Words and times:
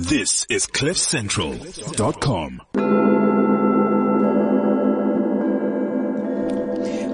This 0.00 0.46
is 0.48 0.68
CliffCentral.com. 0.68 2.62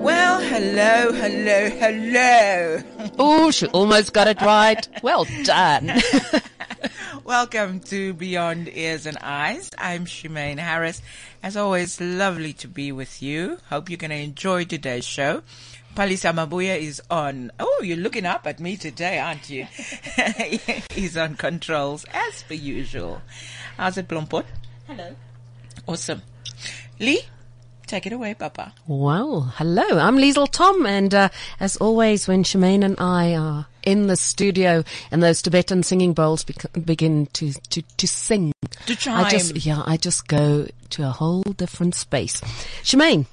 Well, 0.03 0.41
hello, 0.43 1.13
hello, 1.13 1.71
hello. 1.71 2.83
Oh, 3.19 3.51
she 3.51 3.69
almost 3.69 4.13
got 4.13 4.29
it 4.29 4.43
right. 4.43 4.87
Well 5.03 5.27
done. 5.45 5.93
Welcome 7.25 7.81
to 7.81 8.13
Beyond 8.13 8.69
Ears 8.69 9.07
and 9.07 9.17
Eyes. 9.23 9.71
I'm 9.79 10.05
Shemaine 10.05 10.59
Harris. 10.59 11.01
As 11.43 11.57
always, 11.57 11.99
lovely 12.03 12.53
to 12.53 12.69
be 12.69 12.93
with 12.93 13.23
you. 13.23 13.57
Hope 13.71 13.89
you're 13.89 13.97
going 13.97 14.11
to 14.11 14.17
enjoy 14.19 14.67
today's 14.67 15.07
show. 15.07 15.43
Palisa 15.95 16.33
Mabuya 16.35 16.77
is 16.77 17.01
on. 17.09 17.53
Oh, 17.61 17.81
you're 17.85 17.97
looking 17.97 18.27
up 18.27 18.47
at 18.47 18.59
me 18.59 18.77
today, 18.77 19.19
aren't 19.19 19.49
you? 19.49 19.67
He's 20.91 21.17
on 21.17 21.37
controls 21.37 22.05
as 22.13 22.43
per 22.43 22.55
usual. 22.55 23.23
How's 23.77 23.97
it, 23.97 24.09
Blompot? 24.09 24.45
Hello. 24.89 25.15
Awesome. 25.87 26.23
Lee, 26.99 27.21
take 27.87 28.07
it 28.07 28.13
away, 28.13 28.35
Papa. 28.35 28.75
Well, 28.89 29.53
hello. 29.57 29.85
I'm 30.01 30.17
Liesel 30.17 30.51
Tom, 30.51 30.85
and 30.85 31.15
uh, 31.15 31.29
as 31.61 31.77
always, 31.77 32.27
when 32.27 32.43
Shemaine 32.43 32.85
and 32.85 32.97
I 32.99 33.35
are 33.37 33.67
in 33.85 34.09
the 34.09 34.17
studio 34.17 34.83
and 35.13 35.23
those 35.23 35.43
Tibetan 35.43 35.85
singing 35.85 36.13
bowls 36.13 36.43
bec- 36.43 36.73
begin 36.85 37.27
to, 37.35 37.53
to, 37.71 37.83
to 37.83 38.09
sing, 38.09 38.53
To 38.87 38.97
chime. 38.97 39.27
I 39.27 39.31
just 39.31 39.65
yeah, 39.65 39.83
I 39.87 39.97
just 39.97 40.27
go 40.27 40.67
to 40.91 41.03
a 41.07 41.11
whole 41.11 41.43
different 41.43 41.95
space. 41.95 42.41
Shemaine, 42.83 43.27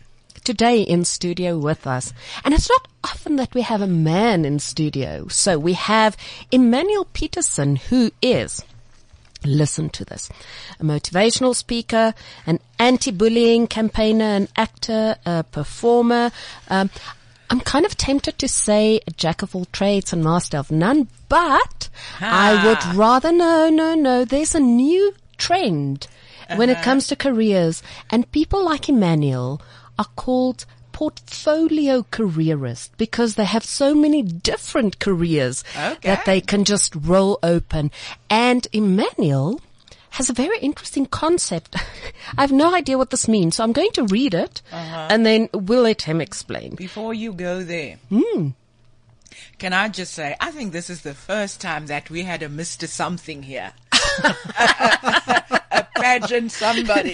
today 0.44 0.82
in 0.82 1.06
studio 1.06 1.58
with 1.58 1.86
us, 1.88 2.14
and 2.44 2.54
it's 2.54 2.70
not 2.70 2.88
often 3.04 3.36
that 3.38 3.54
we 3.54 3.62
have 3.62 3.82
a 3.82 3.88
man 3.88 4.46
in 4.46 4.60
studio. 4.60 5.28
So 5.28 5.58
we 5.58 5.74
have 5.74 6.18
Emmanuel 6.52 7.08
Peterson, 7.14 7.76
who 7.76 8.12
is 8.22 8.64
Listen 9.44 9.90
to 9.90 10.06
this. 10.06 10.30
A 10.80 10.84
motivational 10.84 11.56
speaker, 11.56 12.14
an 12.46 12.60
anti-bullying 12.78 13.66
campaigner, 13.66 14.36
an 14.36 14.48
actor, 14.56 15.16
a 15.26 15.44
performer. 15.44 16.32
Um, 16.70 16.92
I'm 17.50 17.60
kind 17.60 17.86
of 17.86 17.98
tempted 17.98 18.38
to 18.38 18.48
say 18.48 19.02
a 19.08 19.12
jack 19.12 19.42
of 19.42 19.56
all 19.56 19.66
trades 19.66 20.14
and 20.14 20.24
master 20.24 20.58
of 20.58 20.70
none, 20.70 21.08
but 21.28 21.90
I 22.20 22.66
would 22.66 22.96
rather 22.96 23.32
no, 23.32 23.70
no, 23.70 23.96
no. 23.96 24.26
There's 24.26 24.54
a 24.54 24.60
new 24.60 25.16
trend 25.38 26.08
when 26.56 26.70
it 26.70 26.84
comes 26.84 27.08
to 27.08 27.16
careers 27.16 27.82
and 28.12 28.32
people 28.32 28.64
like 28.64 28.90
Emmanuel 28.90 29.60
are 30.00 30.08
called 30.16 30.66
portfolio 30.92 32.04
careerists 32.12 32.90
because 32.98 33.36
they 33.36 33.46
have 33.46 33.64
so 33.64 33.96
many 33.96 34.22
different 34.22 35.00
careers 35.00 35.64
Okay. 35.76 36.10
that 36.10 36.26
they 36.26 36.42
can 36.42 36.64
just 36.66 36.94
roll 36.96 37.40
open. 37.42 37.92
And 38.30 38.68
Emmanuel 38.74 39.62
has 40.12 40.30
a 40.30 40.34
very 40.34 40.60
interesting 40.60 41.06
concept. 41.06 41.76
I 42.38 42.42
have 42.42 42.52
no 42.52 42.76
idea 42.76 42.98
what 42.98 43.10
this 43.10 43.28
means, 43.28 43.56
so 43.56 43.64
I'm 43.64 43.72
going 43.72 43.92
to 43.94 44.04
read 44.04 44.34
it 44.34 44.62
and 44.72 45.26
then 45.26 45.50
we'll 45.54 45.84
let 45.84 46.02
him 46.04 46.20
explain. 46.22 46.76
Before 46.76 47.14
you 47.14 47.32
go 47.34 47.64
there, 47.64 47.98
Hmm. 48.10 48.50
can 49.58 49.72
I 49.74 49.88
just 49.88 50.14
say, 50.14 50.36
I 50.42 50.52
think 50.52 50.72
this 50.74 50.90
is 50.90 51.02
the 51.02 51.14
first 51.14 51.62
time 51.62 51.88
that 51.88 52.10
we 52.10 52.24
had 52.24 52.44
a 52.44 52.50
Mr. 52.50 52.88
Something 52.88 53.44
here. 53.44 53.72
a 54.24 55.88
pageant 55.96 56.52
somebody. 56.52 57.14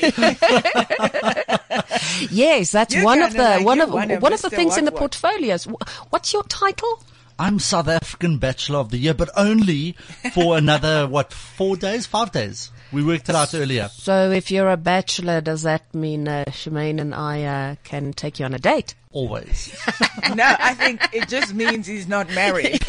Yes, 2.31 2.71
that's 2.71 2.93
You're 2.95 3.03
one 3.03 3.21
of 3.21 3.33
the 3.33 3.59
one 3.61 3.81
of 3.81 3.91
one 3.91 4.11
of 4.11 4.21
one 4.21 4.33
of 4.33 4.41
the 4.41 4.49
Mr. 4.49 4.55
things 4.55 4.77
in 4.77 4.85
the 4.85 4.91
What 4.91 5.01
What. 5.01 5.11
portfolios. 5.11 5.65
What's 6.09 6.33
your 6.33 6.43
title? 6.43 7.03
I'm 7.39 7.59
South 7.59 7.87
African 7.87 8.39
Bachelor 8.39 8.79
of 8.79 8.89
the 8.89 8.97
Year, 8.97 9.13
but 9.13 9.29
only 9.37 9.91
for 10.33 10.57
another, 10.57 11.07
what, 11.07 11.31
four 11.31 11.77
days, 11.77 12.07
five 12.07 12.31
days? 12.31 12.71
We 12.91 13.03
worked 13.03 13.29
it 13.29 13.35
out 13.35 13.53
earlier. 13.53 13.89
So 13.93 14.31
if 14.31 14.49
you're 14.49 14.71
a 14.71 14.77
bachelor, 14.77 15.41
does 15.41 15.61
that 15.61 15.93
mean 15.93 16.27
uh, 16.27 16.45
Shemaine 16.47 16.99
and 16.99 17.13
I 17.13 17.43
uh, 17.43 17.75
can 17.83 18.13
take 18.13 18.39
you 18.39 18.45
on 18.45 18.55
a 18.55 18.59
date? 18.59 18.95
Always. 19.11 19.77
no, 20.35 20.55
I 20.57 20.73
think 20.73 21.07
it 21.13 21.27
just 21.27 21.53
means 21.53 21.85
he's 21.85 22.07
not 22.07 22.33
married. 22.33 22.81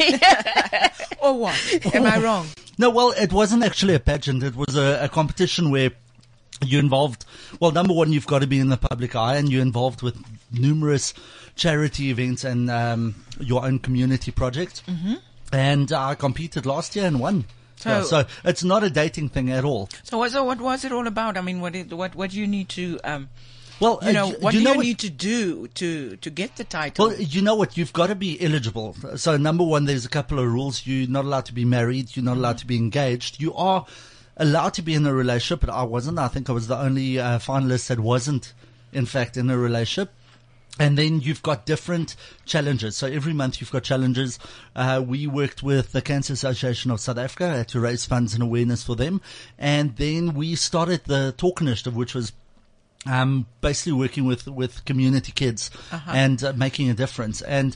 or 1.21 1.37
what? 1.37 1.93
Am 1.93 2.05
I 2.05 2.17
wrong? 2.19 2.47
No, 2.79 2.89
well, 2.89 3.11
it 3.11 3.31
wasn't 3.31 3.63
actually 3.63 3.93
a 3.93 3.99
pageant. 3.99 4.41
It 4.41 4.55
was 4.55 4.75
a, 4.75 5.03
a 5.03 5.09
competition 5.09 5.69
where 5.69 5.91
you're 6.65 6.79
involved. 6.81 7.25
Well, 7.59 7.71
number 7.71 7.93
one, 7.93 8.11
you've 8.13 8.27
got 8.27 8.39
to 8.39 8.47
be 8.47 8.59
in 8.59 8.69
the 8.69 8.77
public 8.77 9.15
eye 9.15 9.35
and 9.37 9.49
you're 9.51 9.61
involved 9.61 10.01
with 10.01 10.17
numerous 10.51 11.13
charity 11.55 12.09
events 12.09 12.43
and 12.43 12.69
um, 12.69 13.15
your 13.39 13.65
own 13.65 13.79
community 13.79 14.31
project. 14.31 14.83
Mm-hmm. 14.87 15.15
And 15.51 15.91
I 15.91 16.15
competed 16.15 16.65
last 16.65 16.95
year 16.95 17.05
and 17.05 17.19
won. 17.19 17.45
So- 17.77 17.89
Yeah, 17.89 18.03
so 18.03 18.25
it's 18.43 18.63
not 18.63 18.83
a 18.83 18.89
dating 18.89 19.29
thing 19.29 19.49
at 19.51 19.63
all. 19.63 19.89
So 20.03 20.17
what, 20.17 20.31
so 20.31 20.43
what 20.43 20.59
was 20.59 20.83
it 20.85 20.91
all 20.91 21.07
about? 21.07 21.37
I 21.37 21.41
mean, 21.41 21.61
what, 21.61 21.75
what, 21.91 22.15
what 22.15 22.31
do 22.31 22.39
you 22.39 22.45
need 22.47 22.69
to, 22.69 22.99
um, 23.03 23.29
Well, 23.79 23.99
you 24.03 24.11
know, 24.11 24.27
uh, 24.27 24.33
what 24.41 24.53
you 24.53 24.59
do 24.59 24.63
know 24.65 24.71
you 24.73 24.77
what- 24.77 24.85
need 24.85 24.99
to 24.99 25.09
do 25.09 25.67
to, 25.67 26.17
to 26.17 26.29
get 26.29 26.57
the 26.57 26.65
title? 26.65 27.07
Well, 27.07 27.15
you 27.17 27.41
know 27.41 27.55
what? 27.55 27.77
You've 27.77 27.93
got 27.93 28.07
to 28.07 28.15
be 28.15 28.39
eligible. 28.43 28.95
So 29.15 29.37
number 29.37 29.63
one, 29.63 29.85
there's 29.85 30.05
a 30.05 30.09
couple 30.09 30.39
of 30.39 30.45
rules. 30.51 30.85
You're 30.85 31.07
not 31.09 31.23
allowed 31.25 31.45
to 31.45 31.53
be 31.53 31.63
married. 31.65 32.15
You're 32.15 32.25
not 32.25 32.35
allowed 32.37 32.57
to 32.59 32.67
be 32.67 32.75
engaged. 32.75 33.41
You 33.41 33.53
are 33.55 33.85
allowed 34.39 34.73
to 34.75 34.81
be 34.81 34.93
in 34.93 35.05
a 35.05 35.13
relationship, 35.13 35.59
but 35.61 35.69
I 35.69 35.83
wasn't. 35.83 36.17
I 36.17 36.29
think 36.29 36.49
I 36.49 36.53
was 36.53 36.67
the 36.67 36.77
only 36.77 37.19
uh, 37.19 37.39
finalist 37.39 37.87
that 37.87 37.99
wasn't, 37.99 38.53
in 38.91 39.05
fact, 39.05 39.37
in 39.37 39.49
a 39.49 39.57
relationship. 39.57 40.13
And 40.79 40.97
then 40.97 41.19
you've 41.19 41.41
got 41.41 41.65
different 41.65 42.15
challenges. 42.45 42.95
So 42.95 43.07
every 43.07 43.33
month 43.33 43.59
you've 43.59 43.71
got 43.71 43.83
challenges. 43.83 44.39
Uh, 44.73 45.03
we 45.05 45.27
worked 45.27 45.61
with 45.61 45.91
the 45.91 46.01
Cancer 46.01 46.31
Association 46.31 46.89
of 46.89 47.01
South 47.01 47.17
Africa 47.17 47.65
to 47.67 47.79
raise 47.81 48.05
funds 48.05 48.33
and 48.33 48.41
awareness 48.41 48.81
for 48.81 48.95
them. 48.95 49.19
And 49.57 49.97
then 49.97 50.33
we 50.33 50.55
started 50.55 51.01
the 51.05 51.33
Talk 51.35 51.59
Initiative, 51.59 51.97
which 51.97 52.15
was 52.15 52.31
um, 53.05 53.45
basically 53.59 53.93
working 53.93 54.25
with, 54.25 54.47
with 54.47 54.85
community 54.85 55.33
kids 55.33 55.69
and 56.07 56.41
uh, 56.41 56.53
making 56.53 56.89
a 56.89 56.93
difference. 56.93 57.41
And 57.41 57.75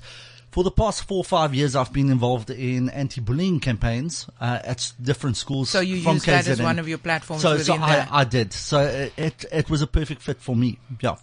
for 0.54 0.64
the 0.64 0.70
past 0.70 1.04
four 1.06 1.18
or 1.18 1.24
five 1.24 1.56
years, 1.56 1.76
I've 1.76 1.92
been 1.92 2.12
involved 2.12 2.52
in 2.52 2.90
anti-bullying 2.90 3.60
campaigns 3.60 4.28
uh, 4.40 4.60
at 4.64 4.94
different 5.02 5.36
schools. 5.36 5.72
So 5.72 5.80
you 5.80 6.00
from 6.04 6.14
used 6.18 6.28
that 6.28 6.48
as 6.48 6.62
one 6.62 6.78
of 6.78 6.88
your 6.88 7.00
platforms 7.00 7.42
So, 7.42 7.58
so 7.58 7.74
I. 7.74 8.08
I 8.12 8.24
did. 8.24 8.54
So 8.54 8.82
it, 8.82 9.14
it 9.18 9.46
it 9.52 9.70
was 9.72 9.82
a 9.82 9.88
perfect 9.88 10.22
fit 10.22 10.40
for 10.40 10.56
me. 10.56 10.78
Yeah. 11.02 11.16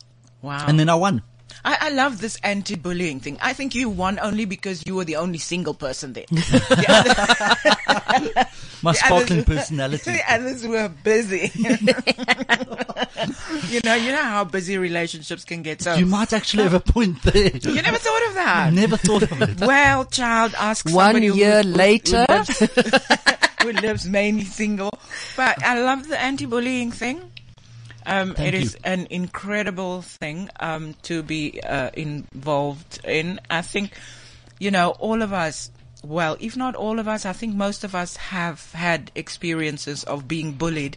wow. 0.42 0.64
And 0.66 0.80
then 0.80 0.88
I 0.88 0.96
won. 0.96 1.22
I, 1.64 1.76
I 1.80 1.90
love 1.90 2.20
this 2.20 2.38
anti-bullying 2.42 3.20
thing. 3.20 3.38
I 3.40 3.52
think 3.52 3.74
you 3.74 3.88
won 3.88 4.18
only 4.20 4.46
because 4.46 4.84
you 4.86 4.96
were 4.96 5.04
the 5.04 5.16
only 5.16 5.38
single 5.38 5.74
person 5.74 6.12
there. 6.12 6.24
My 8.82 8.92
sparkling 8.94 9.40
others- 9.40 9.44
personality. 9.44 10.10
The 10.12 10.22
others 10.32 10.66
were 10.66 10.88
busy. 10.88 11.52
you 13.68 13.80
know, 13.84 13.94
you 13.94 14.12
know 14.12 14.22
how 14.22 14.44
busy 14.44 14.78
relationships 14.78 15.44
can 15.44 15.62
get. 15.62 15.82
So 15.82 15.94
You 15.94 16.06
might 16.06 16.32
actually 16.32 16.62
have 16.64 16.74
a 16.74 16.80
point 16.80 17.22
there. 17.22 17.50
you 17.56 17.82
never 17.82 17.98
thought 17.98 18.26
of 18.28 18.34
that. 18.34 18.72
Never 18.72 18.96
thought 18.96 19.22
of 19.22 19.42
it. 19.42 19.60
Well, 19.60 20.04
child, 20.06 20.54
ask 20.58 20.86
One 20.86 20.94
somebody 21.14 21.26
who- 21.28 21.36
year 21.36 21.62
who- 21.62 21.70
who 21.70 21.76
later. 21.76 22.26
lives, 22.28 22.58
who 23.62 23.72
lives 23.72 24.06
mainly 24.06 24.44
single. 24.44 24.90
But 25.36 25.62
I 25.64 25.80
love 25.80 26.08
the 26.08 26.20
anti-bullying 26.20 26.92
thing. 26.92 27.20
Um, 28.06 28.34
Thank 28.34 28.48
it 28.48 28.54
is 28.54 28.74
you. 28.74 28.80
an 28.84 29.06
incredible 29.10 30.02
thing 30.02 30.48
um, 30.58 30.94
to 31.02 31.22
be 31.22 31.60
uh, 31.62 31.90
involved 31.94 33.00
in. 33.04 33.40
I 33.50 33.60
think, 33.62 33.92
you 34.58 34.70
know, 34.70 34.90
all 34.98 35.22
of 35.22 35.32
us. 35.32 35.70
Well, 36.02 36.38
if 36.40 36.56
not 36.56 36.74
all 36.76 36.98
of 36.98 37.06
us, 37.08 37.26
I 37.26 37.34
think 37.34 37.54
most 37.54 37.84
of 37.84 37.94
us 37.94 38.16
have 38.16 38.72
had 38.72 39.10
experiences 39.14 40.02
of 40.04 40.26
being 40.26 40.52
bullied 40.52 40.96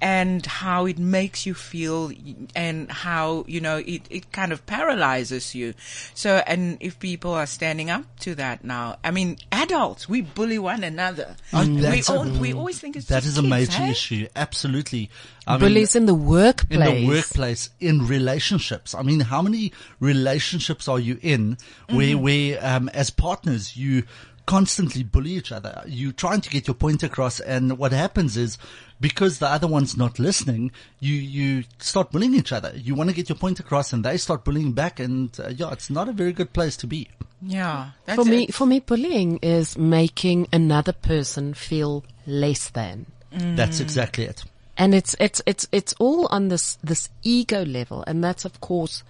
and 0.00 0.44
how 0.44 0.84
it 0.86 0.98
makes 0.98 1.46
you 1.46 1.54
feel 1.54 2.12
and 2.54 2.90
how, 2.90 3.44
you 3.48 3.60
know, 3.60 3.78
it, 3.78 4.02
it 4.10 4.30
kind 4.32 4.52
of 4.52 4.64
paralyzes 4.66 5.54
you. 5.54 5.72
So, 6.14 6.42
and 6.46 6.76
if 6.80 6.98
people 6.98 7.32
are 7.32 7.46
standing 7.46 7.88
up 7.90 8.04
to 8.20 8.34
that 8.34 8.62
now, 8.64 8.96
I 9.02 9.10
mean, 9.10 9.38
adults, 9.50 10.08
we 10.08 10.20
bully 10.20 10.58
one 10.58 10.84
another. 10.84 11.36
we, 11.52 11.80
that's 11.80 12.08
a- 12.10 12.20
we 12.20 12.52
always 12.52 12.78
think 12.78 12.96
it's 12.96 13.06
That 13.06 13.22
just 13.22 13.28
is 13.28 13.38
a 13.38 13.40
kids, 13.42 13.50
major 13.50 13.72
hey? 13.72 13.90
issue. 13.90 14.28
Absolutely. 14.36 15.10
I 15.46 15.52
mean, 15.52 15.60
Bullies 15.60 15.96
in 15.96 16.06
the 16.06 16.14
workplace. 16.14 16.78
in 16.78 16.84
the 16.84 17.06
workplace, 17.06 17.70
in 17.80 18.06
relationships. 18.06 18.94
I 18.94 19.02
mean, 19.02 19.20
how 19.20 19.40
many 19.42 19.72
relationships 20.00 20.88
are 20.88 20.98
you 20.98 21.18
in 21.22 21.56
where, 21.88 22.08
Mm-hmm. 22.14 22.22
where, 22.22 22.58
um, 22.76 22.88
as 22.90 23.10
partners, 23.10 23.76
you 23.76 24.02
constantly 24.46 25.02
bully 25.02 25.30
each 25.32 25.52
other? 25.52 25.82
You're 25.86 26.12
trying 26.12 26.40
to 26.42 26.50
get 26.50 26.66
your 26.66 26.74
point 26.74 27.02
across. 27.02 27.40
And 27.40 27.78
what 27.78 27.92
happens 27.92 28.36
is 28.36 28.58
because 29.00 29.38
the 29.38 29.48
other 29.48 29.66
one's 29.66 29.96
not 29.96 30.18
listening, 30.18 30.70
you, 31.00 31.14
you 31.14 31.64
start 31.78 32.10
bullying 32.12 32.34
each 32.34 32.52
other. 32.52 32.72
You 32.74 32.94
want 32.94 33.10
to 33.10 33.16
get 33.16 33.28
your 33.28 33.36
point 33.36 33.60
across 33.60 33.92
and 33.92 34.04
they 34.04 34.16
start 34.16 34.44
bullying 34.44 34.72
back. 34.72 35.00
And 35.00 35.38
uh, 35.38 35.48
yeah, 35.48 35.72
it's 35.72 35.90
not 35.90 36.08
a 36.08 36.12
very 36.12 36.32
good 36.32 36.52
place 36.52 36.76
to 36.78 36.86
be. 36.86 37.08
Yeah. 37.42 37.90
That's 38.06 38.22
For 38.22 38.28
me, 38.28 38.44
it. 38.44 38.54
for 38.54 38.66
me, 38.66 38.80
bullying 38.80 39.38
is 39.42 39.76
making 39.76 40.48
another 40.52 40.92
person 40.92 41.54
feel 41.54 42.04
less 42.26 42.70
than. 42.70 43.06
That's 43.30 43.80
exactly 43.80 44.24
it. 44.24 44.44
And 44.78 44.94
it's, 44.94 45.14
it's, 45.20 45.42
it's, 45.46 45.68
it's 45.72 45.94
all 45.98 46.26
on 46.28 46.48
this, 46.48 46.78
this 46.82 47.10
ego 47.22 47.64
level. 47.64 48.02
And 48.06 48.24
that's 48.24 48.44
of 48.44 48.60
course 48.60 49.02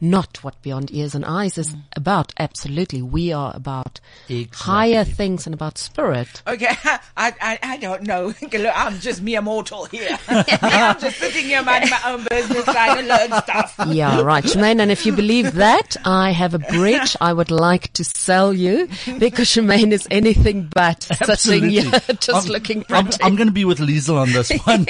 not 0.00 0.42
what 0.42 0.60
Beyond 0.62 0.92
Ears 0.92 1.14
and 1.14 1.24
Eyes 1.24 1.58
is 1.58 1.74
mm. 1.74 1.82
about. 1.96 2.32
Absolutely. 2.38 3.02
We 3.02 3.32
are 3.32 3.52
about 3.54 4.00
Exactly. 4.28 4.48
higher 4.52 5.04
things 5.04 5.46
and 5.46 5.54
about 5.54 5.78
spirit. 5.78 6.42
Okay, 6.46 6.68
I, 6.84 7.00
I, 7.16 7.58
I 7.62 7.76
don't 7.76 8.02
know. 8.02 8.32
I'm 8.74 8.98
just 9.00 9.22
mere 9.22 9.42
mortal 9.42 9.84
here. 9.86 10.18
I'm 10.28 10.98
just 11.00 11.18
sitting 11.18 11.44
here 11.44 11.62
minding 11.62 11.90
my 11.90 12.00
own 12.06 12.26
business, 12.28 12.64
trying 12.64 12.96
to 12.96 13.08
learn 13.08 13.42
stuff. 13.42 13.74
Yeah, 13.88 14.20
right, 14.22 14.44
Shemaine. 14.44 14.80
And 14.80 14.90
if 14.90 15.04
you 15.06 15.12
believe 15.12 15.54
that, 15.54 15.96
I 16.04 16.30
have 16.32 16.54
a 16.54 16.58
bridge 16.58 17.16
I 17.20 17.32
would 17.32 17.50
like 17.50 17.92
to 17.94 18.04
sell 18.04 18.52
you 18.52 18.88
because 19.18 19.48
Shemaine 19.48 19.92
is 19.92 20.06
anything 20.10 20.70
but 20.72 21.02
sitting 21.02 21.30
Absolutely. 21.30 21.70
here 21.70 21.90
just 22.20 22.30
I'm- 22.30 22.46
looking 22.46 22.84
I'm. 22.88 23.08
I'm 23.22 23.36
going 23.36 23.48
to 23.48 23.52
be 23.52 23.64
with 23.64 23.78
Liesel 23.78 24.16
on 24.16 24.32
this 24.32 24.50
one. 24.64 24.86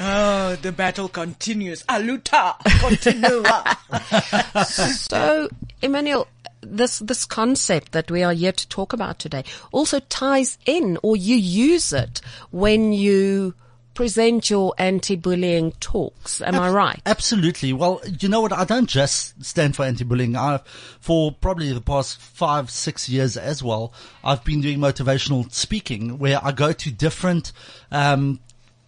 Oh, 0.00 0.56
the 0.56 0.72
battle 0.72 1.08
continues. 1.08 1.82
Aluta 1.84 2.56
continua. 2.80 3.76
So, 4.64 5.48
Emmanuel, 5.82 6.28
this 6.62 6.98
this 6.98 7.24
concept 7.24 7.92
that 7.92 8.10
we 8.10 8.22
are 8.22 8.32
here 8.32 8.52
to 8.52 8.68
talk 8.68 8.92
about 8.92 9.18
today 9.18 9.44
also 9.72 10.00
ties 10.00 10.58
in, 10.66 10.98
or 11.02 11.16
you 11.16 11.36
use 11.36 11.92
it 11.92 12.20
when 12.50 12.92
you 12.92 13.54
present 13.94 14.48
your 14.48 14.72
anti-bullying 14.78 15.72
talks. 15.72 16.40
Am 16.40 16.54
I 16.54 16.70
right? 16.70 17.02
Absolutely. 17.04 17.72
Well, 17.72 18.00
you 18.20 18.28
know 18.28 18.40
what? 18.40 18.52
I 18.52 18.64
don't 18.64 18.88
just 18.88 19.44
stand 19.44 19.76
for 19.76 19.84
anti-bullying. 19.84 20.36
I've, 20.36 20.62
for 21.00 21.32
probably 21.32 21.72
the 21.72 21.80
past 21.80 22.18
five, 22.18 22.70
six 22.70 23.08
years 23.08 23.36
as 23.36 23.62
well, 23.62 23.92
I've 24.24 24.44
been 24.44 24.60
doing 24.60 24.78
motivational 24.78 25.52
speaking 25.52 26.18
where 26.18 26.38
I 26.42 26.52
go 26.52 26.72
to 26.72 26.90
different, 26.90 27.52
um, 27.90 28.40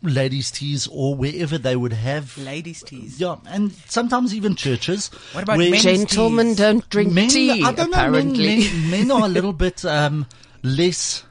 ladies' 0.02 0.50
teas 0.50 0.86
or 0.90 1.14
wherever 1.14 1.58
they 1.58 1.76
would 1.76 1.92
have. 1.92 2.36
Ladies' 2.38 2.82
teas. 2.82 3.20
Yeah, 3.20 3.36
and 3.46 3.72
sometimes 3.86 4.34
even 4.34 4.56
churches. 4.56 5.08
What 5.32 5.44
about 5.44 5.58
where 5.58 5.70
men's 5.70 5.82
Gentlemen 5.82 6.48
teas? 6.48 6.56
don't 6.56 6.88
drink 6.90 7.12
men, 7.12 7.28
tea, 7.28 7.62
I 7.62 7.72
don't 7.72 7.92
apparently. 7.92 8.58
know, 8.58 8.64
men, 8.64 8.90
men, 8.90 9.08
men 9.08 9.10
are 9.10 9.24
a 9.26 9.28
little 9.32 9.52
bit, 9.52 9.84
um, 9.84 10.26
less, 10.62 11.24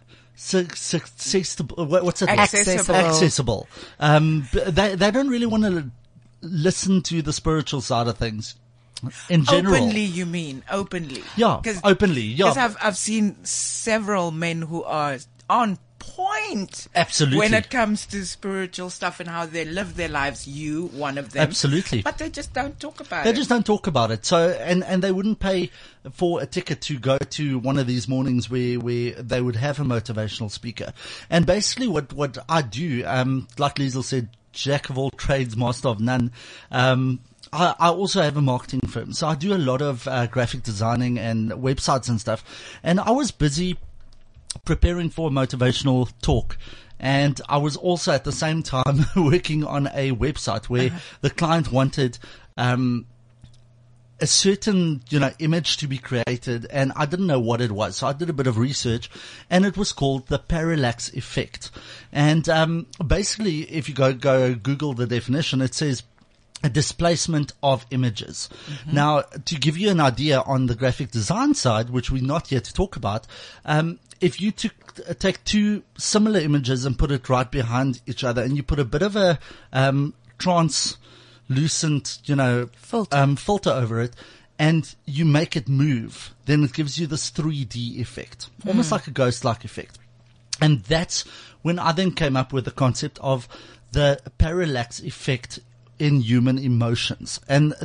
accessible, 0.54 1.86
what's 1.86 2.22
it? 2.22 2.30
Accessible. 2.30 2.96
accessible. 2.96 3.68
Um, 4.00 4.48
they 4.54 4.96
they 4.96 5.12
don't 5.12 5.30
really 5.30 5.46
want 5.46 5.64
to 5.64 5.92
listen 6.42 7.02
to 7.04 7.22
the 7.22 7.34
spiritual 7.34 7.82
side 7.82 8.08
of 8.08 8.18
things. 8.18 8.56
In 9.30 9.46
general, 9.46 9.76
Openly, 9.78 10.02
you 10.04 10.28
mean 10.28 10.64
openly? 10.70 11.24
Yeah, 11.36 11.60
Cause, 11.64 11.82
openly, 11.84 12.22
yeah. 12.22 12.50
Because 12.50 12.58
I've 12.58 12.78
I've 12.82 12.98
seen 12.98 13.44
several 13.44 14.30
men 14.30 14.62
who 14.62 14.84
are 14.84 15.18
on 15.50 15.80
point. 16.01 16.88
Absolutely. 16.95 17.38
When 17.38 17.53
it 17.53 17.69
comes 17.69 18.06
to 18.07 18.25
spiritual 18.25 18.89
stuff 18.89 19.19
and 19.19 19.30
how 19.30 19.45
they 19.45 19.63
live 19.63 19.95
their 19.95 20.09
lives, 20.09 20.48
you 20.48 20.88
one 20.88 21.18
of 21.18 21.31
them. 21.31 21.44
Absolutely. 21.44 22.01
But 22.01 22.18
they 22.18 22.30
just 22.30 22.53
don't 22.53 22.77
talk 22.80 23.00
about 23.00 23.24
They 23.24 23.30
it. 23.30 23.33
They 23.33 23.38
just 23.38 23.50
don't 23.50 23.65
talk 23.65 23.88
about 23.88 24.12
it. 24.12 24.25
So, 24.25 24.50
and, 24.50 24.83
and 24.83 25.01
they 25.03 25.12
wouldn't 25.12 25.39
pay 25.39 25.69
for 26.12 26.42
a 26.42 26.45
ticket 26.45 26.81
to 26.81 26.98
go 27.00 27.18
to 27.18 27.59
one 27.59 27.77
of 27.77 27.88
these 27.88 28.07
mornings 28.07 28.50
where, 28.50 28.80
where 28.80 29.12
they 29.13 29.42
would 29.42 29.56
have 29.56 29.80
a 29.80 29.83
motivational 29.83 30.50
speaker. 30.50 30.94
And 31.30 31.45
basically 31.45 31.88
what, 31.88 32.12
what 32.13 32.38
I 32.50 32.63
do, 32.63 33.03
um, 33.06 33.48
like 33.57 33.75
Liesel 33.75 34.03
said, 34.03 34.30
jack 34.51 34.89
of 34.89 34.98
all 34.98 35.12
trades, 35.12 35.56
master 35.56 35.88
of 35.88 36.00
none. 36.00 36.31
Um, 36.71 37.19
I, 37.53 37.75
I 37.80 37.89
also 37.89 38.21
have 38.21 38.38
a 38.38 38.42
marketing 38.42 38.81
firm. 38.88 39.13
So 39.13 39.27
I 39.27 39.36
do 39.36 39.53
a 39.53 39.57
lot 39.57 39.81
of 39.81 40.07
uh, 40.07 40.27
graphic 40.27 40.63
designing 40.63 41.19
and 41.19 41.51
websites 41.51 42.09
and 42.09 42.19
stuff. 42.19 42.44
And 42.83 43.00
I 43.00 43.12
was 43.12 43.31
busy 43.31 43.77
preparing 44.66 45.10
for 45.10 45.30
a 45.30 45.31
motivational 45.31 46.12
talk. 46.22 46.58
And 47.00 47.42
I 47.50 47.58
was 47.58 47.75
also 47.75 48.12
at 48.12 48.24
the 48.24 48.31
same 48.31 48.62
time 48.62 49.06
working 49.16 49.63
on 49.63 49.88
a 49.88 50.12
website 50.12 50.66
where 50.66 50.92
the 51.22 51.31
client 51.31 51.72
wanted, 51.72 52.19
um, 52.58 53.08
a 54.19 54.28
certain, 54.28 55.02
you 55.10 55.19
know, 55.19 55.31
image 55.40 55.78
to 55.78 55.88
be 55.88 55.98
created 55.98 56.68
and 56.68 56.94
I 56.96 57.08
didn't 57.08 57.25
know 57.25 57.40
what 57.40 57.60
it 57.60 57.72
was. 57.72 57.98
So 57.98 58.06
I 58.06 58.13
did 58.13 58.30
a 58.30 58.34
bit 58.34 58.46
of 58.46 58.60
research 58.60 59.10
and 59.50 59.66
it 59.66 59.75
was 59.75 59.92
called 59.92 60.28
the 60.28 60.38
parallax 60.38 61.12
effect. 61.13 61.72
And, 62.12 62.48
um, 62.48 62.86
basically 63.06 63.62
if 63.62 63.90
you 63.90 63.96
go, 63.96 64.13
go 64.13 64.54
Google 64.54 64.94
the 64.94 65.08
definition, 65.08 65.60
it 65.60 65.74
says 65.74 66.04
a 66.63 66.69
displacement 66.69 67.54
of 67.63 67.86
images. 67.92 68.50
Now, 68.86 69.22
to 69.22 69.56
give 69.56 69.78
you 69.78 69.90
an 69.90 70.00
idea 70.00 70.42
on 70.42 70.68
the 70.68 70.75
graphic 70.75 71.12
design 71.12 71.54
side, 71.54 71.90
which 71.90 72.12
we're 72.12 72.22
not 72.24 72.52
yet 72.52 72.66
to 72.66 72.74
talk 72.74 72.96
about, 72.96 73.25
um, 73.66 74.00
if 74.19 74.40
you 74.40 74.52
took, 74.52 74.74
take 75.18 75.44
two 75.44 75.84
similar 75.98 76.40
images 76.40 76.86
and 76.86 76.98
put 77.00 77.12
it 77.12 77.30
right 77.30 77.50
behind 77.50 78.02
each 78.06 78.24
other 78.24 78.44
and 78.44 78.56
you 78.56 78.63
put 78.63 78.80
a 78.80 78.86
bit 78.86 79.02
of 79.02 79.16
a, 79.16 79.40
um, 79.74 80.13
translucent, 80.38 82.19
you 82.25 82.36
know, 82.36 82.69
Filter. 82.75 83.18
um, 83.18 83.36
filter 83.36 83.72
over 83.72 84.00
it 84.00 84.16
and 84.60 84.94
you 85.06 85.25
make 85.25 85.56
it 85.56 85.68
move, 85.68 86.36
then 86.46 86.63
it 86.63 86.74
gives 86.74 87.00
you 87.00 87.08
this 87.08 87.31
3D 87.31 88.00
effect, 88.00 88.48
almost 88.68 88.92
like 88.92 89.08
a 89.08 89.12
ghost-like 89.12 89.66
effect. 89.66 89.98
And 90.62 90.84
that's 90.84 91.24
when 91.63 91.80
I 91.80 91.92
then 91.92 92.12
came 92.12 92.38
up 92.38 92.54
with 92.54 92.66
the 92.66 92.72
concept 92.72 93.18
of 93.22 93.48
the 93.92 94.19
parallax 94.38 95.00
effect 95.00 95.60
in 96.01 96.21
human 96.21 96.57
emotions. 96.57 97.39
And 97.48 97.75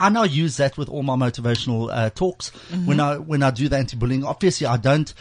I 0.00 0.08
now 0.08 0.24
use 0.24 0.56
that 0.56 0.76
with 0.76 0.88
all 0.88 1.04
my 1.04 1.14
motivational 1.14 1.88
uh, 1.90 2.10
talks 2.10 2.50
when 2.84 2.98
I 2.98 3.16
when 3.18 3.42
I 3.44 3.50
do 3.52 3.68
the 3.68 3.76
anti-bullying. 3.76 4.24
Obviously, 4.24 4.66
I 4.66 4.76
don't 4.76 5.14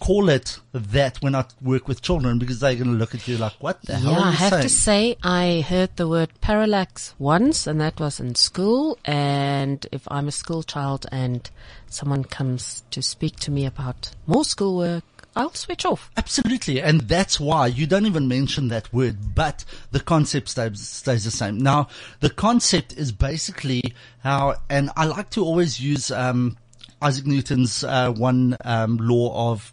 call 0.00 0.28
it 0.28 0.58
that 0.72 1.18
when 1.22 1.34
I 1.34 1.44
work 1.60 1.88
with 1.88 2.02
children 2.02 2.38
because 2.38 2.58
they're 2.60 2.74
going 2.74 2.92
to 2.92 2.98
look 2.98 3.14
at 3.14 3.28
you 3.28 3.36
like, 3.38 3.54
"What 3.60 3.80
the 3.82 3.94
hell 3.94 4.12
Yeah, 4.12 4.18
I 4.18 4.30
have 4.32 4.50
saying?" 4.50 4.62
to 4.62 4.68
say 4.68 5.16
I 5.22 5.64
heard 5.68 5.90
the 5.96 6.08
word 6.08 6.30
parallax 6.40 7.14
once 7.18 7.66
and 7.68 7.80
that 7.80 8.00
was 8.00 8.18
in 8.18 8.34
school 8.34 8.98
and 9.04 9.86
if 9.92 10.02
I'm 10.10 10.26
a 10.28 10.32
school 10.32 10.64
child 10.64 11.06
and 11.12 11.48
someone 11.88 12.24
comes 12.24 12.82
to 12.90 13.02
speak 13.02 13.36
to 13.40 13.50
me 13.52 13.66
about 13.66 14.10
more 14.26 14.44
schoolwork, 14.44 15.04
I'll 15.36 15.54
switch 15.54 15.84
off. 15.84 16.10
Absolutely. 16.16 16.80
And 16.80 17.02
that's 17.02 17.38
why 17.38 17.68
you 17.68 17.86
don't 17.86 18.06
even 18.06 18.26
mention 18.26 18.68
that 18.68 18.92
word, 18.92 19.34
but 19.34 19.64
the 19.92 20.00
concept 20.00 20.48
stays, 20.48 20.80
stays 20.80 21.24
the 21.24 21.30
same. 21.30 21.58
Now, 21.58 21.88
the 22.20 22.30
concept 22.30 22.92
is 22.94 23.12
basically 23.12 23.94
how, 24.24 24.56
and 24.68 24.90
I 24.96 25.04
like 25.04 25.30
to 25.30 25.44
always 25.44 25.80
use, 25.80 26.10
um, 26.10 26.56
Isaac 27.00 27.26
Newton's, 27.26 27.84
uh, 27.84 28.10
one, 28.10 28.56
um, 28.64 28.96
law 28.96 29.52
of, 29.52 29.72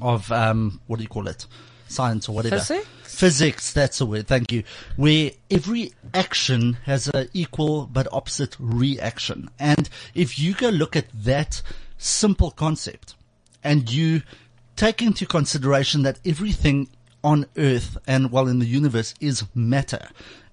of, 0.00 0.30
um, 0.30 0.80
what 0.86 0.98
do 0.98 1.02
you 1.02 1.08
call 1.08 1.26
it? 1.26 1.46
Science 1.88 2.28
or 2.28 2.36
whatever. 2.36 2.58
Physics? 2.58 2.86
Physics, 3.02 3.72
that's 3.72 3.98
the 3.98 4.06
word. 4.06 4.26
Thank 4.26 4.50
you. 4.52 4.64
Where 4.96 5.30
every 5.50 5.92
action 6.12 6.78
has 6.84 7.08
an 7.08 7.28
equal 7.32 7.86
but 7.86 8.08
opposite 8.12 8.56
reaction. 8.58 9.50
And 9.58 9.88
if 10.14 10.38
you 10.38 10.54
go 10.54 10.68
look 10.68 10.96
at 10.96 11.06
that 11.24 11.62
simple 11.96 12.50
concept 12.50 13.14
and 13.62 13.90
you 13.90 14.22
take 14.76 15.02
into 15.02 15.26
consideration 15.26 16.02
that 16.02 16.18
everything 16.24 16.88
on 17.22 17.46
earth 17.56 17.96
and 18.06 18.30
well 18.30 18.48
in 18.48 18.58
the 18.58 18.66
universe 18.66 19.14
is 19.20 19.44
matter, 19.54 20.08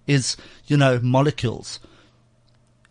is, 0.07 0.37
you 0.67 0.77
know, 0.77 0.99
molecules, 1.01 1.79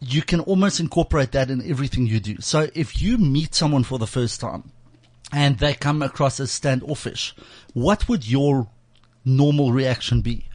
you 0.00 0.23
can 0.23 0.40
almost 0.40 0.81
incorporate 0.81 1.33
that 1.33 1.50
in 1.50 1.69
everything 1.69 2.07
you 2.07 2.21
do. 2.21 2.37
So 2.40 2.69
if 2.75 3.00
you 3.00 3.19
meet 3.19 3.54
someone 3.54 3.85
for 3.85 3.99
the 3.99 4.07
first 4.07 4.40
time 4.40 4.73
and 5.33 5.59
they 5.59 5.75
come 5.75 6.02
across 6.02 6.40
as 6.40 6.50
standoffish, 6.50 7.35
what 7.75 8.09
would 8.09 8.28
your 8.28 8.69
normal 9.25 9.73
reaction 9.73 10.23
be? 10.23 10.47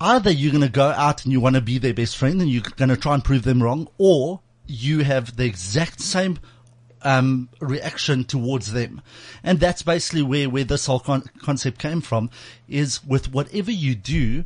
Either 0.00 0.30
you're 0.30 0.52
going 0.52 0.62
to 0.62 0.68
go 0.68 0.88
out 0.90 1.24
and 1.24 1.32
you 1.32 1.40
want 1.40 1.54
to 1.54 1.60
be 1.60 1.78
their 1.78 1.94
best 1.94 2.16
friend 2.16 2.40
and 2.40 2.50
you're 2.50 2.62
going 2.76 2.88
to 2.88 2.96
try 2.96 3.14
and 3.14 3.24
prove 3.24 3.44
them 3.44 3.62
wrong, 3.62 3.88
or 3.96 4.40
you 4.66 5.04
have 5.04 5.36
the 5.36 5.44
exact 5.44 6.00
same 6.00 6.38
um, 7.04 7.48
reaction 7.60 8.24
towards 8.24 8.72
them. 8.72 9.02
And 9.42 9.60
that's 9.60 9.82
basically 9.82 10.22
where, 10.22 10.48
where 10.50 10.64
this 10.64 10.86
whole 10.86 11.00
con- 11.00 11.30
concept 11.42 11.78
came 11.78 12.00
from 12.00 12.30
is 12.68 13.04
with 13.04 13.32
whatever 13.32 13.70
you 13.70 13.94
do, 13.94 14.44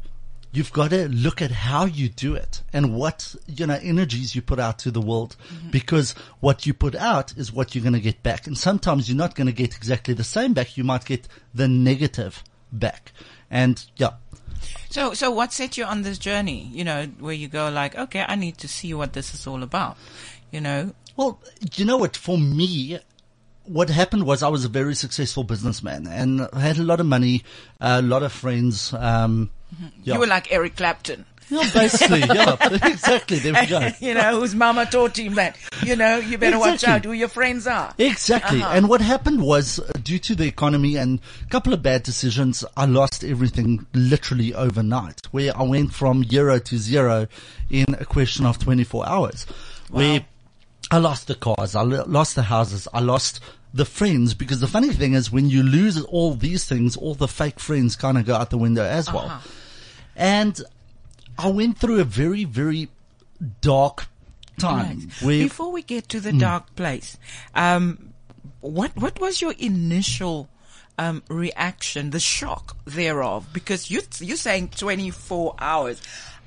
you've 0.52 0.72
got 0.72 0.90
to 0.90 1.08
look 1.08 1.40
at 1.40 1.50
how 1.50 1.84
you 1.84 2.08
do 2.08 2.34
it 2.34 2.62
and 2.72 2.94
what, 2.94 3.34
you 3.46 3.66
know, 3.66 3.78
energies 3.82 4.34
you 4.34 4.42
put 4.42 4.58
out 4.58 4.78
to 4.80 4.90
the 4.90 5.00
world 5.00 5.36
because 5.70 6.12
what 6.40 6.66
you 6.66 6.74
put 6.74 6.94
out 6.94 7.36
is 7.36 7.52
what 7.52 7.74
you're 7.74 7.82
going 7.82 7.92
to 7.92 8.00
get 8.00 8.22
back. 8.22 8.46
And 8.46 8.56
sometimes 8.58 9.08
you're 9.08 9.16
not 9.16 9.34
going 9.34 9.46
to 9.46 9.52
get 9.52 9.76
exactly 9.76 10.14
the 10.14 10.24
same 10.24 10.54
back. 10.54 10.76
You 10.76 10.84
might 10.84 11.04
get 11.04 11.28
the 11.54 11.68
negative 11.68 12.42
back. 12.72 13.12
And 13.50 13.84
yeah, 13.96 14.14
So, 14.90 15.14
so 15.14 15.30
what 15.30 15.52
set 15.52 15.76
you 15.76 15.84
on 15.84 16.02
this 16.02 16.18
journey? 16.18 16.70
You 16.72 16.84
know, 16.84 17.06
where 17.20 17.34
you 17.34 17.48
go 17.48 17.68
like, 17.70 17.96
okay, 17.96 18.24
I 18.26 18.34
need 18.34 18.58
to 18.58 18.68
see 18.68 18.92
what 18.94 19.12
this 19.12 19.34
is 19.34 19.46
all 19.46 19.62
about. 19.62 19.96
You 20.50 20.60
know, 20.62 20.94
Well, 21.18 21.40
you 21.74 21.84
know 21.84 21.96
what? 21.96 22.16
For 22.16 22.38
me, 22.38 23.00
what 23.64 23.90
happened 23.90 24.24
was 24.24 24.44
I 24.44 24.48
was 24.48 24.64
a 24.64 24.68
very 24.68 24.94
successful 24.94 25.42
businessman 25.42 26.06
and 26.06 26.48
I 26.52 26.60
had 26.60 26.78
a 26.78 26.84
lot 26.84 27.00
of 27.00 27.06
money, 27.06 27.42
a 27.80 28.00
lot 28.00 28.22
of 28.22 28.32
friends. 28.32 28.94
Um, 28.94 29.50
yeah. 30.04 30.14
you 30.14 30.20
were 30.20 30.28
like 30.28 30.52
Eric 30.52 30.76
Clapton. 30.76 31.26
Yeah, 31.50 31.68
basically, 31.74 32.20
yeah, 32.34 32.56
exactly. 32.84 33.38
There 33.38 33.54
we 33.54 33.66
go. 33.66 33.88
you 34.00 34.14
know, 34.14 34.38
whose 34.38 34.54
mama 34.54 34.86
taught 34.86 35.18
him 35.18 35.34
that. 35.34 35.56
You 35.82 35.96
know, 35.96 36.18
you 36.18 36.38
better 36.38 36.58
watch 36.58 36.84
out 36.84 37.04
who 37.04 37.12
your 37.12 37.28
friends 37.28 37.66
are. 37.66 37.92
Exactly. 37.98 38.62
And 38.62 38.88
what 38.88 39.00
happened 39.00 39.42
was, 39.42 39.80
uh, 39.80 39.90
due 40.04 40.18
to 40.20 40.36
the 40.36 40.44
economy 40.46 40.96
and 40.96 41.20
a 41.42 41.48
couple 41.48 41.72
of 41.72 41.82
bad 41.82 42.04
decisions, 42.04 42.64
I 42.76 42.84
lost 42.84 43.24
everything 43.24 43.86
literally 43.92 44.54
overnight, 44.54 45.26
where 45.32 45.56
I 45.56 45.62
went 45.62 45.94
from 45.94 46.22
zero 46.22 46.58
to 46.60 46.78
zero 46.78 47.26
in 47.70 47.86
a 47.98 48.04
question 48.04 48.46
of 48.46 48.58
24 48.58 49.08
hours. 49.08 49.46
where 49.90 50.26
I 50.90 50.98
lost 50.98 51.26
the 51.26 51.34
cars, 51.34 51.74
I 51.74 51.82
lost 51.82 52.34
the 52.34 52.42
houses, 52.44 52.88
I 52.94 53.00
lost 53.00 53.40
the 53.74 53.84
friends 53.84 54.32
because 54.34 54.60
the 54.60 54.66
funny 54.66 54.90
thing 54.92 55.12
is 55.12 55.30
when 55.30 55.50
you 55.50 55.62
lose 55.62 56.02
all 56.04 56.34
these 56.34 56.64
things, 56.64 56.96
all 56.96 57.14
the 57.14 57.28
fake 57.28 57.60
friends 57.60 57.96
kind 57.96 58.16
of 58.16 58.24
go 58.24 58.34
out 58.34 58.50
the 58.50 58.58
window 58.58 58.82
as 58.84 59.12
well. 59.12 59.26
Uh-huh. 59.26 59.48
And 60.16 60.60
I 61.38 61.48
went 61.50 61.78
through 61.78 62.00
a 62.00 62.04
very, 62.04 62.44
very 62.44 62.88
dark 63.60 64.06
time 64.58 65.10
where 65.20 65.38
Before 65.44 65.70
we 65.70 65.82
get 65.82 66.08
to 66.08 66.20
the 66.20 66.32
Hmm. 66.32 66.38
dark 66.38 66.74
place, 66.74 67.16
um, 67.54 68.12
what 68.60 68.96
what 68.96 69.20
was 69.20 69.40
your 69.40 69.52
initial 69.58 70.48
um, 70.98 71.22
reaction, 71.28 72.10
the 72.10 72.18
shock 72.18 72.76
thereof? 72.84 73.46
Because 73.52 73.88
you 73.90 74.00
you're 74.18 74.36
saying 74.36 74.70
24 74.70 75.54
hours. 75.60 76.02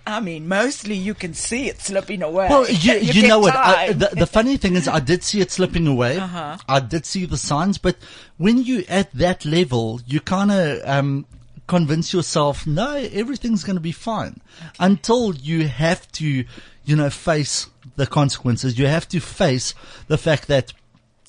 I 0.05 0.19
mean, 0.19 0.47
mostly 0.47 0.95
you 0.95 1.13
can 1.13 1.33
see 1.33 1.67
it 1.67 1.79
slipping 1.81 2.21
away. 2.21 2.47
Well, 2.49 2.69
you, 2.69 2.93
you, 2.99 3.13
get 3.13 3.27
know 3.27 3.39
what? 3.39 3.55
I, 3.55 3.93
the, 3.93 4.09
the 4.13 4.25
funny 4.25 4.57
thing 4.57 4.75
is, 4.75 4.87
I 4.87 4.99
did 4.99 5.23
see 5.23 5.41
it 5.41 5.51
slipping 5.51 5.87
away. 5.87 6.17
Uh-huh. 6.17 6.57
I 6.67 6.79
did 6.79 7.05
see 7.05 7.25
the 7.25 7.37
signs, 7.37 7.77
but 7.77 7.97
when 8.37 8.63
you 8.63 8.83
at 8.89 9.11
that 9.13 9.45
level, 9.45 10.01
you 10.05 10.19
kind 10.19 10.51
of 10.51 10.81
um, 10.85 11.25
convince 11.67 12.13
yourself, 12.13 12.65
no, 12.65 12.95
everything's 12.95 13.63
going 13.63 13.75
to 13.77 13.81
be 13.81 13.91
fine, 13.91 14.41
until 14.79 15.35
you 15.35 15.67
have 15.67 16.11
to, 16.13 16.45
you 16.85 16.95
know, 16.95 17.09
face 17.09 17.67
the 17.95 18.07
consequences. 18.07 18.79
You 18.79 18.87
have 18.87 19.07
to 19.09 19.19
face 19.19 19.73
the 20.07 20.17
fact 20.17 20.47
that. 20.47 20.73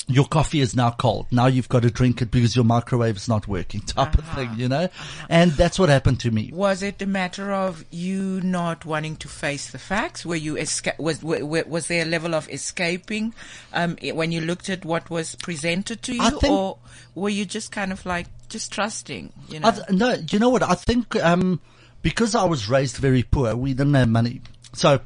Your 0.09 0.27
coffee 0.27 0.61
is 0.61 0.75
now 0.75 0.91
cold. 0.91 1.27
Now 1.31 1.47
you've 1.47 1.69
got 1.69 1.83
to 1.83 1.91
drink 1.91 2.21
it 2.23 2.31
because 2.31 2.57
your 2.57 2.65
microwave 2.65 3.17
is 3.17 3.29
not 3.29 3.47
working 3.47 3.81
type 3.83 4.19
of 4.19 4.27
thing, 4.31 4.51
you 4.57 4.69
know? 4.69 4.89
And 5.29 5.53
that's 5.53 5.79
what 5.79 5.89
happened 5.89 6.19
to 6.21 6.31
me. 6.31 6.51
was 6.53 6.83
it 6.83 7.01
a 7.01 7.07
matter 7.07 7.53
of 7.53 7.85
you 7.91 8.41
not 8.43 8.85
wanting 8.85 9.17
to 9.17 9.29
face 9.29 9.71
the 9.71 9.79
facts? 9.79 10.27
Were 10.27 10.35
you 10.37 10.55
esca- 10.55 10.99
was 10.99 11.23
wa- 11.23 11.39
wa- 11.45 11.63
was 11.67 11.87
there 11.87 12.03
a 12.03 12.09
level 12.09 12.35
of 12.35 12.49
escaping 12.51 13.33
um, 13.73 13.97
when 14.13 14.33
you 14.33 14.41
looked 14.41 14.69
at 14.69 14.85
what 14.85 15.09
was 15.09 15.37
presented 15.37 16.03
to 16.03 16.15
you, 16.15 16.31
think- 16.31 16.53
or 16.53 16.79
were 17.15 17.29
you 17.31 17.45
just 17.45 17.71
kind 17.71 17.93
of 17.93 18.05
like 18.05 18.27
just 18.49 18.73
trusting? 18.73 19.33
You 19.49 19.61
know, 19.61 19.71
th- 19.71 19.91
no, 19.91 20.15
you 20.31 20.39
know 20.41 20.49
what? 20.51 20.63
I 20.65 20.75
think 20.75 21.15
um, 21.23 21.61
because 22.03 22.35
I 22.35 22.45
was 22.45 22.69
raised 22.69 22.97
very 22.97 23.23
poor, 23.23 23.55
we 23.55 23.73
didn't 23.73 23.95
have 23.95 24.09
money, 24.09 24.43
so 24.73 25.01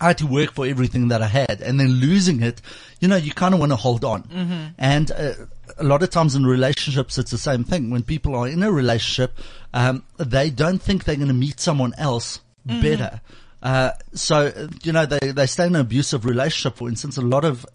I 0.00 0.08
had 0.08 0.18
to 0.18 0.26
work 0.26 0.52
for 0.52 0.66
everything 0.66 1.08
that 1.08 1.22
I 1.22 1.26
had, 1.26 1.60
and 1.60 1.78
then 1.78 1.88
losing 1.88 2.42
it, 2.42 2.62
you 3.00 3.08
know, 3.08 3.16
you 3.16 3.32
kind 3.32 3.54
of 3.54 3.60
want 3.60 3.72
to 3.72 3.76
hold 3.76 4.04
on. 4.04 4.22
Mm-hmm. 4.24 4.66
And 4.78 5.10
uh, 5.10 5.32
a 5.78 5.84
lot 5.84 6.02
of 6.02 6.10
times 6.10 6.34
in 6.34 6.46
relationships, 6.46 7.18
it's 7.18 7.30
the 7.30 7.38
same 7.38 7.64
thing. 7.64 7.90
When 7.90 8.02
people 8.02 8.34
are 8.34 8.48
in 8.48 8.62
a 8.62 8.72
relationship, 8.72 9.38
um, 9.74 10.04
they 10.16 10.50
don't 10.50 10.80
think 10.80 11.04
they're 11.04 11.16
going 11.16 11.28
to 11.28 11.34
meet 11.34 11.60
someone 11.60 11.92
else 11.98 12.40
better. 12.64 13.20
Uh, 13.62 13.90
so 14.14 14.68
you 14.82 14.92
know, 14.92 15.06
they 15.06 15.32
they 15.32 15.46
stay 15.46 15.66
in 15.66 15.74
an 15.74 15.80
abusive 15.82 16.24
relationship. 16.24 16.76
For 16.76 16.88
instance, 16.88 17.16
a 17.16 17.22
lot 17.22 17.44
of 17.44 17.66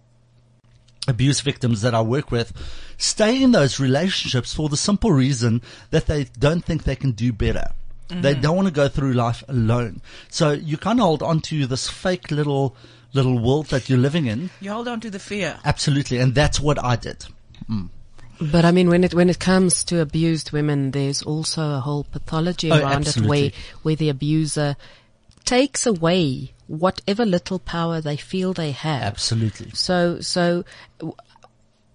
abuse 1.08 1.42
victims 1.42 1.82
that 1.82 1.94
I 1.94 2.02
work 2.02 2.32
with 2.32 2.52
stay 2.98 3.42
in 3.42 3.52
those 3.52 3.80
relationships 3.80 4.54
for 4.54 4.70
the 4.70 4.78
simple 4.78 5.12
reason 5.12 5.62
that 5.92 6.08
they 6.08 6.26
don't 6.40 6.64
think 6.64 6.84
they 6.84 6.96
can 6.96 7.12
do 7.12 7.32
better. 7.32 7.68
They 8.08 8.34
mm-hmm. 8.34 8.42
don't 8.42 8.56
want 8.56 8.68
to 8.68 8.74
go 8.74 8.88
through 8.88 9.14
life 9.14 9.44
alone. 9.48 10.02
So 10.30 10.52
you 10.52 10.78
kind 10.78 11.00
of 11.00 11.06
hold 11.06 11.24
on 11.24 11.42
to 11.42 11.66
this 11.66 11.90
fake 11.90 12.30
little, 12.30 12.76
little 13.14 13.40
world 13.40 13.68
that 13.68 13.90
you're 13.90 13.98
living 14.00 14.28
in. 14.28 14.52
you 14.62 14.72
hold 14.72 14.88
on 14.88 15.00
to 15.02 15.10
the 15.10 15.20
fear. 15.20 15.60
Absolutely. 15.66 16.20
And 16.20 16.36
that's 16.36 16.60
what 16.60 16.84
I 16.84 16.96
did. 16.96 17.26
Mm. 17.70 17.90
But 18.40 18.66
I 18.66 18.72
mean, 18.72 18.90
when 18.90 19.04
it 19.04 19.14
when 19.14 19.30
it 19.30 19.40
comes 19.40 19.84
to 19.86 20.02
abused 20.02 20.52
women, 20.52 20.92
there's 20.92 21.24
also 21.24 21.76
a 21.76 21.80
whole 21.80 22.04
pathology 22.04 22.70
Oh, 22.70 22.80
around 22.80 23.08
it, 23.08 23.18
where 23.22 23.52
where 23.82 23.96
the 23.96 24.10
abuser 24.10 24.76
takes 25.46 25.86
away 25.86 26.52
whatever 26.68 27.26
little 27.26 27.60
power 27.60 28.02
they 28.02 28.18
feel 28.18 28.54
they 28.54 28.72
have. 28.72 29.04
Absolutely. 29.04 29.70
So, 29.74 30.20
so 30.20 30.66
w- 31.00 31.16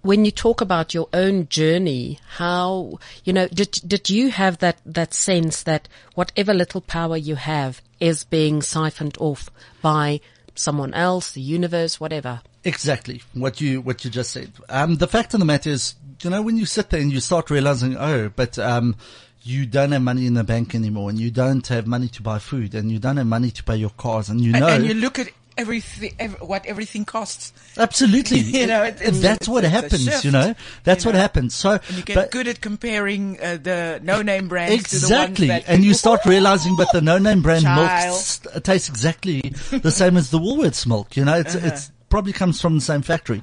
when 0.02 0.25
you 0.25 0.30
talk 0.30 0.61
about 0.61 0.95
your 0.95 1.09
own 1.12 1.49
journey, 1.49 2.19
how, 2.37 2.99
you 3.25 3.33
know, 3.33 3.49
did, 3.49 3.73
did 3.87 4.09
you 4.09 4.30
have 4.30 4.59
that, 4.59 4.78
that 4.87 5.14
sense 5.14 5.62
that 5.64 5.88
whatever 6.14 6.54
little 6.54 6.80
power 6.80 7.16
you 7.16 7.37
have 7.37 7.83
is 7.99 8.25
being 8.25 8.62
siphoned 8.62 9.16
off 9.19 9.50
by 9.83 10.21
someone 10.54 10.95
else, 10.95 11.33
the 11.33 11.40
universe, 11.40 12.00
whatever? 12.00 12.40
Exactly 12.62 13.23
what 13.33 13.61
you 13.61 13.80
what 13.80 14.04
you 14.04 14.11
just 14.11 14.33
said. 14.33 14.52
Um, 14.69 14.97
the 14.97 15.09
fact 15.09 15.33
of 15.33 15.40
the 15.40 15.47
matter 15.47 15.71
is, 15.71 15.95
you 16.23 16.28
know, 16.28 16.42
when 16.42 16.59
you 16.59 16.66
sit 16.66 16.90
there 16.90 17.00
and 17.00 17.11
you 17.11 17.21
start 17.21 17.49
realizing, 17.49 17.97
oh, 17.97 18.28
but 18.28 18.59
um, 18.59 18.97
you 19.42 19.64
don't 19.64 19.92
have 19.92 20.02
money 20.02 20.26
in 20.26 20.35
the 20.35 20.45
bank 20.45 20.75
anymore, 20.75 21.09
and 21.09 21.19
you 21.19 21.30
don't 21.30 21.66
have 21.69 21.87
money 21.87 22.09
to 22.09 22.23
buy 22.23 22.38
food, 22.38 22.75
and 22.75 22.92
you 22.92 22.99
don't 22.99 23.16
have 23.16 23.26
money 23.26 23.50
to 23.50 23.64
pay 23.64 23.76
your 23.76 23.90
cars, 23.90 24.28
and 24.28 24.42
you 24.42 24.52
And, 24.52 24.61
know, 24.61 24.69
and 24.69 24.85
you 24.85 24.92
look 24.92 25.19
at 25.19 25.28
everything, 25.57 26.12
ev 26.19 26.37
what 26.40 26.64
everything 26.66 27.04
costs, 27.04 27.52
absolutely, 27.76 28.38
You 28.61 28.66
know, 28.66 28.83
it- 28.85 29.00
it's- 29.00 29.21
that's 29.21 29.49
what 29.49 29.64
happens. 29.64 30.04
shift, 30.04 30.25
you 30.25 30.30
know, 30.30 30.54
that's 30.85 31.04
you 31.04 31.09
what 31.09 31.14
know. 31.14 31.21
happens. 31.21 31.54
So, 31.54 31.73
and 31.88 31.97
you 31.97 32.02
get 32.02 32.14
but- 32.14 32.30
good 32.30 32.49
at 32.49 32.61
comparing 32.61 33.38
uh, 33.40 33.59
the 33.62 34.00
no-name 34.02 34.49
brands 34.49 34.75
Exactly, 34.75 34.99
to 34.99 35.07
the 35.07 35.19
ones 35.19 35.64
that 35.66 35.73
and 35.73 35.85
you 35.85 35.95
start 35.95 36.21
realizing, 36.26 36.76
but 36.76 36.88
the 36.92 37.00
no-name 37.00 37.42
brand 37.42 37.64
milk 37.64 37.88
Child. 37.88 38.64
tastes 38.64 38.88
exactly 38.88 39.40
the 39.71 39.90
same 39.90 40.16
as 40.16 40.30
the 40.30 40.38
Woolworths 40.38 40.87
milk. 40.87 41.16
You 41.16 41.25
know, 41.25 41.38
it's 41.38 41.54
Uh-huh. 41.54 41.66
it's 41.66 41.90
probably 42.09 42.33
comes 42.33 42.61
from 42.61 42.75
the 42.75 42.80
same 42.80 43.02
factory. 43.02 43.40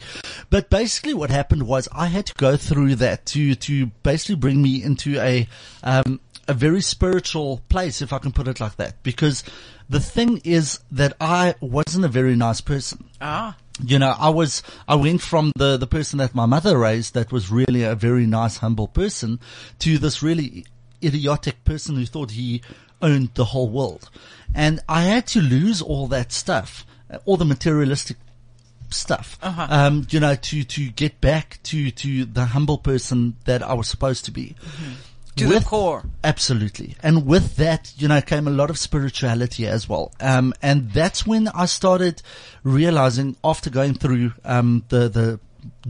But 0.49 0.69
basically, 0.69 1.13
what 1.13 1.29
happened 1.29 1.63
was 1.63 1.87
I 1.93 2.07
had 2.07 2.25
to 2.25 2.33
go 2.33 2.57
through 2.57 2.95
that 2.95 3.25
to 3.27 3.55
to 3.55 3.85
basically 4.03 4.35
bring 4.35 4.61
me 4.61 4.83
into 4.83 5.19
a 5.21 5.47
um, 5.83 6.19
a 6.49 6.53
very 6.53 6.81
spiritual 6.81 7.61
place, 7.69 8.01
if 8.01 8.11
I 8.13 8.19
can 8.19 8.31
put 8.31 8.47
it 8.47 8.59
like 8.59 8.75
that, 8.77 9.01
because 9.03 9.43
the 9.89 9.99
thing 9.99 10.41
is 10.43 10.79
that 10.91 11.13
I 11.19 11.55
wasn't 11.61 12.05
a 12.05 12.09
very 12.09 12.35
nice 12.35 12.61
person 12.61 13.05
ah. 13.21 13.55
you 13.83 13.99
know, 13.99 14.13
I 14.17 14.29
was, 14.29 14.63
I 14.87 14.95
went 14.95 15.21
from 15.21 15.51
the, 15.55 15.77
the 15.77 15.87
person 15.87 16.17
that 16.19 16.33
my 16.35 16.45
mother 16.45 16.77
raised 16.77 17.13
that 17.13 17.31
was 17.31 17.51
really 17.51 17.83
a 17.83 17.95
very 17.95 18.25
nice, 18.25 18.57
humble 18.57 18.87
person 18.87 19.39
to 19.79 19.97
this 19.97 20.23
really 20.23 20.65
idiotic 21.03 21.63
person 21.63 21.95
who 21.95 22.05
thought 22.05 22.31
he 22.31 22.61
owned 23.01 23.29
the 23.35 23.45
whole 23.45 23.69
world. 23.69 24.09
And 24.55 24.79
I 24.89 25.03
had 25.03 25.27
to 25.27 25.41
lose 25.41 25.81
all 25.81 26.07
that 26.07 26.31
stuff, 26.31 26.85
uh, 27.11 27.19
all 27.25 27.37
the 27.37 27.45
materialistic 27.45 28.17
stuff, 28.89 29.37
Uh-huh. 29.43 29.67
um, 29.69 30.07
you 30.09 30.19
know, 30.19 30.33
to, 30.35 30.63
to 30.63 30.89
get 30.89 31.21
back 31.21 31.59
to, 31.63 31.91
to 31.91 32.25
the 32.25 32.45
humble 32.45 32.77
person 32.79 33.35
that 33.45 33.61
I 33.61 33.73
was 33.73 33.87
supposed 33.87 34.25
to 34.25 34.31
be. 34.31 34.55
To 35.37 35.47
the 35.47 35.61
core. 35.65 36.03
Absolutely. 36.23 36.95
And 37.03 37.25
with 37.25 37.55
that, 37.57 37.93
you 37.97 38.07
know, 38.07 38.21
came 38.21 38.47
a 38.47 38.51
lot 38.51 38.69
of 38.69 38.77
spirituality 38.77 39.67
as 39.67 39.87
well. 39.87 40.11
Um, 40.19 40.53
and 40.61 40.91
that's 40.91 41.25
when 41.25 41.47
I 41.49 41.65
started 41.65 42.21
realizing 42.63 43.35
after 43.43 43.69
going 43.69 43.93
through, 43.95 44.33
um, 44.43 44.83
the, 44.89 45.09
the 45.09 45.39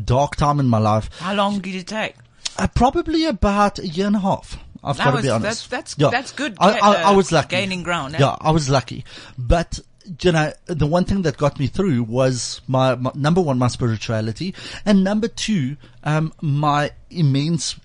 dark 0.03 0.35
time 0.35 0.59
in 0.59 0.67
my 0.67 0.77
life, 0.79 1.09
How 1.19 1.33
long 1.33 1.59
did 1.59 1.75
it 1.75 1.87
take? 1.87 2.15
uh, 2.57 2.67
probably 2.75 3.25
about 3.25 3.79
a 3.79 3.87
year 3.87 4.07
and 4.07 4.15
a 4.15 4.19
half. 4.19 4.57
I've 4.83 4.97
That 4.97 5.05
got 5.05 5.15
to 5.17 5.21
be 5.23 5.29
honest. 5.29 5.69
that's- 5.69 5.93
that's- 5.95 6.11
that's 6.11 6.31
good, 6.33 6.55
I, 6.59 6.71
I, 6.79 6.93
I 6.93 7.03
uh, 7.11 7.15
was 7.15 7.31
lucky. 7.31 7.49
gaining 7.55 7.83
ground, 7.83 8.15
eh? 8.15 8.19
Yeah, 8.19 8.35
I 8.39 8.51
was 8.51 8.69
lucky. 8.69 9.05
But, 9.37 9.79
you 10.21 10.31
know, 10.31 10.53
the 10.67 10.85
one 10.87 11.03
thing 11.05 11.23
that 11.23 11.35
got 11.37 11.59
me 11.59 11.67
through 11.67 12.03
was 12.03 12.61
my, 12.67 12.95
my 12.95 13.11
number 13.15 13.41
one, 13.41 13.57
my 13.57 13.67
spirituality, 13.67 14.53
and 14.85 15.03
number 15.03 15.27
two, 15.27 15.77
um, 16.03 16.31
my 16.41 16.91
immense, 17.09 17.75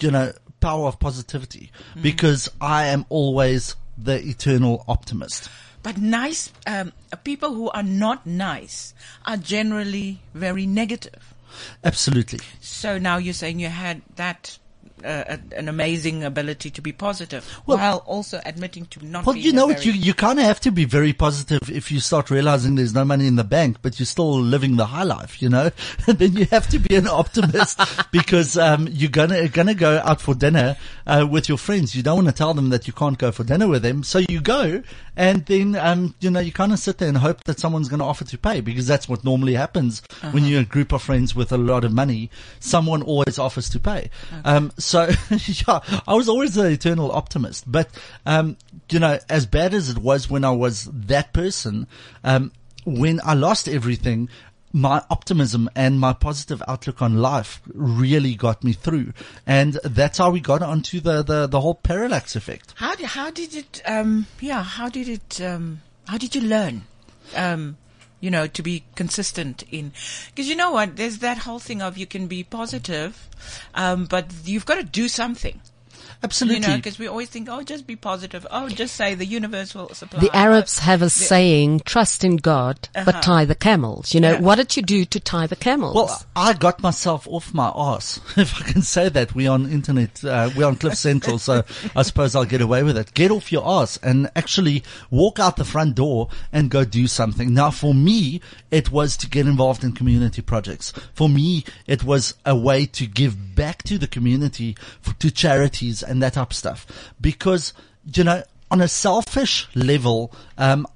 you 0.00 0.10
know, 0.10 0.32
power 0.60 0.86
of 0.88 0.98
positivity, 0.98 1.70
Mm-hmm. 1.90 2.02
because 2.02 2.48
I 2.60 2.86
am 2.86 3.04
always 3.08 3.76
the 3.98 4.16
eternal 4.22 4.84
optimist. 4.88 5.48
But 5.82 5.96
nice 5.98 6.52
um, 6.66 6.92
people 7.24 7.54
who 7.54 7.70
are 7.70 7.82
not 7.82 8.26
nice 8.26 8.92
are 9.26 9.36
generally 9.38 10.20
very 10.34 10.66
negative. 10.66 11.34
Absolutely. 11.82 12.40
So 12.60 12.98
now 12.98 13.16
you're 13.16 13.34
saying 13.34 13.60
you 13.60 13.68
had 13.68 14.02
that 14.16 14.58
uh, 15.04 15.36
an 15.56 15.68
amazing 15.68 16.24
ability 16.24 16.70
to 16.70 16.82
be 16.82 16.92
positive, 16.92 17.60
Well- 17.66 17.78
while 17.78 17.98
also 18.06 18.40
admitting 18.44 18.86
to 18.86 19.04
not. 19.04 19.26
Well, 19.26 19.36
you 19.36 19.52
know 19.52 19.66
what? 19.66 19.84
You, 19.84 19.92
you 19.92 20.14
kind 20.14 20.38
of 20.38 20.44
have 20.44 20.60
to 20.60 20.70
be 20.70 20.84
very 20.84 21.12
positive 21.12 21.70
if 21.70 21.90
you 21.90 22.00
start 22.00 22.30
realizing 22.30 22.74
there's 22.74 22.94
no 22.94 23.04
money 23.04 23.26
in 23.26 23.36
the 23.36 23.44
bank, 23.44 23.78
but 23.82 23.98
you're 23.98 24.06
still 24.06 24.40
living 24.40 24.76
the 24.76 24.86
high 24.86 25.04
life, 25.04 25.40
you 25.40 25.48
know? 25.48 25.70
then 26.06 26.34
you 26.34 26.46
have 26.46 26.68
to 26.68 26.78
be 26.78 26.96
an 26.96 27.06
optimist 27.06 27.80
because, 28.12 28.56
um, 28.56 28.88
you're 28.90 29.10
gonna, 29.10 29.48
gonna 29.48 29.74
go 29.74 30.00
out 30.04 30.20
for 30.20 30.34
dinner, 30.34 30.76
uh, 31.06 31.26
with 31.30 31.48
your 31.48 31.58
friends. 31.58 31.94
You 31.94 32.02
don't 32.02 32.16
want 32.16 32.28
to 32.28 32.34
tell 32.34 32.54
them 32.54 32.70
that 32.70 32.86
you 32.86 32.92
can't 32.92 33.18
go 33.18 33.30
for 33.30 33.44
dinner 33.44 33.68
with 33.68 33.82
them. 33.82 34.02
So 34.02 34.18
you 34.18 34.40
go 34.40 34.82
and 35.16 35.44
then, 35.46 35.76
um, 35.76 36.14
you 36.20 36.30
know, 36.30 36.40
you 36.40 36.52
kind 36.52 36.72
of 36.72 36.78
sit 36.78 36.98
there 36.98 37.08
and 37.08 37.18
hope 37.18 37.44
that 37.44 37.60
someone's 37.60 37.88
going 37.88 38.00
to 38.00 38.06
offer 38.06 38.24
to 38.24 38.38
pay 38.38 38.60
because 38.60 38.86
that's 38.86 39.08
what 39.08 39.24
normally 39.24 39.54
happens 39.54 40.02
when 40.30 40.44
you're 40.44 40.62
a 40.62 40.64
group 40.64 40.92
of 40.92 41.02
friends 41.02 41.34
with 41.34 41.52
a 41.52 41.58
lot 41.58 41.84
of 41.84 41.92
money. 41.92 42.30
Someone 42.58 43.02
always 43.02 43.38
offers 43.38 43.68
to 43.70 43.78
pay. 43.80 44.10
Um, 44.44 44.72
so 44.78 44.89
yeah, 45.30 45.80
I 46.06 46.14
was 46.14 46.28
always 46.28 46.56
an 46.56 46.66
eternal 46.72 47.12
optimist, 47.12 47.70
but, 47.70 47.88
um, 48.26 48.56
you 48.90 48.98
know, 48.98 49.18
as 49.28 49.46
bad 49.46 49.74
as 49.74 49.88
it 49.88 49.98
was 49.98 50.30
when 50.30 50.44
I 50.44 50.50
was 50.50 50.88
that 50.92 51.32
person, 51.32 51.86
um, 52.24 52.52
when 52.84 53.20
I 53.24 53.34
lost 53.34 53.68
everything, 53.68 54.28
my 54.72 55.02
optimism 55.10 55.68
and 55.74 55.98
my 55.98 56.12
positive 56.12 56.62
outlook 56.68 57.02
on 57.02 57.18
life 57.18 57.60
really 57.74 58.34
got 58.34 58.62
me 58.62 58.72
through. 58.72 59.12
And 59.46 59.74
that's 59.84 60.18
how 60.18 60.30
we 60.30 60.40
got 60.40 60.62
onto 60.62 61.00
the, 61.00 61.22
the, 61.22 61.46
the 61.46 61.60
whole 61.60 61.74
parallax 61.74 62.36
effect. 62.36 62.74
How 62.76 62.94
did 62.94 63.06
how 63.06 63.30
did 63.30 63.54
it? 63.54 63.82
Um, 63.84 64.26
yeah, 64.40 64.62
how 64.62 64.88
did 64.88 65.08
it? 65.08 65.40
Um, 65.40 65.82
how 66.06 66.18
did 66.18 66.34
you 66.34 66.42
learn? 66.42 66.82
Um, 67.34 67.76
you 68.20 68.30
know, 68.30 68.46
to 68.46 68.62
be 68.62 68.84
consistent 68.94 69.64
in, 69.70 69.92
because 70.28 70.48
you 70.48 70.56
know 70.56 70.70
what, 70.70 70.96
there's 70.96 71.18
that 71.18 71.38
whole 71.38 71.58
thing 71.58 71.82
of 71.82 71.96
you 71.96 72.06
can 72.06 72.26
be 72.26 72.44
positive, 72.44 73.28
um, 73.74 74.04
but 74.06 74.26
you've 74.44 74.66
got 74.66 74.76
to 74.76 74.84
do 74.84 75.08
something. 75.08 75.60
Absolutely. 76.22 76.60
You 76.60 76.68
know, 76.68 76.76
because 76.76 76.98
we 76.98 77.06
always 77.06 77.28
think, 77.30 77.48
oh, 77.50 77.62
just 77.62 77.86
be 77.86 77.96
positive. 77.96 78.46
Oh, 78.50 78.68
just 78.68 78.94
say 78.94 79.14
the 79.14 79.24
universe 79.24 79.74
will 79.74 79.88
supply. 79.94 80.20
The 80.20 80.34
Arabs 80.36 80.78
have 80.80 81.00
a 81.02 81.08
saying, 81.08 81.80
trust 81.86 82.24
in 82.24 82.36
God, 82.36 82.88
Uh-huh. 82.94 83.04
but 83.10 83.22
tie 83.22 83.44
the 83.46 83.54
camels. 83.54 84.12
You 84.12 84.20
know, 84.20 84.36
what 84.38 84.56
did 84.56 84.76
you 84.76 84.82
do 84.82 85.04
to 85.06 85.18
tie 85.20 85.46
the 85.46 85.56
camels? 85.56 85.94
Well, 85.94 86.22
I 86.36 86.52
got 86.52 86.82
myself 86.82 87.26
off 87.28 87.54
my 87.54 87.72
ass, 87.74 88.20
if 88.36 88.60
I 88.60 88.70
can 88.70 88.82
say 88.82 89.08
that. 89.08 89.34
We're 89.34 89.50
on 89.50 89.70
internet, 89.70 90.22
uh, 90.24 90.50
we're 90.54 90.66
on 90.66 90.76
Cliff 90.76 90.94
Central, 90.96 91.38
so 91.38 91.62
I 91.96 92.02
suppose 92.02 92.34
I'll 92.36 92.44
get 92.44 92.60
away 92.60 92.82
with 92.82 92.98
it. 92.98 93.14
Get 93.14 93.30
off 93.30 93.50
your 93.50 93.66
ass 93.66 93.98
and 94.02 94.30
actually 94.36 94.82
walk 95.10 95.38
out 95.38 95.56
the 95.56 95.64
front 95.64 95.94
door 95.94 96.28
and 96.52 96.70
go 96.70 96.84
do 96.84 97.06
something. 97.06 97.54
Now, 97.54 97.70
for 97.70 97.94
me, 97.94 98.40
it 98.70 98.90
was 98.92 99.16
to 99.18 99.26
get 99.28 99.46
involved 99.46 99.84
in 99.84 99.92
community 99.92 100.42
projects. 100.42 100.92
For 101.14 101.28
me, 101.28 101.64
it 101.86 102.04
was 102.04 102.34
a 102.44 102.54
way 102.56 102.84
to 102.86 103.06
give 103.06 103.54
back 103.56 103.82
to 103.84 103.96
the 103.98 104.06
community, 104.06 104.76
f 105.06 105.18
to 105.18 105.30
charities 105.30 106.02
and 106.10 106.22
that 106.22 106.34
type 106.34 106.50
of 106.50 106.56
stuff. 106.56 106.86
Because, 107.20 107.72
you 108.14 108.24
know, 108.24 108.42
on 108.70 108.80
a 108.80 108.88
selfish 108.88 109.68
level, 109.74 110.32
um, 110.58 110.86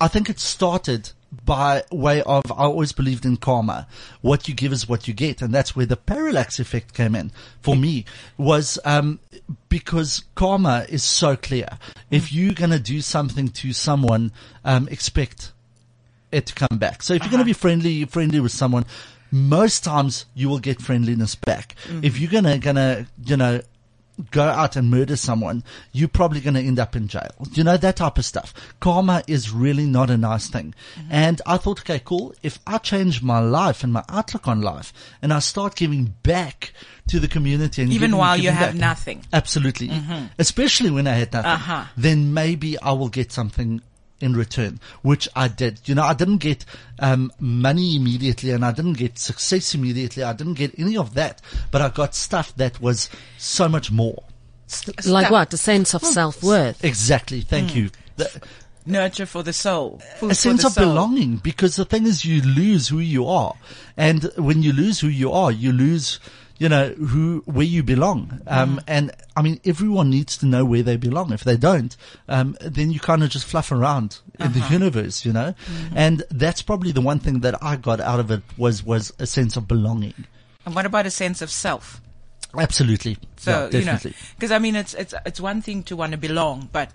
I 0.00 0.08
think 0.08 0.30
it 0.30 0.38
started 0.38 1.10
by 1.44 1.82
way 1.90 2.22
of, 2.22 2.52
I 2.52 2.64
always 2.64 2.92
believed 2.92 3.24
in 3.24 3.38
karma. 3.38 3.86
What 4.20 4.48
you 4.48 4.54
give 4.54 4.72
is 4.72 4.88
what 4.88 5.08
you 5.08 5.14
get. 5.14 5.40
And 5.40 5.52
that's 5.54 5.74
where 5.74 5.86
the 5.86 5.96
parallax 5.96 6.58
effect 6.58 6.92
came 6.92 7.14
in 7.14 7.32
for 7.60 7.74
me 7.74 8.04
was, 8.36 8.78
um, 8.84 9.18
because 9.68 10.24
karma 10.34 10.84
is 10.88 11.02
so 11.02 11.36
clear. 11.36 11.78
If 12.10 12.32
you're 12.32 12.54
going 12.54 12.70
to 12.70 12.78
do 12.78 13.00
something 13.00 13.48
to 13.48 13.72
someone, 13.72 14.32
um, 14.64 14.88
expect 14.88 15.52
it 16.30 16.46
to 16.46 16.54
come 16.54 16.78
back. 16.78 17.02
So 17.02 17.14
if 17.14 17.22
you're 17.22 17.30
going 17.30 17.38
to 17.38 17.46
be 17.46 17.54
friendly, 17.54 18.04
friendly 18.04 18.40
with 18.40 18.52
someone, 18.52 18.84
most 19.30 19.82
times 19.82 20.26
you 20.34 20.50
will 20.50 20.58
get 20.58 20.82
friendliness 20.82 21.34
back. 21.34 21.74
If 22.02 22.20
you're 22.20 22.30
gonna, 22.30 22.58
gonna, 22.58 23.06
you 23.24 23.38
know, 23.38 23.62
go 24.30 24.42
out 24.44 24.76
and 24.76 24.90
murder 24.90 25.16
someone, 25.16 25.64
you're 25.92 26.08
probably 26.08 26.40
going 26.40 26.54
to 26.54 26.60
end 26.60 26.78
up 26.78 26.94
in 26.94 27.08
jail. 27.08 27.30
You 27.52 27.64
know, 27.64 27.76
that 27.76 27.96
type 27.96 28.18
of 28.18 28.24
stuff. 28.24 28.52
Karma 28.80 29.22
is 29.26 29.50
really 29.50 29.86
not 29.86 30.10
a 30.10 30.16
nice 30.16 30.48
thing. 30.48 30.74
And 31.10 31.40
I 31.46 31.56
thought, 31.56 31.80
okay, 31.80 32.00
cool. 32.04 32.34
If 32.42 32.58
I 32.66 32.78
change 32.78 33.22
my 33.22 33.38
life 33.40 33.82
and 33.82 33.92
my 33.92 34.04
outlook 34.08 34.46
on 34.48 34.60
life 34.60 34.92
and 35.22 35.32
I 35.32 35.38
start 35.40 35.74
giving 35.76 36.14
back 36.22 36.72
to 37.08 37.18
the 37.18 37.28
community 37.28 37.82
and 37.82 37.90
Even 37.90 38.10
giving- 38.10 38.18
while 38.18 38.36
you 38.36 38.42
giving 38.44 38.56
have 38.56 38.68
back- 38.72 38.80
nothing. 38.80 39.24
Absolutely. 39.32 39.90
Especially 40.38 40.90
when 40.90 41.06
I 41.06 41.14
had 41.14 41.32
nothing. 41.32 41.50
Uh-huh. 41.50 41.84
Then 41.96 42.32
maybe 42.34 42.78
I 42.80 42.92
will 42.92 43.08
get 43.08 43.32
something 43.32 43.80
in 44.22 44.34
return, 44.34 44.80
which 45.02 45.28
I 45.34 45.48
did. 45.48 45.80
You 45.86 45.94
know, 45.94 46.04
I 46.04 46.14
didn't 46.14 46.38
get 46.38 46.64
um, 46.98 47.32
money 47.40 47.96
immediately 47.96 48.50
and 48.52 48.64
I 48.64 48.72
didn't 48.72 48.94
get 48.94 49.18
success 49.18 49.74
immediately. 49.74 50.22
I 50.22 50.32
didn't 50.32 50.54
get 50.54 50.78
any 50.78 50.96
of 50.96 51.14
that, 51.14 51.42
but 51.70 51.82
I 51.82 51.88
got 51.88 52.14
stuff 52.14 52.54
that 52.56 52.80
was 52.80 53.10
so 53.38 53.68
much 53.68 53.90
more. 53.90 54.22
like 55.04 55.26
Stuff. 55.26 55.30
what? 55.30 55.52
A 55.52 55.56
sense 55.56 55.94
of 55.94 56.02
self-worth. 56.02 56.84
Exactly. 56.84 57.40
Thank 57.42 57.74
you. 57.76 57.90
The- 58.16 58.40
Nurture 58.84 59.26
for 59.26 59.44
the 59.44 59.52
soul. 59.52 60.00
Food 60.18 60.32
a 60.32 60.34
sense 60.34 60.64
of 60.64 60.72
soul. 60.72 60.86
belonging 60.86 61.36
because 61.36 61.76
the 61.76 61.84
thing 61.84 62.04
is 62.04 62.24
you 62.24 62.42
lose 62.42 62.88
who 62.88 62.98
you 62.98 63.26
are. 63.28 63.54
And 63.96 64.24
when 64.36 64.62
you 64.64 64.72
lose 64.72 64.98
who 64.98 65.06
you 65.06 65.30
are, 65.30 65.52
you 65.52 65.70
lose, 65.72 66.18
you 66.62 66.68
know, 66.68 66.86
who, 67.10 67.42
where 67.46 67.66
you 67.66 67.82
belong. 67.82 68.40
Um, 68.46 68.76
Mm. 68.76 68.84
and 68.86 69.10
I 69.36 69.42
mean, 69.42 69.58
everyone 69.72 70.08
needs 70.10 70.36
to 70.38 70.46
know 70.46 70.64
where 70.64 70.82
they 70.88 70.96
belong. 70.96 71.32
If 71.32 71.42
they 71.44 71.56
don't, 71.56 71.92
um, 72.28 72.56
then 72.60 72.90
you 72.92 73.00
kind 73.00 73.22
of 73.24 73.30
just 73.30 73.46
fluff 73.46 73.72
around 73.72 74.10
in 74.38 74.52
the 74.52 74.60
Uh-huh. 74.60 74.72
universe, 74.78 75.24
you 75.26 75.32
know? 75.32 75.50
Mm-hmm. 75.66 75.96
And 76.04 76.16
that's 76.42 76.62
probably 76.62 76.92
the 76.92 77.00
one 77.00 77.18
thing 77.18 77.40
that 77.40 77.54
I 77.62 77.74
got 77.76 78.00
out 78.00 78.20
of 78.20 78.30
it 78.30 78.42
was, 78.56 78.84
was 78.84 79.12
a 79.18 79.26
sense 79.26 79.56
of 79.56 79.66
belonging. 79.66 80.14
And 80.64 80.74
what 80.76 80.86
about 80.86 81.06
a 81.06 81.10
sense 81.10 81.42
of 81.42 81.50
self? 81.50 82.00
Absolutely. 82.56 83.16
So 83.36 83.68
yeah, 83.72 83.78
you 83.78 83.84
know, 83.86 83.98
because 84.36 84.52
I 84.52 84.58
mean, 84.58 84.76
it's 84.76 84.92
it's 84.94 85.14
it's 85.24 85.40
one 85.40 85.62
thing 85.62 85.82
to 85.84 85.96
want 85.96 86.12
to 86.12 86.18
belong, 86.18 86.68
but 86.70 86.90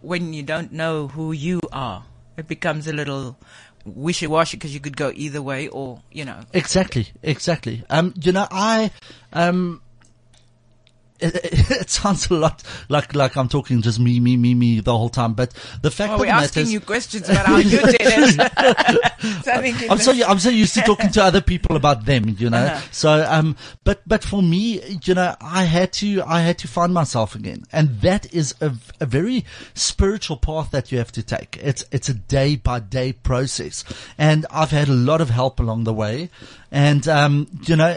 when 0.00 0.32
you 0.32 0.42
don't 0.44 0.70
know 0.72 1.08
who 1.08 1.32
you 1.32 1.60
are, 1.72 2.04
it 2.38 2.46
becomes 2.46 2.86
a 2.86 2.92
little 2.92 3.36
wishy-washy 3.84 4.56
because 4.56 4.74
you 4.74 4.80
could 4.80 4.96
go 4.96 5.12
either 5.14 5.42
way, 5.42 5.68
or 5.68 6.00
you 6.12 6.24
know, 6.24 6.40
Exactly, 6.52 7.08
exactly. 7.22 7.84
Um, 7.90 8.14
you 8.20 8.32
know, 8.32 8.46
I, 8.50 8.90
um, 9.32 9.82
it, 11.20 11.34
it, 11.36 11.70
it 11.82 11.90
sounds 11.90 12.30
a 12.30 12.34
lot 12.34 12.62
like, 12.88 13.14
like 13.14 13.36
I'm 13.36 13.48
talking 13.48 13.82
just 13.82 13.98
me, 13.98 14.20
me, 14.20 14.36
me, 14.36 14.54
me 14.54 14.80
the 14.80 14.96
whole 14.96 15.08
time, 15.08 15.34
but 15.34 15.52
the 15.82 15.90
fact 15.90 16.10
well, 16.10 16.18
that 16.18 16.24
we're 16.24 16.32
asking 16.32 16.62
matter 16.62 16.72
you 16.72 16.80
questions 16.80 17.28
about 17.28 17.46
how 17.46 17.56
you 17.56 17.78
did 17.80 17.96
it. 18.00 18.40
I 19.20 19.60
think 19.60 19.82
it 19.82 19.90
I'm 19.90 19.98
so, 19.98 20.12
I'm 20.26 20.38
so 20.38 20.50
used 20.50 20.74
to 20.74 20.82
talking 20.82 21.10
to 21.10 21.22
other 21.22 21.40
people 21.40 21.76
about 21.76 22.04
them, 22.04 22.36
you 22.38 22.50
know, 22.50 22.58
Uh-huh. 22.58 22.80
so, 22.90 23.26
um, 23.28 23.56
but, 23.84 24.02
but 24.06 24.22
for 24.24 24.42
me, 24.42 24.80
you 25.04 25.14
know, 25.14 25.34
I 25.40 25.64
had 25.64 25.92
to, 25.94 26.22
I 26.22 26.40
had 26.40 26.58
to 26.58 26.68
find 26.68 26.92
myself 26.94 27.34
again. 27.34 27.64
And 27.72 28.00
that 28.00 28.32
is 28.34 28.54
a, 28.60 28.72
a 29.00 29.06
very 29.06 29.44
spiritual 29.74 30.36
path 30.36 30.70
that 30.72 30.90
you 30.92 30.98
have 30.98 31.12
to 31.12 31.22
take. 31.22 31.58
It's, 31.62 31.84
it's 31.90 32.08
a 32.08 32.14
day 32.14 32.56
by 32.56 32.80
day 32.80 33.12
process. 33.12 33.84
And 34.18 34.46
I've 34.50 34.70
had 34.70 34.88
a 34.88 34.92
lot 34.92 35.20
of 35.20 35.30
help 35.30 35.60
along 35.60 35.84
the 35.84 35.92
way. 35.94 36.30
And, 36.70 37.06
um, 37.08 37.48
you 37.66 37.76
know, 37.76 37.96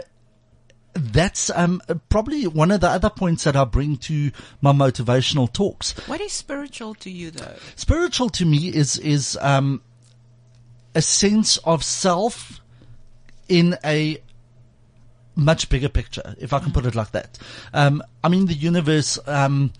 that's 1.14 1.48
um, 1.50 1.80
probably 2.08 2.46
one 2.46 2.72
of 2.72 2.80
the 2.80 2.88
other 2.88 3.08
points 3.08 3.44
that 3.44 3.54
I 3.54 3.64
bring 3.64 3.96
to 3.98 4.32
my 4.60 4.72
motivational 4.72 5.50
talks. 5.50 5.92
what 6.08 6.20
is 6.20 6.32
spiritual 6.32 6.94
to 6.96 7.10
you, 7.10 7.30
though? 7.30 7.54
Spiritual 7.76 8.28
to 8.30 8.44
me 8.44 8.68
is 8.68 8.98
is 8.98 9.38
um, 9.40 9.80
a 10.94 11.00
sense 11.00 11.56
of 11.58 11.84
self 11.84 12.60
in 13.48 13.78
a 13.84 14.18
much 15.36 15.68
bigger 15.68 15.88
picture, 15.88 16.34
if 16.38 16.52
I 16.52 16.58
can 16.58 16.72
put 16.72 16.84
it 16.84 16.96
like 16.96 17.12
that. 17.12 17.38
Um, 17.72 18.02
I 18.22 18.28
mean, 18.28 18.46
the 18.46 18.54
universe. 18.54 19.18
Um, 19.26 19.72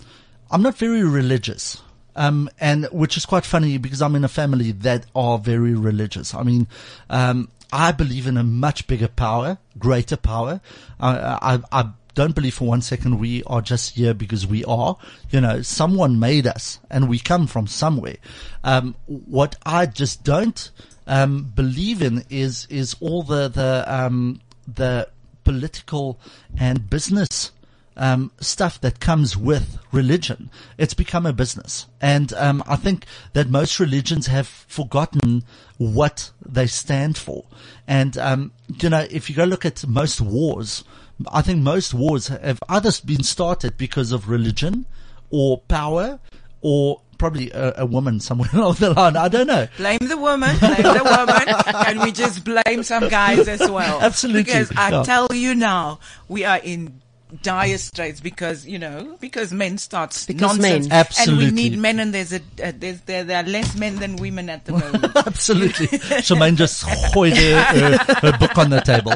I'm 0.50 0.62
not 0.62 0.76
very 0.78 1.02
religious. 1.02 1.82
Um, 2.16 2.48
and 2.60 2.84
which 2.92 3.16
is 3.16 3.26
quite 3.26 3.44
funny 3.44 3.76
because 3.76 4.00
I'm 4.00 4.14
in 4.14 4.24
a 4.24 4.28
family 4.28 4.70
that 4.70 5.06
are 5.14 5.38
very 5.38 5.74
religious. 5.74 6.34
I 6.34 6.42
mean, 6.44 6.68
um, 7.10 7.48
I 7.72 7.90
believe 7.90 8.28
in 8.28 8.36
a 8.36 8.44
much 8.44 8.86
bigger 8.86 9.08
power, 9.08 9.58
greater 9.78 10.16
power. 10.16 10.60
I, 11.00 11.58
I, 11.72 11.80
I 11.80 11.90
don't 12.14 12.34
believe 12.34 12.54
for 12.54 12.68
one 12.68 12.82
second 12.82 13.18
we 13.18 13.42
are 13.44 13.60
just 13.60 13.96
here 13.96 14.14
because 14.14 14.46
we 14.46 14.64
are. 14.64 14.96
You 15.30 15.40
know, 15.40 15.62
someone 15.62 16.20
made 16.20 16.46
us 16.46 16.78
and 16.90 17.08
we 17.08 17.18
come 17.18 17.46
from 17.46 17.66
somewhere. 17.66 18.16
Um, 18.62 18.94
what 19.06 19.56
I 19.66 19.86
just 19.86 20.22
don't, 20.22 20.70
um, 21.06 21.52
believe 21.54 22.00
in 22.00 22.24
is, 22.30 22.66
is 22.70 22.94
all 23.00 23.24
the, 23.24 23.48
the, 23.48 23.84
um, 23.88 24.40
the 24.72 25.08
political 25.42 26.18
and 26.56 26.88
business 26.88 27.50
um, 27.96 28.32
stuff 28.40 28.80
that 28.80 29.00
comes 29.00 29.36
with 29.36 29.78
religion. 29.92 30.50
It's 30.78 30.94
become 30.94 31.26
a 31.26 31.32
business. 31.32 31.86
And 32.00 32.32
um, 32.34 32.62
I 32.66 32.76
think 32.76 33.06
that 33.32 33.48
most 33.48 33.78
religions 33.78 34.26
have 34.26 34.48
forgotten 34.48 35.44
what 35.78 36.30
they 36.44 36.66
stand 36.66 37.16
for. 37.16 37.44
And, 37.86 38.16
um, 38.18 38.52
you 38.80 38.88
know, 38.90 39.06
if 39.10 39.28
you 39.28 39.36
go 39.36 39.44
look 39.44 39.64
at 39.64 39.86
most 39.86 40.20
wars, 40.20 40.84
I 41.32 41.42
think 41.42 41.62
most 41.62 41.94
wars 41.94 42.28
have 42.28 42.58
either 42.68 42.90
been 43.04 43.22
started 43.22 43.76
because 43.76 44.12
of 44.12 44.28
religion 44.28 44.86
or 45.30 45.58
power 45.58 46.18
or 46.60 47.00
probably 47.18 47.50
a, 47.52 47.74
a 47.78 47.86
woman 47.86 48.20
somewhere 48.20 48.48
along 48.54 48.74
the 48.74 48.92
line. 48.92 49.16
I 49.16 49.28
don't 49.28 49.46
know. 49.46 49.68
Blame 49.76 49.98
the 50.00 50.16
woman, 50.16 50.56
blame 50.58 50.82
the 50.82 51.04
woman, 51.04 51.86
and 51.86 52.00
we 52.00 52.12
just 52.12 52.44
blame 52.44 52.82
some 52.82 53.08
guys 53.08 53.46
as 53.48 53.60
well. 53.70 54.00
Absolutely, 54.02 54.42
Because 54.42 54.72
I 54.76 55.02
tell 55.04 55.28
you 55.32 55.54
now, 55.54 56.00
we 56.28 56.44
are 56.44 56.58
in 56.58 57.00
dire 57.42 57.78
straits 57.78 58.20
because 58.20 58.66
you 58.66 58.78
know 58.78 59.16
because 59.20 59.52
men 59.52 59.78
start 59.78 60.10
Because 60.26 60.58
nonsense, 60.58 60.88
men. 60.88 60.98
Absolutely. 60.98 61.44
and 61.46 61.54
we 61.56 61.62
need 61.62 61.78
men, 61.78 61.98
and 62.00 62.14
there's 62.14 62.32
a 62.32 62.40
uh, 62.62 62.72
there's 62.76 63.00
there, 63.02 63.24
there 63.24 63.42
are 63.42 63.48
less 63.48 63.74
men 63.76 63.96
than 63.96 64.16
women 64.16 64.48
at 64.48 64.64
the 64.64 64.72
moment. 64.78 65.16
Absolutely. 65.16 65.86
Charmaine 66.22 66.56
just 66.56 66.82
hoyed 66.84 67.36
her, 67.36 67.62
her, 67.62 67.98
her 68.30 68.38
book 68.38 68.56
on 68.58 68.70
the 68.70 68.80
table. 68.80 69.14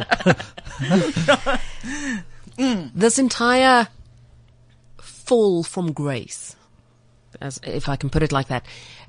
This 2.95 3.21
entire 3.21 3.87
fall 5.01 5.63
from 5.63 5.93
grace, 5.93 6.57
as 7.41 7.61
if 7.63 7.89
I 7.89 7.95
can 7.95 8.11
put 8.11 8.25
it 8.25 8.33
like 8.33 8.49
that, 8.49 8.65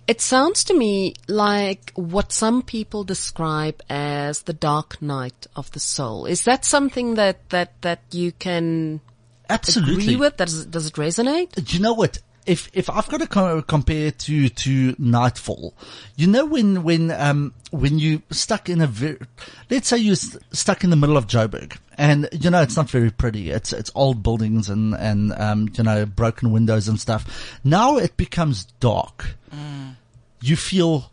it 0.10 0.22
sounds 0.22 0.63
to 0.63 0.74
me 0.74 1.13
like 1.28 1.91
what 1.93 2.32
some 2.32 2.63
people 2.63 3.04
describe 3.04 3.80
as 3.91 4.41
the 4.41 4.54
dark 4.54 5.00
night 5.04 5.45
of 5.56 5.69
the 5.74 5.80
soul. 5.80 6.26
Is 6.26 6.45
that 6.45 6.65
something 6.65 7.13
that 7.13 7.48
that 7.52 7.80
that 7.84 8.02
you 8.12 8.32
can 8.32 9.02
Absolutely. 9.48 9.93
agree 9.93 10.15
with? 10.15 10.38
Does 10.38 10.62
it, 10.62 10.72
does 10.72 10.88
it 10.88 10.93
resonate? 10.93 11.63
Do 11.63 11.78
you 11.78 11.84
know 11.84 11.93
what? 11.93 12.17
If 12.48 12.72
if 12.74 12.89
I've 12.89 13.08
got 13.08 13.19
to 13.19 13.28
co- 13.28 13.62
compare 13.62 14.10
to 14.10 14.50
to 14.50 14.95
Nightfall, 14.98 15.76
you 16.15 16.26
know 16.26 16.45
when 16.45 16.82
when 16.82 17.12
um 17.12 17.54
when 17.69 18.00
you 18.00 18.24
stuck 18.32 18.67
in 18.67 18.82
a 18.82 18.88
very, 18.88 19.19
let's 19.69 19.89
say 19.89 19.98
you're 20.00 20.15
st- 20.15 20.41
stuck 20.52 20.84
in 20.84 20.89
the 20.89 20.95
middle 20.95 21.17
of 21.17 21.28
Joburg, 21.28 21.78
and 22.00 22.28
you 22.32 22.50
know 22.50 22.63
it's 22.63 22.76
not 22.76 22.89
very 22.89 23.12
pretty. 23.12 23.52
It's 23.52 23.74
it's 23.74 23.91
old 23.93 24.24
buildings 24.24 24.69
and 24.69 24.95
and 24.95 25.34
um 25.34 25.69
you 25.78 25.84
know 25.84 26.08
broken 26.08 26.52
windows 26.52 26.88
and 26.88 27.00
stuff. 27.00 27.60
Now 27.63 27.98
it 27.98 28.17
becomes 28.17 28.65
dark. 28.80 29.36
You 30.41 30.56
feel 30.56 31.12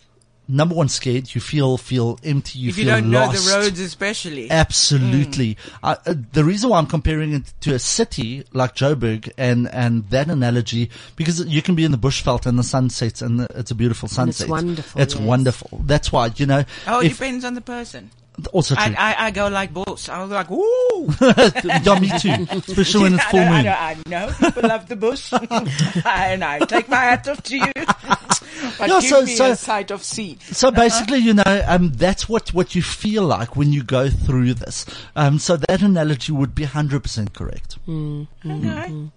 number 0.48 0.74
one 0.74 0.88
scared. 0.88 1.34
You 1.34 1.40
feel 1.40 1.76
feel 1.76 2.18
empty. 2.22 2.58
You 2.58 2.68
if 2.70 2.78
you 2.78 2.84
feel 2.84 2.94
don't 2.94 3.10
know 3.10 3.20
lost. 3.26 3.44
the 3.44 3.52
roads, 3.56 3.80
especially. 3.80 4.50
Absolutely. 4.50 5.56
Uh, 5.82 5.96
uh, 6.06 6.14
the 6.32 6.44
reason 6.44 6.70
why 6.70 6.78
I'm 6.78 6.86
comparing 6.86 7.32
it 7.34 7.52
to 7.62 7.74
a 7.74 7.78
city 7.78 8.44
like 8.52 8.74
Joburg 8.74 9.30
and, 9.36 9.68
and 9.68 10.08
that 10.10 10.28
analogy, 10.28 10.90
because 11.16 11.44
you 11.46 11.62
can 11.62 11.74
be 11.74 11.84
in 11.84 11.90
the 11.90 11.98
bushveld 11.98 12.46
and 12.46 12.58
the 12.58 12.64
sun 12.64 12.90
sets 12.90 13.22
and 13.22 13.40
it's 13.40 13.70
a 13.70 13.74
beautiful 13.74 14.08
sunset. 14.08 14.44
It's 14.44 14.50
wonderful, 14.50 15.00
It's 15.00 15.14
yes. 15.14 15.22
wonderful. 15.22 15.80
That's 15.84 16.12
why, 16.12 16.30
you 16.36 16.46
know, 16.46 16.64
oh, 16.86 17.00
it 17.00 17.06
if, 17.06 17.12
depends 17.18 17.44
on 17.44 17.54
the 17.54 17.60
person. 17.60 18.10
Also 18.52 18.74
true. 18.74 18.84
I, 18.98 19.14
I, 19.14 19.26
I 19.26 19.30
go 19.30 19.48
like 19.48 19.72
boss. 19.72 20.08
I 20.08 20.22
was 20.22 20.30
like, 20.30 20.50
ooh. 20.50 21.08
yeah, 21.84 21.98
me 22.00 22.10
too. 22.18 22.46
Especially 22.68 23.02
when 23.02 23.14
it's 23.14 23.24
I 23.26 23.30
full 23.30 23.40
know, 23.40 23.46
I 23.46 23.94
moon. 23.94 24.02
know, 24.08 24.16
I 24.16 24.26
know 24.26 24.32
people 24.38 24.68
love 24.68 24.88
the 24.88 24.96
bush, 24.96 25.32
and 26.04 26.44
I 26.44 26.58
take 26.60 26.88
my 26.88 26.96
hat 26.96 27.28
off 27.28 27.42
to 27.44 27.56
you. 27.56 27.72
but 27.74 28.88
Yeah, 28.88 29.00
give 29.00 29.04
so- 29.04 29.22
me 29.22 29.34
so- 29.36 29.50
a 29.52 29.56
sight 29.56 29.90
of 29.90 30.02
sea. 30.02 30.38
So 30.52 30.70
basically, 30.70 31.18
you 31.18 31.34
know, 31.34 31.64
um, 31.66 31.92
that's 31.92 32.28
what, 32.28 32.52
what 32.54 32.74
you 32.74 32.82
feel 32.82 33.24
like 33.24 33.56
when 33.56 33.72
you 33.72 33.82
go 33.82 34.08
through 34.10 34.54
this. 34.54 34.84
Um, 35.14 35.38
so 35.38 35.56
that 35.56 35.82
analogy 35.82 36.32
would 36.32 36.54
be 36.54 36.64
100% 36.64 37.32
correct. 37.32 37.78
Okay. 37.88 39.08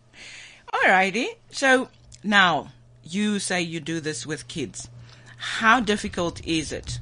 Alrighty. 0.73 1.27
So 1.51 1.89
now 2.23 2.71
you 3.03 3.39
say 3.39 3.61
you 3.61 3.79
do 3.79 3.99
this 3.99 4.25
with 4.25 4.47
kids. 4.47 4.87
How 5.37 5.79
difficult 5.79 6.45
is 6.45 6.71
it 6.71 6.99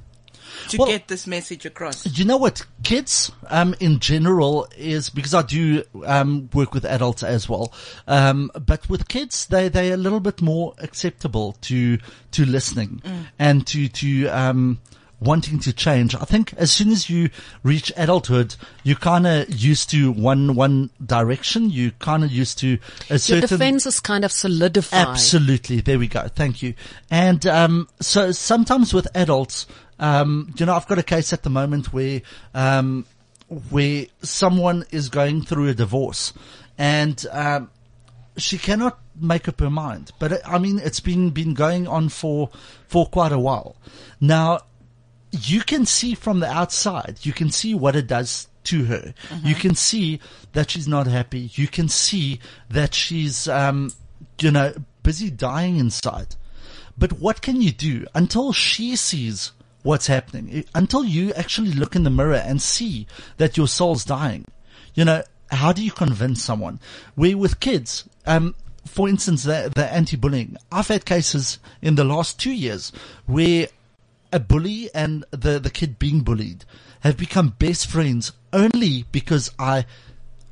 to 0.69 0.77
Well- 0.77 0.87
get 0.87 1.07
this 1.07 1.27
message 1.27 1.65
across? 1.65 2.05
You 2.17 2.25
know 2.25 2.37
what? 2.37 2.65
Kids, 2.83 3.31
um, 3.49 3.75
in 3.79 3.99
general 3.99 4.67
is, 4.77 5.09
because 5.09 5.33
I 5.33 5.41
do, 5.41 5.83
um, 6.05 6.49
work 6.53 6.73
with 6.73 6.85
adults 6.85 7.23
as 7.23 7.47
well. 7.49 7.73
Um, 8.07 8.51
but 8.65 8.89
with 8.89 9.07
kids, 9.07 9.45
they, 9.47 9.69
they're 9.69 9.93
a 9.93 9.97
little 9.97 10.19
bit 10.19 10.41
more 10.41 10.73
acceptable 10.79 11.57
to, 11.61 11.97
to 12.31 12.45
listening 12.45 13.01
and 13.39 13.65
to, 13.67 13.87
to, 13.87 14.27
um, 14.27 14.79
wanting 15.19 15.57
to 15.57 15.73
change. 15.73 16.13
I 16.13 16.25
think 16.25 16.53
as 16.57 16.71
soon 16.71 16.91
as 16.91 17.09
you 17.09 17.31
reach 17.63 17.91
adulthood, 17.97 18.55
you 18.83 18.95
kind 18.95 19.25
of 19.25 19.49
used 19.49 19.89
to 19.89 20.11
one, 20.11 20.53
one 20.53 20.91
direction. 21.03 21.71
You 21.71 21.89
kind 21.97 22.23
of 22.23 22.31
used 22.31 22.59
to 22.59 22.77
a 23.09 23.13
Your 23.13 23.17
certain. 23.17 23.49
defenses 23.49 23.99
kind 23.99 24.23
of 24.23 24.31
solidify. 24.31 24.97
Absolutely. 24.97 25.81
There 25.81 25.97
we 25.97 26.07
go. 26.07 26.27
Thank 26.27 26.61
you. 26.61 26.75
And 27.09 27.47
um, 27.47 27.89
so 27.99 28.31
sometimes 28.31 28.93
with 28.93 29.07
adults, 29.15 29.65
um, 29.99 30.53
you 30.57 30.65
know, 30.65 30.75
I've 30.75 30.87
got 30.87 30.99
a 30.99 31.03
case 31.03 31.33
at 31.33 31.43
the 31.43 31.49
moment 31.49 31.93
where 31.93 32.21
um, 32.53 33.05
where 33.69 34.05
someone 34.21 34.85
is 34.91 35.09
going 35.09 35.43
through 35.43 35.69
a 35.69 35.73
divorce, 35.73 36.33
and 36.77 37.25
um, 37.31 37.69
she 38.37 38.57
cannot 38.57 38.99
make 39.19 39.47
up 39.47 39.59
her 39.59 39.69
mind. 39.69 40.11
But 40.19 40.45
I 40.47 40.57
mean, 40.59 40.79
it's 40.79 40.99
been 40.99 41.29
been 41.31 41.53
going 41.53 41.87
on 41.87 42.09
for 42.09 42.49
for 42.87 43.07
quite 43.07 43.31
a 43.31 43.39
while 43.39 43.75
now 44.19 44.59
you 45.31 45.61
can 45.61 45.85
see 45.85 46.15
from 46.15 46.39
the 46.39 46.49
outside, 46.49 47.19
you 47.23 47.33
can 47.33 47.51
see 47.51 47.73
what 47.73 47.95
it 47.95 48.07
does 48.07 48.47
to 48.65 48.85
her. 48.85 49.13
You 49.43 49.55
can 49.55 49.75
see 49.75 50.19
that 50.53 50.71
she's 50.71 50.87
not 50.87 51.07
happy. 51.07 51.49
You 51.53 51.67
can 51.67 51.89
see 51.89 52.39
that 52.69 52.93
she's, 52.93 53.47
um, 53.47 53.91
you 54.39 54.51
know, 54.51 54.73
busy 55.03 55.29
dying 55.29 55.77
inside. 55.77 56.35
But 56.97 57.13
what 57.13 57.41
can 57.41 57.61
you 57.61 57.71
do 57.71 58.07
until 58.15 58.53
she 58.53 58.95
sees 58.95 59.51
what's 59.83 60.07
happening? 60.07 60.65
Until 60.73 61.03
you 61.03 61.33
actually 61.33 61.71
look 61.71 61.95
in 61.95 62.03
the 62.03 62.09
mirror 62.09 62.35
and 62.35 62.61
see 62.61 63.07
that 63.37 63.57
your 63.57 63.67
soul's 63.67 64.05
dying. 64.05 64.45
You 64.93 65.05
know, 65.05 65.23
how 65.51 65.71
do 65.71 65.83
you 65.83 65.91
convince 65.91 66.43
someone? 66.43 66.79
Where 67.15 67.37
with 67.37 67.59
kids, 67.59 68.07
um, 68.25 68.55
for 68.85 69.07
instance, 69.07 69.43
the, 69.43 69.71
the 69.73 69.91
anti-bullying. 69.91 70.57
I've 70.71 70.87
had 70.87 71.05
cases 71.05 71.59
in 71.81 71.95
the 71.95 72.03
last 72.03 72.39
two 72.39 72.51
years 72.51 72.91
where 73.25 73.67
a 74.31 74.39
bully 74.39 74.89
and 74.93 75.25
the, 75.31 75.59
the 75.59 75.69
kid 75.69 75.99
being 75.99 76.21
bullied 76.21 76.65
have 77.01 77.17
become 77.17 77.55
best 77.59 77.87
friends 77.87 78.31
only 78.51 79.05
because 79.11 79.51
I 79.59 79.85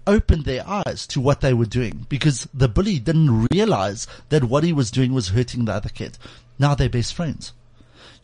opened 0.07 0.45
their 0.45 0.67
eyes 0.67 1.07
to 1.07 1.19
what 1.19 1.41
they 1.41 1.53
were 1.53 1.65
doing 1.65 2.05
because 2.09 2.47
the 2.53 2.67
bully 2.67 2.99
didn't 2.99 3.47
realize 3.51 4.07
that 4.29 4.43
what 4.43 4.63
he 4.63 4.71
was 4.71 4.91
doing 4.91 5.13
was 5.13 5.29
hurting 5.29 5.65
the 5.65 5.73
other 5.73 5.89
kid. 5.89 6.17
Now 6.59 6.75
they're 6.75 6.89
best 6.89 7.13
friends. 7.13 7.53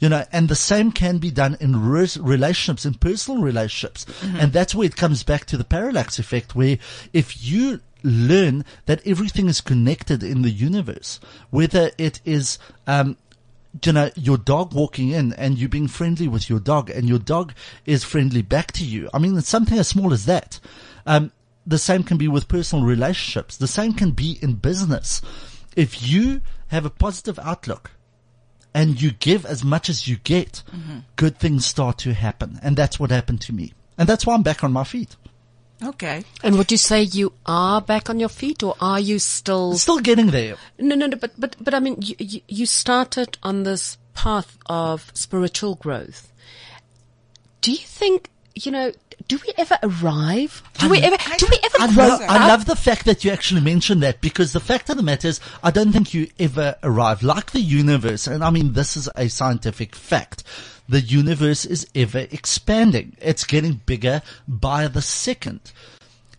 You 0.02 0.10
know, 0.10 0.26
and 0.32 0.50
the 0.50 0.56
same 0.56 0.92
can 0.92 1.20
be 1.20 1.30
done 1.30 1.56
in 1.60 1.80
re- 1.80 2.08
relationships, 2.20 2.86
in 2.86 2.96
personal 2.96 3.44
relationships. 3.44 4.08
And 4.24 4.52
that's 4.52 4.74
where 4.74 4.88
it 4.88 4.96
comes 4.96 5.22
back 5.22 5.46
to 5.46 5.58
the 5.58 5.64
parallax 5.64 6.18
effect 6.18 6.56
where 6.56 6.80
if 7.14 7.46
you 7.46 7.82
learn 8.04 8.66
that 8.88 9.06
everything 9.06 9.48
is 9.48 9.62
connected 9.62 10.24
in 10.24 10.42
the 10.42 10.50
universe, 10.50 11.20
whether 11.52 11.92
it 12.00 12.20
is, 12.26 12.58
um, 12.88 13.16
you 13.86 13.94
know, 13.94 14.10
your 14.16 14.40
dog 14.40 14.74
walking 14.74 15.10
in 15.10 15.34
and 15.34 15.60
you 15.60 15.70
being 15.70 15.88
friendly 15.88 16.28
with 16.28 16.50
your 16.50 16.60
dog 16.60 16.90
and 16.90 17.08
your 17.08 17.20
dog 17.20 17.54
is 17.86 18.04
friendly 18.04 18.42
back 18.42 18.72
to 18.72 18.84
you. 18.84 19.08
I 19.14 19.20
mean, 19.20 19.38
it's 19.38 19.48
something 19.48 19.78
as 19.78 19.88
small 19.88 20.14
as 20.14 20.26
that. 20.26 20.60
Um, 21.06 21.32
the 21.68 21.78
same 21.78 22.02
can 22.02 22.18
be 22.18 22.28
with 22.28 22.48
personal 22.48 22.86
relationships. 22.86 23.56
The 23.56 23.68
same 23.68 23.94
can 23.94 24.12
be 24.12 24.40
in 24.42 24.54
business. 24.56 25.22
If 25.76 26.10
you 26.10 26.42
have 26.70 26.86
a 26.86 26.90
positive 26.90 27.38
outlook 27.38 27.92
and 28.74 29.02
you 29.02 29.12
give 29.12 29.46
as 29.46 29.64
much 29.64 29.90
as 29.90 30.08
you 30.08 30.18
get, 30.18 30.64
mm-hmm. 30.72 31.00
good 31.16 31.38
things 31.38 31.66
start 31.66 31.98
to 32.00 32.14
happen. 32.14 32.60
And 32.64 32.78
that's 32.78 33.00
what 33.00 33.12
happened 33.12 33.42
to 33.42 33.54
me. 33.54 33.74
And 33.98 34.08
that's 34.08 34.26
why 34.26 34.34
I'm 34.34 34.44
back 34.44 34.64
on 34.64 34.72
my 34.72 34.84
feet. 34.84 35.16
Okay. 35.84 36.24
And 36.44 36.58
would 36.58 36.72
you 36.72 36.78
say 36.78 37.02
you 37.02 37.34
are 37.46 37.82
back 37.82 38.10
on 38.10 38.20
your 38.20 38.30
feet 38.30 38.64
or 38.64 38.76
are 38.80 39.00
you 39.00 39.20
still? 39.20 39.74
Still 39.74 40.00
getting 40.00 40.28
there. 40.28 40.56
No, 40.78 40.96
no, 40.96 41.08
no, 41.08 41.18
but, 41.18 41.32
but, 41.38 41.56
but 41.60 41.74
I 41.74 41.80
mean, 41.80 41.98
you, 42.00 42.16
you, 42.20 42.42
you 42.48 42.66
started 42.66 43.38
on 43.42 43.64
this 43.64 43.98
path 44.14 44.58
of 44.68 45.12
spiritual 45.14 45.76
growth. 45.76 46.32
Do 47.62 47.72
you 47.72 47.78
think, 47.78 48.30
you 48.56 48.72
know, 48.72 48.92
do 49.32 49.40
we 49.48 49.54
ever 49.58 49.78
arrive? 49.82 50.62
Do 50.78 50.90
we 50.90 51.00
ever, 51.00 51.16
do 51.38 51.48
we 51.50 51.58
ever 51.64 51.78
I, 51.80 51.86
love, 51.86 52.22
I 52.22 52.50
love 52.50 52.66
the 52.66 52.76
fact 52.76 53.06
that 53.06 53.24
you 53.24 53.32
actually 53.32 53.62
mentioned 53.62 54.04
that 54.04 54.20
because 54.20 54.52
the 54.52 54.60
fact 54.60 54.90
of 54.90 54.98
the 54.98 55.04
matter 55.04 55.30
is, 55.30 55.40
I 55.64 55.72
don't 55.72 55.94
think 55.94 56.14
you 56.14 56.28
ever 56.38 56.76
arrive. 56.84 57.24
Like 57.24 57.52
the 57.52 57.62
universe, 57.62 58.28
and 58.28 58.44
I 58.44 58.50
mean, 58.50 58.74
this 58.74 58.98
is 58.98 59.08
a 59.16 59.30
scientific 59.30 59.96
fact. 59.96 60.44
The 60.90 61.00
universe 61.00 61.64
is 61.64 61.88
ever 61.96 62.28
expanding. 62.30 63.16
It's 63.22 63.46
getting 63.46 63.80
bigger 63.86 64.22
by 64.50 64.90
the 64.90 65.02
second. 65.02 65.72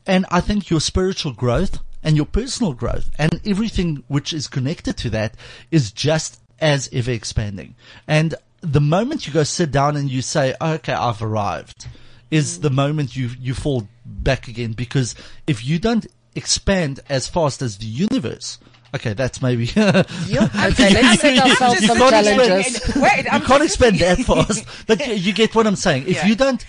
And 0.06 0.26
I 0.30 0.42
think 0.42 0.68
your 0.68 0.80
spiritual 0.82 1.32
growth 1.32 1.78
and 2.02 2.14
your 2.14 2.26
personal 2.26 2.74
growth 2.74 3.10
and 3.18 3.40
everything 3.46 4.04
which 4.08 4.34
is 4.34 4.48
connected 4.48 4.98
to 4.98 5.08
that 5.08 5.34
is 5.70 5.92
just 5.92 6.42
as 6.60 6.90
ever 6.92 7.12
expanding. 7.12 7.74
And 8.06 8.34
the 8.60 8.82
moment 8.82 9.26
you 9.26 9.32
go 9.32 9.44
sit 9.44 9.70
down 9.70 9.96
and 9.96 10.10
you 10.10 10.20
say, 10.20 10.54
okay, 10.60 10.92
I've 10.92 11.22
arrived 11.22 11.86
is 12.32 12.60
the 12.60 12.70
moment 12.70 13.14
you, 13.14 13.30
you 13.40 13.54
fall 13.54 13.86
back 14.04 14.48
again 14.48 14.72
because 14.72 15.14
if 15.46 15.64
you 15.64 15.78
don't 15.78 16.06
expand 16.34 16.98
as 17.08 17.28
fast 17.28 17.62
as 17.62 17.78
the 17.78 17.86
universe, 17.86 18.58
okay, 18.94 19.12
that's 19.12 19.40
maybe, 19.42 19.64
Okay, 19.76 20.04
let's 20.90 21.20
set 21.20 21.38
ourselves 21.38 21.80
you 21.82 21.88
some 21.88 21.98
can't 21.98 22.10
challenges. 22.10 22.76
expand- 22.76 23.02
Wait, 23.02 23.24
you 23.32 23.40
can't 23.40 23.62
expand 23.62 23.98
that 24.00 24.18
fast, 24.20 24.64
but 24.86 25.06
you, 25.06 25.14
you 25.14 25.32
get 25.32 25.54
what 25.54 25.66
I'm 25.66 25.76
saying. 25.76 26.04
If 26.08 26.16
Yeah. 26.16 26.26
you 26.26 26.34
don't 26.34 26.64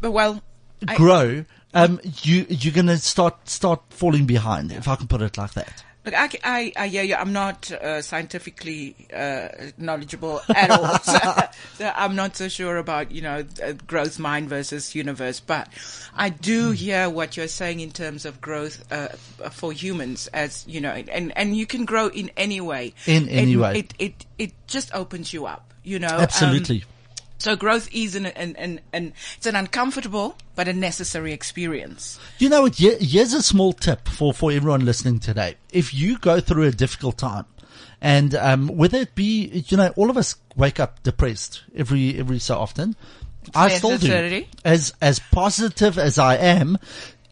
But 0.00 0.12
well, 0.12 0.40
I- 0.86 0.94
grow, 0.96 1.44
um, 1.74 2.00
you, 2.22 2.46
you're 2.48 2.72
going 2.72 2.86
to 2.86 2.96
start, 2.98 3.48
start 3.48 3.82
falling 3.90 4.24
behind, 4.24 4.72
if 4.72 4.86
I 4.88 4.96
can 4.96 5.06
put 5.08 5.20
it 5.20 5.36
like 5.36 5.52
that. 5.54 5.84
Look, 6.08 6.18
I, 6.18 6.30
I, 6.42 6.72
I 6.74 6.88
hear 6.88 7.02
you. 7.02 7.16
I'm 7.16 7.34
not 7.34 7.70
uh, 7.70 8.00
scientifically 8.00 8.96
uh, 9.14 9.48
knowledgeable 9.76 10.40
at 10.48 10.70
all. 10.70 10.98
so, 11.02 11.18
so 11.74 11.92
I'm 11.94 12.16
not 12.16 12.34
so 12.34 12.48
sure 12.48 12.78
about, 12.78 13.12
you 13.12 13.20
know, 13.20 13.44
uh, 13.62 13.72
growth 13.86 14.18
mind 14.18 14.48
versus 14.48 14.94
universe. 14.94 15.38
But 15.38 15.68
I 16.14 16.30
do 16.30 16.70
hear 16.70 17.10
what 17.10 17.36
you're 17.36 17.46
saying 17.46 17.80
in 17.80 17.90
terms 17.90 18.24
of 18.24 18.40
growth 18.40 18.90
uh, 18.90 19.08
for 19.50 19.70
humans 19.70 20.28
as, 20.28 20.66
you 20.66 20.80
know, 20.80 20.92
and, 20.92 21.36
and 21.36 21.54
you 21.54 21.66
can 21.66 21.84
grow 21.84 22.08
in 22.08 22.30
any 22.38 22.62
way. 22.62 22.94
In 23.06 23.28
any 23.28 23.52
it, 23.52 23.56
way. 23.56 23.78
It, 23.80 23.94
it, 23.98 24.26
it 24.38 24.52
just 24.66 24.94
opens 24.94 25.34
you 25.34 25.44
up, 25.44 25.74
you 25.84 25.98
know. 25.98 26.08
Um, 26.08 26.20
Absolutely. 26.22 26.84
So 27.38 27.56
growth 27.56 27.88
is 27.92 28.14
an, 28.14 28.26
an, 28.26 28.54
an, 28.56 28.80
an, 28.92 29.12
it's 29.36 29.46
an 29.46 29.56
uncomfortable 29.56 30.36
but 30.56 30.68
a 30.68 30.72
necessary 30.72 31.32
experience. 31.32 32.18
You 32.38 32.48
know 32.48 32.62
what? 32.62 32.74
Here- 32.76 32.98
Here's 33.00 33.32
a 33.32 33.42
small 33.42 33.72
tip 33.72 34.08
for, 34.08 34.34
for 34.34 34.50
everyone 34.52 34.84
listening 34.84 35.18
today. 35.20 35.54
If 35.72 35.94
you 35.94 36.18
go 36.18 36.40
through 36.40 36.64
a 36.64 36.72
difficult 36.72 37.16
time, 37.18 37.46
and 38.00 38.34
um, 38.34 38.68
whether 38.68 38.98
it 38.98 39.14
be, 39.14 39.64
you 39.68 39.76
know, 39.76 39.92
all 39.96 40.10
of 40.10 40.16
us 40.16 40.36
wake 40.56 40.78
up 40.78 41.02
depressed 41.02 41.62
every 41.74 42.16
every 42.18 42.38
so 42.38 42.58
often. 42.58 42.94
I 43.54 43.68
still 43.78 43.90
do. 43.98 44.06
As 44.64 44.92
as 45.00 45.18
positive 45.20 45.98
as 45.98 46.18
I 46.18 46.36
am, 46.36 46.76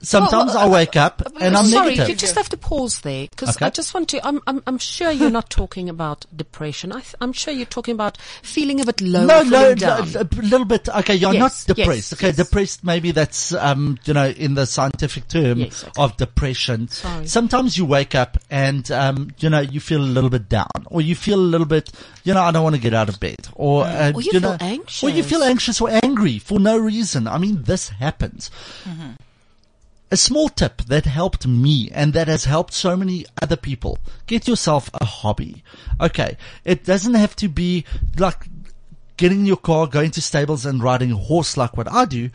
Sometimes 0.03 0.55
Well, 0.55 0.59
I 0.59 0.69
wake 0.69 0.95
up 0.95 1.23
and 1.41 1.57
I'm 1.57 1.65
Sorry, 1.65 1.91
negative. 1.91 2.09
you 2.11 2.15
just 2.17 2.35
have 2.37 2.51
to 2.51 2.57
pause 2.59 3.01
there 3.01 3.27
because 3.31 3.57
Okay. 3.57 3.67
I 3.67 3.71
just 3.71 3.95
want 3.95 4.11
to. 4.11 4.25
I'm, 4.27 4.41
I'm, 4.47 4.63
I'm 4.67 4.79
sure 4.79 5.11
you're 5.11 5.31
not 5.31 5.49
talking 5.49 5.89
about 5.89 6.27
depression. 6.37 6.93
I 6.93 7.01
th- 7.01 7.15
I'm 7.21 7.33
sure 7.33 7.53
you're 7.53 7.65
talking 7.65 7.95
about 7.95 8.19
feeling 8.43 8.81
a 8.81 8.85
bit 8.85 9.01
low, 9.01 9.25
No, 9.25 9.43
no, 9.43 9.75
down. 9.75 10.03
a 10.15 10.25
little 10.43 10.67
bit. 10.67 10.89
Okay, 10.89 11.15
you're 11.15 11.33
Yes, 11.33 11.41
not 11.41 11.53
yes, 11.53 11.65
depressed. 11.65 12.13
okay, 12.13 12.27
yes. 12.29 12.37
depressed. 12.37 12.85
Maybe 12.85 13.11
that's 13.11 13.53
um, 13.55 13.99
you 14.05 14.13
know, 14.13 14.29
in 14.29 14.55
the 14.55 14.67
scientific 14.67 15.29
term 15.29 15.61
Yes, 15.61 15.83
okay. 15.83 15.93
of 16.03 16.17
depression. 16.19 16.89
Sorry. 16.89 17.27
Sometimes 17.27 17.79
you 17.79 17.87
wake 17.87 18.15
up 18.15 18.37
and 18.51 18.89
um, 18.93 19.31
you 19.39 19.49
know, 19.49 19.61
you 19.61 19.81
feel 19.81 20.01
a 20.03 20.05
little 20.05 20.31
bit 20.31 20.49
down, 20.49 20.69
or 20.87 21.01
you 21.01 21.15
feel 21.15 21.39
a 21.39 21.41
little 21.41 21.67
bit, 21.67 21.91
you 22.23 22.35
know, 22.35 22.43
I 22.43 22.51
don't 22.53 22.63
want 22.63 22.77
to 22.77 22.81
get 22.83 22.93
out 22.95 23.09
of 23.09 23.19
bed, 23.19 23.49
or 23.55 23.85
uh, 23.85 24.13
Or 24.15 24.21
you 24.21 24.31
feel 24.33 24.41
know, 24.43 24.59
or 25.03 25.09
you 25.11 25.23
feel 25.23 25.43
anxious 25.43 25.81
or 25.81 25.89
angry 25.91 26.39
for 26.39 26.61
no 26.61 26.77
reason. 26.77 27.27
I 27.27 27.39
mean, 27.39 27.63
this 27.63 27.89
happens. 27.89 28.51
A 30.11 30.17
small 30.17 30.49
tip 30.49 30.83
that 30.83 31.05
helped 31.05 31.47
me 31.47 31.91
and 31.93 32.13
that 32.13 32.29
has 32.29 32.45
helped 32.45 32.73
so 32.73 32.97
many 32.97 33.27
other 33.43 33.57
people. 33.57 33.99
Get 34.27 34.47
yourself 34.47 34.89
a 34.95 35.05
hobby. 35.05 35.65
Okay. 36.01 36.37
It 36.65 36.85
doesn't 36.85 37.15
have 37.15 37.35
to 37.37 37.49
be 37.49 37.85
like 38.17 38.47
getting 39.17 39.41
in 39.41 39.47
your 39.47 39.57
car, 39.57 39.87
going 39.87 40.11
to 40.13 40.21
stables 40.21 40.67
and 40.67 40.83
riding 40.83 41.13
a 41.13 41.17
horse 41.17 41.57
like 41.57 41.77
what 41.77 41.91
I 41.91 42.05
do. 42.05 42.31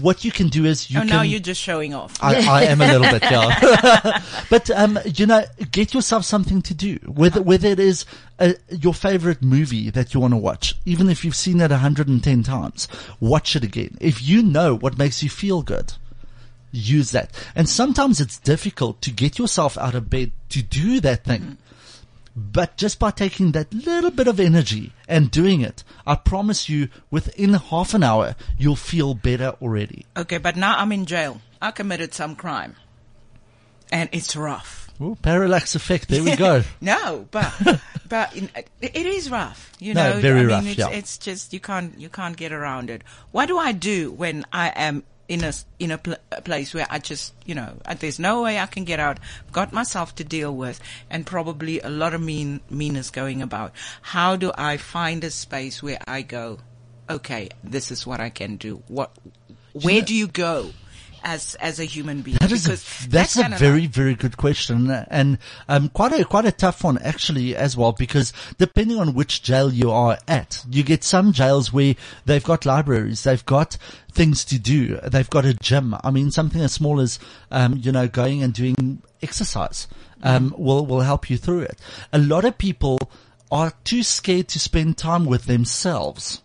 What 0.00 0.24
you 0.24 0.32
can 0.32 0.48
do 0.48 0.64
is 0.64 0.90
you 0.90 0.98
oh, 0.98 1.02
can. 1.02 1.08
now 1.08 1.22
you're 1.22 1.40
just 1.40 1.60
showing 1.60 1.94
off. 1.94 2.22
I, 2.22 2.34
I 2.48 2.64
am 2.64 2.80
a 2.80 2.86
little 2.86 3.10
bit, 3.10 3.22
yeah. 3.22 4.22
but 4.50 4.70
um, 4.70 4.98
you 5.04 5.26
know, 5.26 5.44
get 5.70 5.94
yourself 5.94 6.24
something 6.24 6.62
to 6.62 6.74
do. 6.74 6.98
Whether 7.06 7.42
whether 7.42 7.68
it 7.68 7.80
is 7.80 8.04
uh 8.38 8.52
your 8.68 8.94
favorite 8.94 9.42
movie 9.42 9.90
that 9.90 10.14
you 10.14 10.20
want 10.20 10.32
to 10.32 10.38
watch, 10.38 10.74
even 10.84 11.08
if 11.08 11.24
you've 11.24 11.36
seen 11.36 11.60
it 11.60 11.70
110 11.70 12.42
times, 12.42 12.88
watch 13.20 13.54
it 13.56 13.64
again. 13.64 13.96
If 14.00 14.22
you 14.22 14.42
know 14.42 14.74
what 14.76 14.98
makes 14.98 15.22
you 15.22 15.30
feel 15.30 15.62
good, 15.62 15.94
use 16.74 17.12
that. 17.12 17.30
And 17.54 17.68
sometimes 17.68 18.20
it's 18.20 18.38
difficult 18.38 19.00
to 19.02 19.10
get 19.10 19.38
yourself 19.38 19.78
out 19.78 19.94
of 19.94 20.10
bed 20.10 20.32
to 20.50 20.62
do 20.62 21.00
that 21.00 21.24
thing. 21.24 21.40
Mm-hmm. 21.40 21.52
But 22.36 22.76
just 22.76 22.98
by 22.98 23.12
taking 23.12 23.52
that 23.52 23.72
little 23.72 24.10
bit 24.10 24.26
of 24.26 24.40
energy 24.40 24.92
and 25.06 25.30
doing 25.30 25.60
it, 25.60 25.84
I 26.04 26.16
promise 26.16 26.68
you 26.68 26.88
within 27.10 27.54
half 27.54 27.94
an 27.94 28.02
hour, 28.02 28.34
you'll 28.58 28.74
feel 28.74 29.14
better 29.14 29.54
already. 29.62 30.04
Okay, 30.16 30.38
but 30.38 30.56
now 30.56 30.74
I'm 30.76 30.90
in 30.90 31.06
jail. 31.06 31.40
I 31.62 31.70
committed 31.70 32.12
some 32.12 32.34
crime. 32.34 32.74
And 33.92 34.08
it's 34.10 34.34
rough. 34.34 34.90
Ooh, 35.00 35.16
parallax 35.22 35.74
effect. 35.76 36.08
There 36.08 36.24
we 36.24 36.34
go. 36.34 36.62
No, 36.80 37.26
but 37.30 37.52
but 38.08 38.34
it 38.80 39.06
is 39.06 39.30
rough. 39.30 39.72
You 39.78 39.94
No, 39.94 40.14
know, 40.14 40.20
very 40.20 40.40
I 40.40 40.42
mean, 40.42 40.48
rough, 40.50 40.66
It's, 40.66 40.78
yeah. 40.78 40.88
it's 40.90 41.18
just 41.18 41.52
you 41.52 41.60
can't 41.60 41.98
you 42.00 42.08
can't 42.08 42.36
get 42.36 42.52
around 42.52 42.90
it. 42.90 43.02
What 43.30 43.46
do 43.46 43.58
I 43.58 43.72
do 43.72 44.10
when 44.10 44.44
I 44.52 44.68
am 44.74 45.04
in 45.28 45.42
a 45.42 45.52
in 45.78 45.90
a, 45.90 45.98
pl- 45.98 46.16
a 46.32 46.42
place 46.42 46.74
where 46.74 46.86
I 46.90 46.98
just 46.98 47.34
you 47.44 47.54
know 47.54 47.76
there's 47.98 48.18
no 48.18 48.42
way 48.42 48.58
I 48.58 48.66
can 48.66 48.84
get 48.84 49.00
out. 49.00 49.18
Got 49.52 49.72
myself 49.72 50.14
to 50.16 50.24
deal 50.24 50.54
with, 50.54 50.80
and 51.10 51.26
probably 51.26 51.80
a 51.80 51.88
lot 51.88 52.14
of 52.14 52.20
mean 52.20 52.60
meanness 52.70 53.10
going 53.10 53.42
about. 53.42 53.72
How 54.02 54.36
do 54.36 54.52
I 54.56 54.76
find 54.76 55.24
a 55.24 55.30
space 55.30 55.82
where 55.82 55.98
I 56.06 56.22
go? 56.22 56.58
Okay, 57.08 57.50
this 57.62 57.90
is 57.90 58.06
what 58.06 58.20
I 58.20 58.30
can 58.30 58.56
do. 58.56 58.82
What? 58.88 59.10
Where 59.72 60.02
do 60.02 60.14
you 60.14 60.26
go? 60.26 60.70
As, 61.26 61.54
as 61.54 61.80
a 61.80 61.84
human 61.86 62.20
being, 62.20 62.36
That 62.38 62.52
is 62.52 62.66
a, 62.66 63.08
that's 63.08 63.36
a 63.38 63.48
very 63.56 63.80
like- 63.82 63.90
very 63.90 64.14
good 64.14 64.36
question 64.36 64.90
and 64.90 65.38
um, 65.70 65.88
quite 65.88 66.12
a 66.12 66.22
quite 66.26 66.44
a 66.44 66.52
tough 66.52 66.84
one 66.84 66.98
actually 66.98 67.56
as 67.56 67.78
well 67.78 67.92
because 67.92 68.34
depending 68.58 68.98
on 68.98 69.14
which 69.14 69.42
jail 69.42 69.72
you 69.72 69.90
are 69.90 70.18
at, 70.28 70.62
you 70.70 70.82
get 70.82 71.02
some 71.02 71.32
jails 71.32 71.72
where 71.72 71.94
they've 72.26 72.44
got 72.44 72.66
libraries, 72.66 73.24
they've 73.24 73.46
got 73.46 73.78
things 74.12 74.44
to 74.44 74.58
do, 74.58 74.98
they've 75.02 75.30
got 75.30 75.46
a 75.46 75.54
gym. 75.54 75.96
I 76.04 76.10
mean, 76.10 76.30
something 76.30 76.60
as 76.60 76.72
small 76.74 77.00
as 77.00 77.18
um, 77.50 77.78
you 77.80 77.90
know 77.90 78.06
going 78.06 78.42
and 78.42 78.52
doing 78.52 79.00
exercise 79.22 79.88
um, 80.22 80.54
will 80.58 80.84
will 80.84 81.00
help 81.00 81.30
you 81.30 81.38
through 81.38 81.60
it. 81.60 81.80
A 82.12 82.18
lot 82.18 82.44
of 82.44 82.58
people 82.58 82.98
are 83.50 83.72
too 83.84 84.02
scared 84.02 84.48
to 84.48 84.58
spend 84.60 84.98
time 84.98 85.24
with 85.24 85.46
themselves 85.46 86.42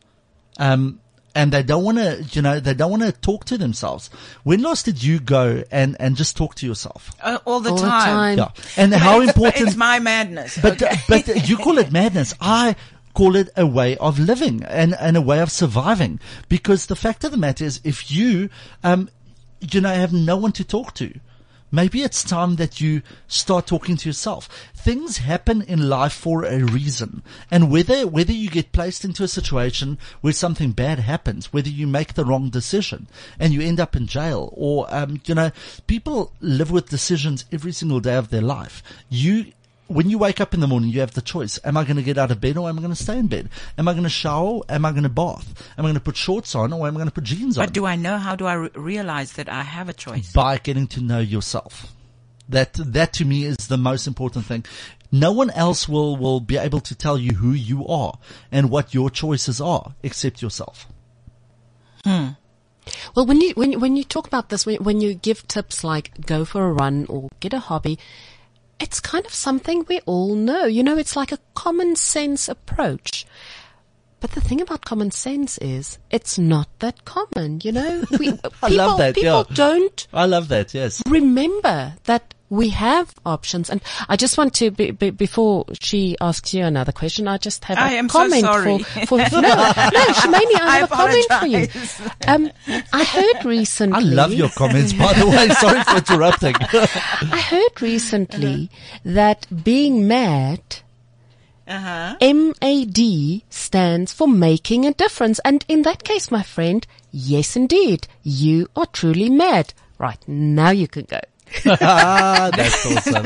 um, 0.57 0.99
and 1.35 1.51
they 1.51 1.63
don't 1.63 1.83
want 1.83 1.97
to, 1.99 2.23
you 2.31 2.41
know, 2.41 2.59
they 2.59 2.73
don't 2.73 2.89
want 2.91 3.03
to 3.03 3.11
talk 3.11 3.45
to 3.45 3.57
themselves. 3.57 4.09
When 4.43 4.61
last 4.61 4.85
did 4.85 5.03
you 5.03 5.19
go 5.19 5.63
and, 5.71 5.95
and 5.99 6.15
just 6.15 6.35
talk 6.35 6.55
to 6.55 6.65
yourself? 6.65 7.11
uh, 7.21 7.37
all 7.45 7.59
the 7.59 7.69
All 7.71 7.75
the 7.77 7.81
time. 7.83 8.37
time. 8.37 8.37
Yeah. 8.37 8.63
And 8.77 8.93
how 8.93 9.21
It's- 9.21 9.35
important, 9.35 9.67
It's 9.67 9.75
my 9.77 9.99
madness. 9.99 10.57
but, 10.61 10.81
okay? 10.81 10.95
but 11.07 11.47
you 11.49 11.57
call 11.57 11.77
it 11.77 11.91
madness. 11.91 12.33
I 12.41 12.75
call 13.13 13.35
it 13.35 13.49
a 13.57 13.65
way 13.65 13.97
of 13.97 14.17
living 14.19 14.63
and, 14.63 14.95
and 14.99 15.17
a 15.17 15.21
way 15.21 15.39
of 15.39 15.51
surviving 15.51 16.19
because 16.47 16.85
the 16.87 16.95
fact 16.95 17.23
of 17.23 17.31
the 17.31 17.37
matter 17.37 17.65
is 17.65 17.79
if 17.83 18.09
you, 18.11 18.49
um, 18.83 19.09
you 19.59 19.81
know, 19.81 19.89
have 19.93 20.13
no 20.13 20.37
one 20.37 20.51
to 20.53 20.63
talk 20.63 20.93
to, 20.95 21.13
Maybe 21.71 22.01
it's 22.01 22.23
time 22.23 22.55
that 22.55 22.81
you 22.81 23.01
start 23.27 23.67
talking 23.67 23.95
to 23.97 24.09
yourself. 24.09 24.47
Things 24.73 25.17
happen 25.17 25.61
in 25.61 25.89
life 25.89 26.13
for 26.13 26.43
a 26.43 26.63
reason. 26.63 27.21
And 27.51 27.71
whether, 27.71 28.07
whether 28.07 28.31
you 28.31 28.49
get 28.49 28.71
placed 28.71 29.05
into 29.05 29.23
a 29.23 29.27
situation 29.27 29.97
where 30.21 30.33
something 30.33 30.71
bad 30.71 30.99
happens, 30.99 31.53
whether 31.53 31.69
you 31.69 31.85
make 31.85 32.13
the 32.13 32.25
wrong 32.25 32.49
decision 32.49 33.07
and 33.39 33.53
you 33.53 33.61
end 33.61 33.79
up 33.79 33.95
in 33.95 34.07
jail 34.07 34.53
or, 34.55 34.87
um, 34.89 35.21
you 35.25 35.35
know, 35.35 35.51
people 35.85 36.33
live 36.41 36.71
with 36.71 36.89
decisions 36.89 37.45
every 37.51 37.71
single 37.71 37.99
day 37.99 38.15
of 38.15 38.29
their 38.29 38.41
life. 38.41 38.81
You, 39.09 39.47
when 39.89 40.07
you 40.07 40.19
wake 40.19 40.39
up 40.39 40.53
in 40.53 40.59
the 40.59 40.67
morning, 40.67 40.91
you 40.91 40.99
have 40.99 41.15
the 41.15 41.21
choice. 41.21 41.59
Am 41.63 41.75
I 41.75 41.83
going 41.83 41.95
to 41.95 42.03
get 42.03 42.19
out 42.19 42.29
of 42.29 42.39
bed 42.39 42.57
or 42.57 42.69
am 42.69 42.77
I 42.77 42.81
going 42.81 42.93
to 42.93 43.03
stay 43.03 43.17
in 43.17 43.25
bed? 43.25 43.49
Am 43.75 43.87
I 43.87 43.93
going 43.93 44.03
to 44.03 44.09
shower? 44.09 44.61
Am 44.69 44.85
I 44.85 44.91
going 44.91 45.03
to 45.03 45.09
bath? 45.09 45.67
Am 45.77 45.85
I 45.85 45.87
going 45.87 45.95
to 45.95 45.99
put 45.99 46.15
shorts 46.15 46.53
on 46.53 46.71
or 46.71 46.87
am 46.87 46.95
I 46.95 46.99
going 46.99 47.07
to 47.07 47.13
put 47.13 47.23
jeans 47.23 47.57
on? 47.57 47.65
But 47.65 47.73
do 47.73 47.87
I 47.87 47.95
know? 47.95 48.19
How 48.19 48.35
do 48.35 48.45
I 48.45 48.53
re- 48.53 48.69
realize 48.75 49.33
that 49.33 49.49
I 49.49 49.63
have 49.63 49.89
a 49.89 49.93
choice? 49.93 50.31
by 50.31 50.59
getting 50.59 50.85
to 50.87 51.01
know 51.01 51.19
yourself. 51.19 51.91
That 52.47 52.73
that 52.73 53.13
to 53.13 53.25
me 53.25 53.45
is 53.45 53.57
the 53.67 53.77
most 53.77 54.07
important 54.07 54.45
thing. 54.45 54.65
No 55.11 55.31
one 55.31 55.49
else 55.51 55.89
will 55.89 56.17
will 56.17 56.39
be 56.39 56.57
able 56.57 56.81
to 56.81 56.95
tell 56.95 57.17
you 57.17 57.33
who 57.33 57.51
you 57.51 57.87
are 57.87 58.17
and 58.51 58.69
what 58.69 58.93
your 58.93 59.09
choices 59.09 59.59
are 59.59 59.95
except 60.03 60.41
yourself. 60.41 60.87
Hmm. 62.03 62.29
Well, 63.15 63.25
when 63.25 63.41
you 63.41 63.53
when 63.53 63.79
when 63.79 63.95
you 63.95 64.03
talk 64.03 64.27
about 64.27 64.49
this, 64.49 64.65
when, 64.65 64.83
when 64.83 65.01
you 65.01 65.13
give 65.13 65.47
tips 65.47 65.83
like 65.83 66.25
go 66.25 66.45
for 66.45 66.67
a 66.67 66.73
run 66.73 67.05
or 67.07 67.29
get 67.39 67.53
a 67.53 67.59
hobby, 67.59 67.99
it's 68.79 68.99
kind 68.99 69.25
of 69.25 69.33
something 69.33 69.85
we 69.87 69.99
all 70.05 70.35
know. 70.35 70.65
You 70.65 70.83
know, 70.83 70.97
it's 70.97 71.15
like 71.15 71.31
a 71.31 71.39
common 71.53 71.95
sense 71.95 72.47
approach. 72.47 73.25
But 74.19 74.31
the 74.31 74.41
thing 74.41 74.61
about 74.61 74.85
common 74.85 75.11
sense 75.11 75.57
is 75.59 75.97
it's 76.11 76.37
not 76.37 76.67
that 76.79 77.05
common. 77.05 77.61
You 77.63 77.71
know, 77.71 78.03
we, 78.11 78.31
people, 78.31 78.51
I 78.61 78.67
love 78.69 78.97
that, 78.97 79.15
People 79.15 79.45
yeah. 79.49 79.55
don't 79.55 80.07
I 80.13 80.25
love 80.25 80.47
that. 80.49 80.73
Yes. 80.73 81.01
remember 81.07 81.93
that 82.05 82.33
we 82.49 82.69
have 82.69 83.13
options. 83.25 83.69
And 83.69 83.81
I 84.07 84.15
just 84.15 84.37
want 84.37 84.53
to, 84.55 84.71
be, 84.71 84.91
be, 84.91 85.11
before 85.11 85.65
she 85.79 86.17
asks 86.19 86.53
you 86.53 86.63
another 86.65 86.91
question, 86.91 87.27
I 87.27 87.37
just 87.37 87.63
have 87.65 87.77
a 87.77 87.81
I 87.81 87.91
am 87.91 88.09
so 88.09 88.19
comment 88.19 88.41
sorry. 88.41 88.79
for, 88.79 89.05
for, 89.05 89.17
no, 89.17 89.25
no, 89.41 89.51
Shemani, 89.51 90.55
I 90.55 90.59
I 90.61 90.77
have 90.79 90.91
a 90.91 90.95
comment 90.95 91.25
for 91.39 91.45
you. 91.45 91.67
Um, 92.27 92.51
I 92.91 93.03
heard 93.03 93.45
recently. 93.45 93.97
I 93.97 93.99
love 93.99 94.33
your 94.33 94.49
comments, 94.49 94.93
by 94.93 95.13
the 95.13 95.27
way. 95.27 95.49
Sorry 95.49 95.83
for 95.83 95.97
interrupting. 95.97 96.55
I 96.59 97.39
heard 97.39 97.81
recently 97.81 98.69
that 99.05 99.45
being 99.63 100.07
mad, 100.07 100.61
Uh-huh. 101.69 102.15
M-A-D 102.19 103.45
stands 103.49 104.11
for 104.11 104.27
making 104.27 104.85
a 104.85 104.93
difference. 104.93 105.39
And 105.45 105.63
in 105.67 105.83
that 105.83 106.03
case, 106.03 106.31
my 106.31 106.41
friend, 106.41 106.85
yes 107.11 107.55
indeed, 107.55 108.07
you 108.23 108.67
are 108.75 108.87
truly 108.87 109.29
mad. 109.29 109.73
Right, 109.99 110.19
now 110.27 110.71
you 110.71 110.87
can 110.87 111.05
go. 111.05 111.19
ah, 111.81 112.49
that's 112.55 112.85
awesome. 112.85 113.25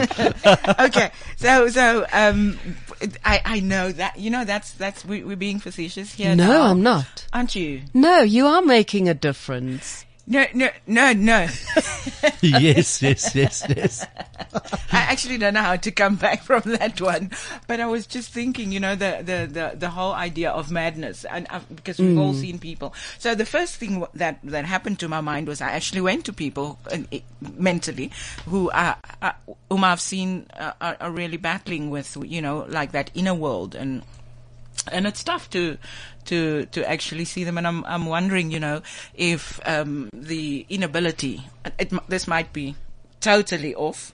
okay, 0.86 1.12
so 1.38 1.68
so 1.70 2.06
um, 2.12 2.58
I 3.24 3.42
I 3.46 3.60
know 3.60 3.92
that 3.92 4.18
you 4.18 4.30
know 4.30 4.46
that's 4.46 4.72
that's 4.72 5.06
we, 5.06 5.24
we're 5.24 5.36
being 5.36 5.60
facetious 5.60 6.14
here. 6.14 6.36
No, 6.36 6.48
now. 6.48 6.62
I'm 6.64 6.82
not. 6.82 7.28
Aren't 7.34 7.56
you? 7.56 7.82
No, 7.94 8.22
you 8.22 8.48
are 8.48 8.62
making 8.62 9.10
a 9.10 9.14
difference. 9.14 10.06
No, 10.26 10.46
no, 10.54 10.70
no, 10.88 11.12
no. 11.12 11.48
yes, 12.42 13.02
yes, 13.02 13.36
yes, 13.36 13.66
yes. 13.68 14.08
I 14.92 15.00
actually 15.12 15.38
don't 15.38 15.54
know 15.54 15.62
how 15.62 15.76
to 15.76 15.92
come 15.92 16.16
back 16.16 16.44
from 16.44 16.62
that 16.66 17.02
one, 17.02 17.32
but 17.68 17.82
I 17.82 17.88
was 17.88 18.08
just 18.08 18.32
thinking, 18.32 18.72
you 18.72 18.80
know, 18.80 18.96
the 18.96 19.18
the 19.20 19.50
the, 19.52 19.76
the 19.78 19.90
whole 19.90 20.14
idea 20.14 20.50
of 20.50 20.72
madness, 20.72 21.26
and 21.26 21.46
uh, 21.50 21.60
because 21.76 22.00
we've 22.00 22.18
all 22.18 22.34
seen 22.34 22.58
people. 22.58 22.94
So 23.20 23.36
the 23.36 23.46
first 23.46 23.76
thing 23.76 24.06
that 24.14 24.40
that 24.44 24.64
happened 24.64 25.00
to 25.00 25.10
my 25.10 25.20
mind 25.20 25.48
was 25.48 25.60
I 25.60 25.72
actually 25.72 26.02
went 26.02 26.24
to 26.26 26.34
people 26.34 26.80
uh, 26.90 27.00
mentally 27.58 28.12
who 28.46 28.72
are, 28.72 28.98
uh, 29.22 29.34
whom 29.70 29.84
I've 29.84 30.02
seen 30.02 30.48
uh, 30.58 30.72
are, 30.80 30.98
are 31.02 31.12
really 31.12 31.38
battling 31.38 31.90
with, 31.90 32.16
you 32.24 32.42
know, 32.42 32.66
like 32.70 32.94
that 32.94 33.12
inner 33.14 33.36
world 33.36 33.76
and 33.76 34.04
and 34.92 35.08
it's 35.08 35.24
tough 35.24 35.50
to 35.50 35.78
to 36.26 36.66
to 36.68 36.90
actually 36.90 37.26
see 37.26 37.44
them 37.44 37.58
and 37.58 37.68
i'm 37.68 37.84
i'm 37.86 38.06
wondering 38.06 38.52
you 38.52 38.60
know 38.60 38.82
if 39.14 39.60
um 39.68 40.10
the 40.14 40.66
inability 40.70 41.42
it, 41.80 41.92
this 42.10 42.28
might 42.28 42.52
be 42.54 42.76
totally 43.22 43.74
off 43.76 44.14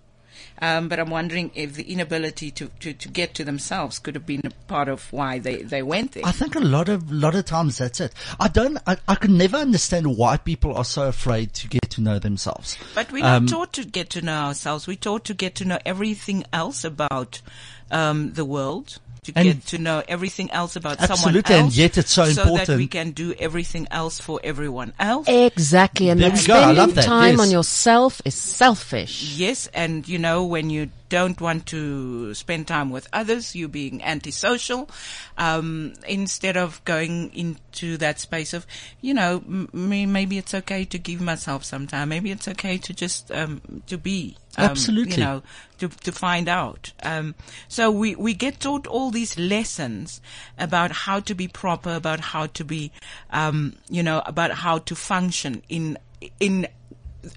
um, 0.61 0.89
but 0.89 0.99
I'm 0.99 1.09
wondering 1.09 1.51
if 1.55 1.75
the 1.75 1.83
inability 1.83 2.51
to, 2.51 2.67
to, 2.81 2.93
to 2.93 3.07
get 3.07 3.33
to 3.35 3.45
themselves 3.45 3.97
could 3.97 4.15
have 4.15 4.25
been 4.25 4.41
a 4.43 4.49
part 4.67 4.89
of 4.89 5.11
why 5.13 5.39
they, 5.39 5.61
they 5.63 5.81
went 5.81 6.13
there. 6.13 6.25
I 6.25 6.33
think 6.33 6.55
a 6.55 6.59
lot 6.59 6.89
of 6.89 7.09
lot 7.11 7.33
of 7.33 7.45
times 7.45 7.77
that's 7.77 8.01
it. 8.01 8.13
I 8.39 8.49
don't. 8.49 8.77
I, 8.85 8.97
I 9.07 9.15
can 9.15 9.37
never 9.37 9.55
understand 9.57 10.17
why 10.17 10.35
people 10.35 10.75
are 10.75 10.83
so 10.83 11.07
afraid 11.07 11.53
to 11.55 11.67
get 11.69 11.89
to 11.91 12.01
know 12.01 12.19
themselves. 12.19 12.77
But 12.93 13.11
we're 13.11 13.23
not 13.23 13.37
Um, 13.37 13.47
taught 13.47 13.71
to 13.73 13.85
get 13.85 14.09
to 14.11 14.21
know 14.21 14.47
ourselves. 14.47 14.85
We're 14.85 14.97
taught 14.97 15.23
to 15.25 15.33
get 15.33 15.55
to 15.55 15.65
know 15.65 15.79
everything 15.85 16.43
else 16.51 16.83
about 16.83 17.41
um, 17.89 18.33
the 18.33 18.43
world. 18.45 18.99
To 19.25 19.33
And- 19.35 19.45
get 19.45 19.65
to 19.67 19.77
know 19.77 20.01
everything 20.07 20.49
else 20.51 20.75
about 20.77 20.99
someone 20.99 21.11
Absolutely, 21.11 21.55
and 21.55 21.65
else. 21.65 21.75
yet 21.75 21.97
it's 21.97 22.11
so 22.13 22.25
that 22.31 22.69
we 22.69 22.87
can 22.87 23.11
do 23.11 23.33
everything 23.37 23.85
else 23.91 24.17
for 24.19 24.39
everyone 24.43 24.93
else. 24.97 25.27
Exactly. 25.27 26.09
And 26.09 26.21
There 26.21 26.29
that 26.29 26.39
we 26.39 26.47
go. 26.47 26.53
I 26.55 26.57
spending 26.61 26.77
love 26.77 26.95
that. 26.95 27.03
time 27.05 27.31
Yes. 27.35 27.39
on 27.41 27.51
yourself 27.51 28.21
is 28.23 28.35
selfish. 28.35 29.33
Yes, 29.35 29.67
and 29.73 30.07
you 30.07 30.19
know, 30.19 30.45
when 30.45 30.69
you 30.69 30.89
don't 31.09 31.41
want 31.41 31.65
to 31.67 32.33
spend 32.33 32.67
time 32.67 32.89
with 32.91 33.07
others, 33.11 33.55
you 33.55 33.67
being 33.67 34.03
antisocial, 34.03 34.89
um, 35.37 35.93
instead 36.07 36.55
of 36.55 36.83
going 36.85 37.33
into 37.33 37.97
that 37.97 38.19
space 38.19 38.53
of, 38.53 38.65
you 39.01 39.13
know, 39.13 39.43
m- 39.45 39.69
maybe 39.73 40.37
it's 40.37 40.53
okay 40.53 40.85
to 40.85 40.97
give 40.97 41.19
myself 41.19 41.65
some 41.65 41.87
time. 41.87 42.09
Maybe 42.09 42.31
it's 42.31 42.47
okay 42.47 42.77
to 42.77 42.93
just, 42.93 43.31
um, 43.31 43.61
to 43.87 43.97
be. 43.97 44.37
Um, 44.57 44.71
Absolutely. 44.71 45.13
You 45.13 45.23
know, 45.23 45.43
to, 45.79 45.89
to 45.89 46.11
find 46.11 46.47
out. 46.47 46.91
Um, 47.03 47.35
so 47.67 47.91
we, 47.91 48.15
we 48.15 48.33
get 48.33 48.59
taught 48.59 48.87
all 48.87 49.11
these 49.11 49.37
lessons 49.37 50.21
about 50.57 50.91
how 50.91 51.19
to 51.21 51.35
be 51.35 51.47
proper, 51.47 51.93
about 51.95 52.19
how 52.19 52.47
to 52.47 52.63
be, 52.63 52.91
um, 53.31 53.75
you 53.89 54.03
know, 54.03 54.21
about 54.25 54.51
how 54.51 54.79
to 54.79 54.95
function 54.95 55.63
in, 55.69 55.97
in 56.39 56.67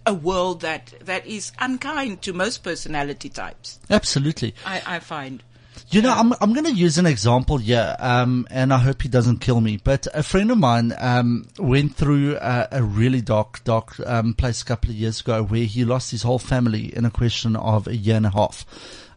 a 0.07 0.15
world 0.15 0.61
that, 0.61 0.93
that 1.03 1.27
is 1.27 1.53
unkind 1.59 2.23
to 2.23 2.33
most 2.33 2.63
personality 2.63 3.29
types. 3.29 3.81
Absolutely. 3.91 4.55
I, 4.65 4.83
I 4.87 4.99
find. 4.99 5.43
You 5.91 6.03
know, 6.03 6.13
I'm 6.13 6.33
I'm 6.41 6.53
going 6.53 6.67
to 6.67 6.73
use 6.73 6.99
an 6.99 7.07
example 7.07 7.59
here, 7.59 7.97
um, 7.99 8.47
and 8.51 8.73
I 8.73 8.79
hope 8.79 9.03
he 9.03 9.09
doesn't 9.09 9.39
kill 9.39 9.61
me. 9.61 9.79
But 9.83 10.07
a 10.15 10.23
friend 10.23 10.51
of 10.51 10.59
mine 10.59 10.95
um, 10.99 11.49
went 11.59 11.97
through 11.97 12.37
a, 12.37 12.69
a 12.73 12.83
really 12.83 13.21
dark, 13.21 13.63
dark 13.65 13.99
um, 14.07 14.35
place 14.35 14.63
a 14.63 14.65
couple 14.65 14.91
of 14.91 14.97
years 14.97 15.21
ago, 15.21 15.43
where 15.43 15.65
he 15.65 15.85
lost 15.85 16.11
his 16.11 16.23
whole 16.23 16.39
family 16.39 16.95
in 16.95 17.05
a 17.05 17.11
question 17.11 17.57
of 17.57 17.87
a 17.89 17.97
year 17.97 18.17
and 18.17 18.27
a 18.27 18.31
half. 18.31 18.65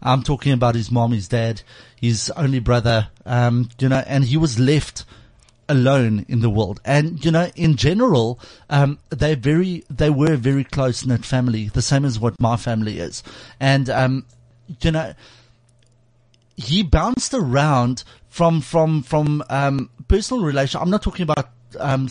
I'm 0.01 0.23
talking 0.23 0.51
about 0.51 0.75
his 0.75 0.91
mom, 0.91 1.13
his 1.13 1.27
dad, 1.27 1.61
his 1.95 2.29
only 2.35 2.59
brother, 2.59 3.09
um, 3.25 3.69
you 3.79 3.89
know, 3.89 4.03
and 4.05 4.23
he 4.25 4.37
was 4.37 4.59
left 4.59 5.05
alone 5.67 6.25
in 6.27 6.41
the 6.41 6.49
world. 6.49 6.79
And, 6.85 7.23
you 7.23 7.31
know, 7.31 7.49
in 7.55 7.75
general, 7.75 8.39
um, 8.69 8.99
they 9.09 9.35
very, 9.35 9.83
they 9.89 10.09
were 10.09 10.35
very 10.35 10.63
close 10.63 11.05
knit 11.05 11.25
family, 11.25 11.69
the 11.69 11.81
same 11.81 12.05
as 12.05 12.19
what 12.19 12.39
my 12.39 12.57
family 12.57 12.99
is. 12.99 13.23
And, 13.59 13.89
um, 13.89 14.25
you 14.81 14.91
know, 14.91 15.13
he 16.55 16.83
bounced 16.83 17.33
around 17.33 18.03
from, 18.29 18.61
from, 18.61 19.03
from, 19.03 19.43
um, 19.49 19.89
personal 20.07 20.43
relation. 20.43 20.81
I'm 20.81 20.89
not 20.89 21.01
talking 21.01 21.23
about, 21.23 21.49
um, 21.79 22.09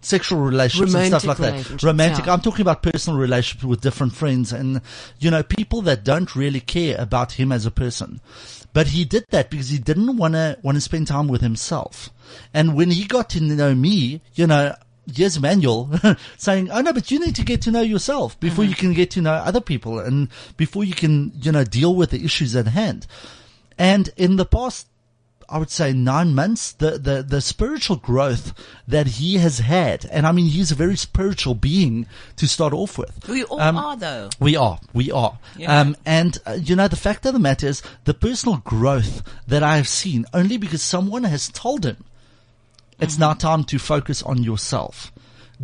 sexual 0.00 0.40
relationships 0.40 0.94
and 0.94 1.06
stuff 1.08 1.24
like 1.24 1.38
that. 1.38 1.82
Romantic. 1.82 2.26
yeah. 2.26 2.32
I'm 2.32 2.40
talking 2.40 2.62
about 2.62 2.82
personal 2.82 3.18
relationships 3.18 3.64
with 3.64 3.80
different 3.80 4.14
friends 4.14 4.52
and, 4.52 4.80
you 5.18 5.30
know, 5.30 5.42
people 5.42 5.82
that 5.82 6.04
don't 6.04 6.34
really 6.34 6.60
care 6.60 6.96
about 6.98 7.32
him 7.32 7.52
as 7.52 7.66
a 7.66 7.70
person. 7.70 8.20
But 8.72 8.88
he 8.88 9.04
did 9.04 9.26
that 9.30 9.50
because 9.50 9.70
he 9.70 9.78
didn't 9.78 10.16
want 10.16 10.34
to, 10.34 10.58
want 10.62 10.76
to 10.76 10.80
spend 10.80 11.08
time 11.08 11.28
with 11.28 11.40
himself. 11.40 12.10
And 12.54 12.76
when 12.76 12.90
he 12.90 13.04
got 13.04 13.30
to 13.30 13.40
know 13.40 13.74
me, 13.74 14.22
you 14.34 14.46
know, 14.46 14.74
here's 15.12 15.40
Manuel 15.40 15.90
saying, 16.36 16.70
Oh 16.70 16.80
no, 16.80 16.92
but 16.92 17.10
you 17.10 17.18
need 17.18 17.34
to 17.36 17.44
get 17.44 17.62
to 17.62 17.70
know 17.70 17.80
yourself 17.80 18.38
before 18.38 18.64
you 18.64 18.70
mm-hmm. 18.70 18.80
can 18.80 18.92
get 18.92 19.10
to 19.12 19.20
know 19.20 19.32
other 19.32 19.60
people 19.60 19.98
and 19.98 20.28
before 20.56 20.84
you 20.84 20.94
can, 20.94 21.32
you 21.34 21.50
know, 21.50 21.64
deal 21.64 21.94
with 21.94 22.10
the 22.10 22.24
issues 22.24 22.54
at 22.54 22.68
hand. 22.68 23.06
And 23.76 24.10
in 24.16 24.36
the 24.36 24.44
past, 24.44 24.86
I 25.50 25.58
would 25.58 25.70
say 25.70 25.92
nine 25.92 26.34
months, 26.34 26.72
the, 26.72 26.92
the, 26.92 27.22
the 27.22 27.40
spiritual 27.40 27.96
growth 27.96 28.54
that 28.86 29.06
he 29.06 29.38
has 29.38 29.58
had, 29.58 30.06
and 30.06 30.26
I 30.26 30.32
mean, 30.32 30.46
he's 30.46 30.70
a 30.70 30.76
very 30.76 30.96
spiritual 30.96 31.54
being 31.54 32.06
to 32.36 32.46
start 32.46 32.72
off 32.72 32.96
with. 32.96 33.28
We 33.28 33.42
all 33.44 33.60
Um, 33.60 33.76
are 33.76 33.96
though. 33.96 34.30
We 34.38 34.54
are, 34.56 34.78
we 34.92 35.10
are. 35.10 35.38
Yeah. 35.56 35.80
Um, 35.80 35.96
and, 36.06 36.38
uh, 36.46 36.52
you 36.52 36.76
know, 36.76 36.86
the 36.88 36.96
fact 36.96 37.26
of 37.26 37.32
the 37.32 37.40
matter 37.40 37.66
is 37.66 37.82
the 38.04 38.14
personal 38.14 38.58
growth 38.58 39.22
that 39.48 39.62
I 39.62 39.76
have 39.76 39.88
seen 39.88 40.24
only 40.32 40.56
because 40.56 40.82
someone 40.82 41.24
has 41.24 41.48
told 41.48 41.84
him 41.84 41.96
it's 43.00 43.18
now 43.18 43.32
time 43.32 43.64
to 43.64 43.78
focus 43.78 44.22
on 44.22 44.42
yourself. 44.42 45.10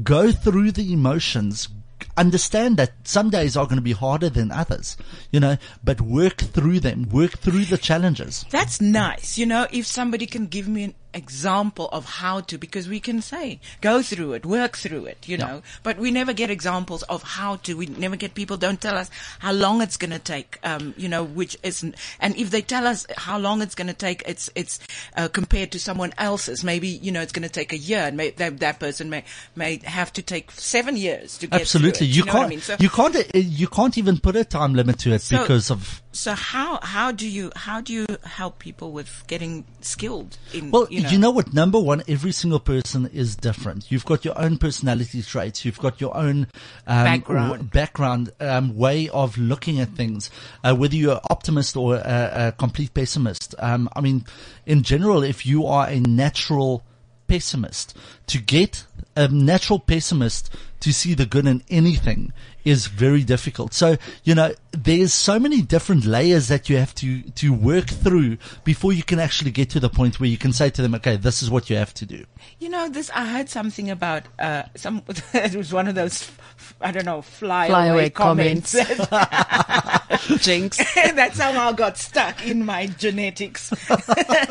Go 0.02 0.32
through 0.32 0.72
the 0.72 0.92
emotions. 0.92 1.68
Understand 2.16 2.76
that 2.78 2.92
some 3.04 3.30
days 3.30 3.56
are 3.56 3.66
going 3.66 3.76
to 3.76 3.82
be 3.82 3.92
harder 3.92 4.30
than 4.30 4.50
others, 4.50 4.96
you 5.30 5.40
know, 5.40 5.58
but 5.84 6.00
work 6.00 6.38
through 6.38 6.80
them, 6.80 7.08
work 7.10 7.38
through 7.38 7.66
the 7.66 7.78
challenges. 7.78 8.44
That's 8.50 8.80
nice. 8.80 9.36
You 9.36 9.46
know, 9.46 9.66
if 9.70 9.86
somebody 9.86 10.26
can 10.26 10.46
give 10.46 10.66
me 10.66 10.84
an 10.84 10.94
example 11.16 11.88
of 11.90 12.04
how 12.04 12.40
to, 12.42 12.58
because 12.58 12.88
we 12.88 13.00
can 13.00 13.22
say, 13.22 13.58
go 13.80 14.02
through 14.02 14.34
it, 14.34 14.44
work 14.46 14.76
through 14.76 15.06
it, 15.06 15.26
you 15.26 15.36
know, 15.38 15.62
but 15.82 15.98
we 15.98 16.10
never 16.10 16.32
get 16.32 16.50
examples 16.50 17.02
of 17.04 17.22
how 17.22 17.56
to. 17.56 17.76
We 17.76 17.86
never 17.86 18.16
get 18.16 18.34
people 18.34 18.56
don't 18.56 18.80
tell 18.80 18.96
us 18.96 19.10
how 19.38 19.52
long 19.52 19.80
it's 19.82 19.96
going 19.96 20.10
to 20.10 20.18
take, 20.18 20.58
um, 20.62 20.94
you 20.96 21.08
know, 21.08 21.24
which 21.24 21.56
isn't, 21.62 21.94
and 22.20 22.36
if 22.36 22.50
they 22.50 22.62
tell 22.62 22.86
us 22.86 23.06
how 23.16 23.38
long 23.38 23.62
it's 23.62 23.74
going 23.74 23.88
to 23.88 23.94
take, 23.94 24.22
it's, 24.26 24.50
it's, 24.54 24.78
uh, 25.16 25.28
compared 25.28 25.72
to 25.72 25.80
someone 25.80 26.12
else's, 26.18 26.62
maybe, 26.62 26.88
you 26.88 27.10
know, 27.10 27.22
it's 27.22 27.32
going 27.32 27.42
to 27.42 27.48
take 27.52 27.72
a 27.72 27.78
year 27.78 28.00
and 28.00 28.16
may, 28.16 28.30
that, 28.30 28.58
that 28.60 28.78
person 28.78 29.08
may, 29.10 29.24
may 29.56 29.78
have 29.84 30.12
to 30.12 30.22
take 30.22 30.50
seven 30.50 30.96
years 30.96 31.38
to 31.38 31.46
get 31.46 31.62
Absolutely. 31.62 32.06
it. 32.06 32.16
You 32.16 32.24
know 32.24 32.32
can't, 32.32 32.46
I 32.46 32.48
mean? 32.48 32.60
So, 32.60 32.76
you 32.78 32.90
can't, 32.90 33.16
uh, 33.16 33.22
you 33.34 33.68
can't 33.68 33.96
even 33.96 34.18
put 34.18 34.36
a 34.36 34.44
time 34.44 34.74
limit 34.74 34.98
to 35.00 35.12
it 35.12 35.22
So- 35.22 35.40
because 35.40 35.70
of, 35.70 36.02
so 36.12 36.32
how, 36.32 36.80
how 36.82 37.12
do 37.12 37.28
you, 37.28 37.52
how 37.56 37.80
do 37.82 37.92
you 37.92 38.06
help 38.24 38.58
people 38.58 38.92
with 38.92 39.24
getting 39.26 39.64
skilled 39.82 40.38
in, 40.54 40.70
Well, 40.70 40.86
you 40.90 41.02
know? 41.02 41.05
What? 41.30 41.52
Number 41.54 41.78
one, 41.78 42.02
every 42.08 42.32
single 42.32 42.60
person 42.60 43.06
is 43.12 43.36
different. 43.36 43.90
You've 43.90 44.04
got 44.04 44.24
your 44.24 44.38
own 44.38 44.58
personality 44.58 45.22
traits. 45.22 45.64
You've 45.64 45.78
got 45.78 46.00
your 46.00 46.16
own 46.16 46.48
um, 46.86 47.04
Background. 47.04 47.50
w- 47.52 47.70
background 47.70 48.32
um, 48.40 48.76
way 48.76 49.08
of 49.08 49.36
looking 49.38 49.80
at 49.80 49.90
things. 49.90 50.30
Uh, 50.62 50.74
whether 50.74 50.96
you're 50.96 51.14
an 51.14 51.20
optimist 51.30 51.76
or 51.76 51.96
a, 51.96 52.30
a 52.48 52.52
complete 52.52 52.94
pessimist. 52.94 53.54
Um, 53.58 53.88
I 53.94 54.00
mean, 54.00 54.24
in 54.66 54.82
general, 54.82 55.22
if 55.22 55.44
you 55.46 55.66
are 55.66 55.86
a 55.88 56.00
natural 56.00 56.84
pessimist, 57.28 57.96
to 58.28 58.38
get 58.38 58.84
a 59.16 59.28
natural 59.28 59.78
pessimist 59.78 60.50
to 60.80 60.92
see 60.92 61.14
the 61.14 61.26
good 61.26 61.46
in 61.46 61.62
anything 61.68 62.32
is 62.66 62.88
very 62.88 63.22
difficult. 63.22 63.72
So, 63.72 63.96
you 64.24 64.34
know, 64.34 64.52
there's 64.72 65.14
so 65.14 65.38
many 65.38 65.62
different 65.62 66.04
layers 66.04 66.48
that 66.48 66.68
you 66.68 66.76
have 66.78 66.92
to, 66.96 67.22
to 67.22 67.52
work 67.52 67.86
through 67.86 68.38
before 68.64 68.92
you 68.92 69.04
can 69.04 69.20
actually 69.20 69.52
get 69.52 69.70
to 69.70 69.80
the 69.80 69.88
point 69.88 70.18
where 70.18 70.28
you 70.28 70.36
can 70.36 70.52
say 70.52 70.68
to 70.70 70.82
them, 70.82 70.92
okay, 70.96 71.16
this 71.16 71.44
is 71.44 71.50
what 71.50 71.70
you 71.70 71.76
have 71.76 71.94
to 71.94 72.04
do. 72.04 72.24
You 72.58 72.68
know, 72.68 72.88
this 72.88 73.08
I 73.14 73.24
heard 73.24 73.48
something 73.48 73.88
about 73.88 74.24
uh, 74.40 74.64
some. 74.74 75.02
it 75.34 75.54
was 75.54 75.72
one 75.72 75.86
of 75.86 75.94
those, 75.94 76.28
I 76.80 76.90
don't 76.90 77.04
know, 77.04 77.22
fly, 77.22 77.68
Flyaway 77.68 77.90
away 77.90 78.10
comments, 78.10 78.72
Jinx. 80.44 80.78
that 80.94 81.30
somehow 81.34 81.70
got 81.70 81.98
stuck 81.98 82.44
in 82.44 82.64
my 82.64 82.86
genetics, 82.86 83.72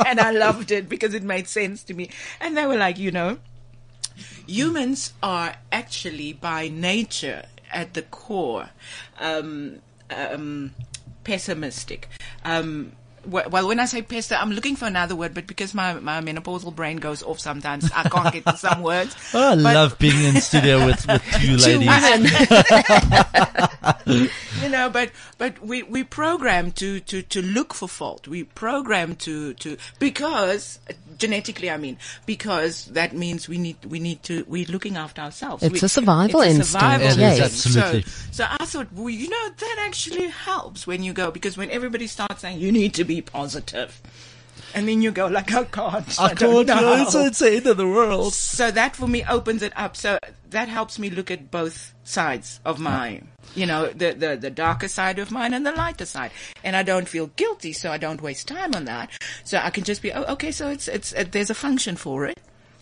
and 0.06 0.22
I 0.22 0.32
loved 0.32 0.72
it 0.72 0.88
because 0.88 1.14
it 1.14 1.24
made 1.24 1.48
sense 1.48 1.84
to 1.84 1.94
me. 1.94 2.12
And 2.40 2.56
they 2.56 2.66
were 2.66 2.78
like, 2.78 2.98
you 2.98 3.12
know, 3.12 3.40
humans 4.48 5.14
are 5.22 5.56
actually 5.72 6.32
by 6.32 6.70
nature 6.70 7.46
at 7.76 7.94
the 7.94 8.02
core 8.02 8.70
um, 9.20 9.80
um, 10.10 10.72
pessimistic. 11.24 12.08
Um, 12.44 12.94
well, 13.28 13.68
when 13.68 13.80
I 13.80 13.86
say 13.86 14.02
pester, 14.02 14.36
I'm 14.36 14.52
looking 14.52 14.76
for 14.76 14.86
another 14.86 15.16
word, 15.16 15.34
but 15.34 15.48
because 15.48 15.74
my, 15.74 15.94
my 15.96 16.22
menopausal 16.22 16.76
brain 16.76 16.98
goes 16.98 17.24
off 17.24 17.40
sometimes, 17.40 17.90
I 17.94 18.04
can't 18.10 18.34
get 18.34 18.46
to 18.46 18.58
some 18.58 18.82
words. 18.82 19.16
Oh, 19.34 19.52
I 19.52 19.56
But- 19.56 19.74
love 19.76 20.00
being 20.00 20.24
in 20.24 20.42
studio 20.42 20.86
with, 20.86 21.06
with 21.08 21.22
two 21.40 21.58
Two 21.58 21.80
ladies. 21.80 21.90
women. 24.08 24.30
you 24.64 24.70
know, 24.70 24.90
but 24.90 25.12
but 25.38 25.60
we 25.62 25.84
we 25.84 26.04
program 26.04 26.72
to 26.74 27.00
to 27.02 27.22
to 27.24 27.42
look 27.42 27.74
for 27.74 27.88
fault. 27.88 28.28
We 28.28 28.44
program 28.44 29.16
to 29.18 29.54
to 29.56 29.78
because 30.00 30.80
genetically, 31.18 31.70
I 31.70 31.78
mean, 31.78 31.98
because 32.26 32.86
that 32.88 33.14
means 33.14 33.48
we 33.50 33.58
need 33.58 33.78
we 33.86 34.00
need 34.00 34.24
to 34.24 34.44
we're 34.48 34.66
looking 34.68 34.98
after 34.98 35.22
ourselves. 35.22 35.64
It's 35.64 35.74
We- 35.82 35.86
a 35.86 35.90
survival 35.90 36.42
it's 36.42 36.48
a 36.54 36.56
instinct, 36.60 36.72
survival 36.72 37.08
It 37.08 37.10
is, 37.12 37.18
yes. 37.18 37.40
instinct. 37.40 37.78
absolutely. 37.78 38.02
So, 38.04 38.32
so 38.32 38.46
I 38.60 38.66
thought, 38.66 38.88
well, 38.94 39.10
you 39.10 39.30
know, 39.30 39.50
that 39.58 39.76
actually 39.80 40.28
helps 40.28 40.86
when 40.88 41.04
you 41.04 41.14
go 41.14 41.32
because 41.32 41.58
when 41.58 41.70
everybody 41.72 42.08
starts 42.08 42.42
saying 42.42 42.60
you 42.60 42.72
need 42.72 42.94
to 42.96 43.04
be 43.04 43.15
positive. 43.22 44.02
And 44.74 44.90
then 44.90 45.02
you 45.02 45.12
go 45.12 45.28
like, 45.28 45.54
oh 45.54 45.66
God, 45.72 46.06
I, 46.20 46.34
don't 46.34 46.68
know. 46.68 47.02
it's, 47.02 47.16
it's 47.16 47.40
the 47.40 47.54
end 47.54 47.68
of 47.68 47.78
the 47.78 47.88
world. 47.88 48.34
So 48.34 48.72
that 48.72 48.96
for 48.96 49.08
me 49.08 49.24
opens 49.24 49.62
it 49.62 49.72
up. 49.76 49.96
So 49.96 50.20
that 50.50 50.68
helps 50.68 51.00
me 51.00 51.10
look 51.10 51.32
at 51.32 51.50
both 51.50 51.94
sides 52.04 52.60
of 52.66 52.80
my, 52.80 53.22
you 53.56 53.66
know, 53.66 53.88
the, 53.88 54.12
the, 54.12 54.36
the 54.36 54.50
darker 54.50 54.90
side 54.90 55.18
of 55.18 55.32
mine 55.32 55.54
and 55.54 55.66
the 55.66 55.72
lighter 55.72 56.06
side. 56.06 56.32
And 56.64 56.76
I 56.76 56.84
don't 56.84 57.08
feel 57.08 57.28
guilty, 57.28 57.72
so 57.72 57.92
I 57.92 57.98
don't 57.98 58.22
waste 58.22 58.50
time 58.50 58.76
on 58.76 58.86
that. 58.86 59.12
So 59.46 59.58
I 59.58 59.70
can 59.70 59.86
just 59.86 60.02
be, 60.02 60.12
oh, 60.12 60.24
okay, 60.34 60.52
so 60.52 60.70
it's, 60.70 60.88
it's, 60.90 61.14
uh, 61.14 61.24
there's 61.32 61.50
a 61.50 61.56
function 61.56 61.96
for 61.96 62.26
it. 62.26 62.40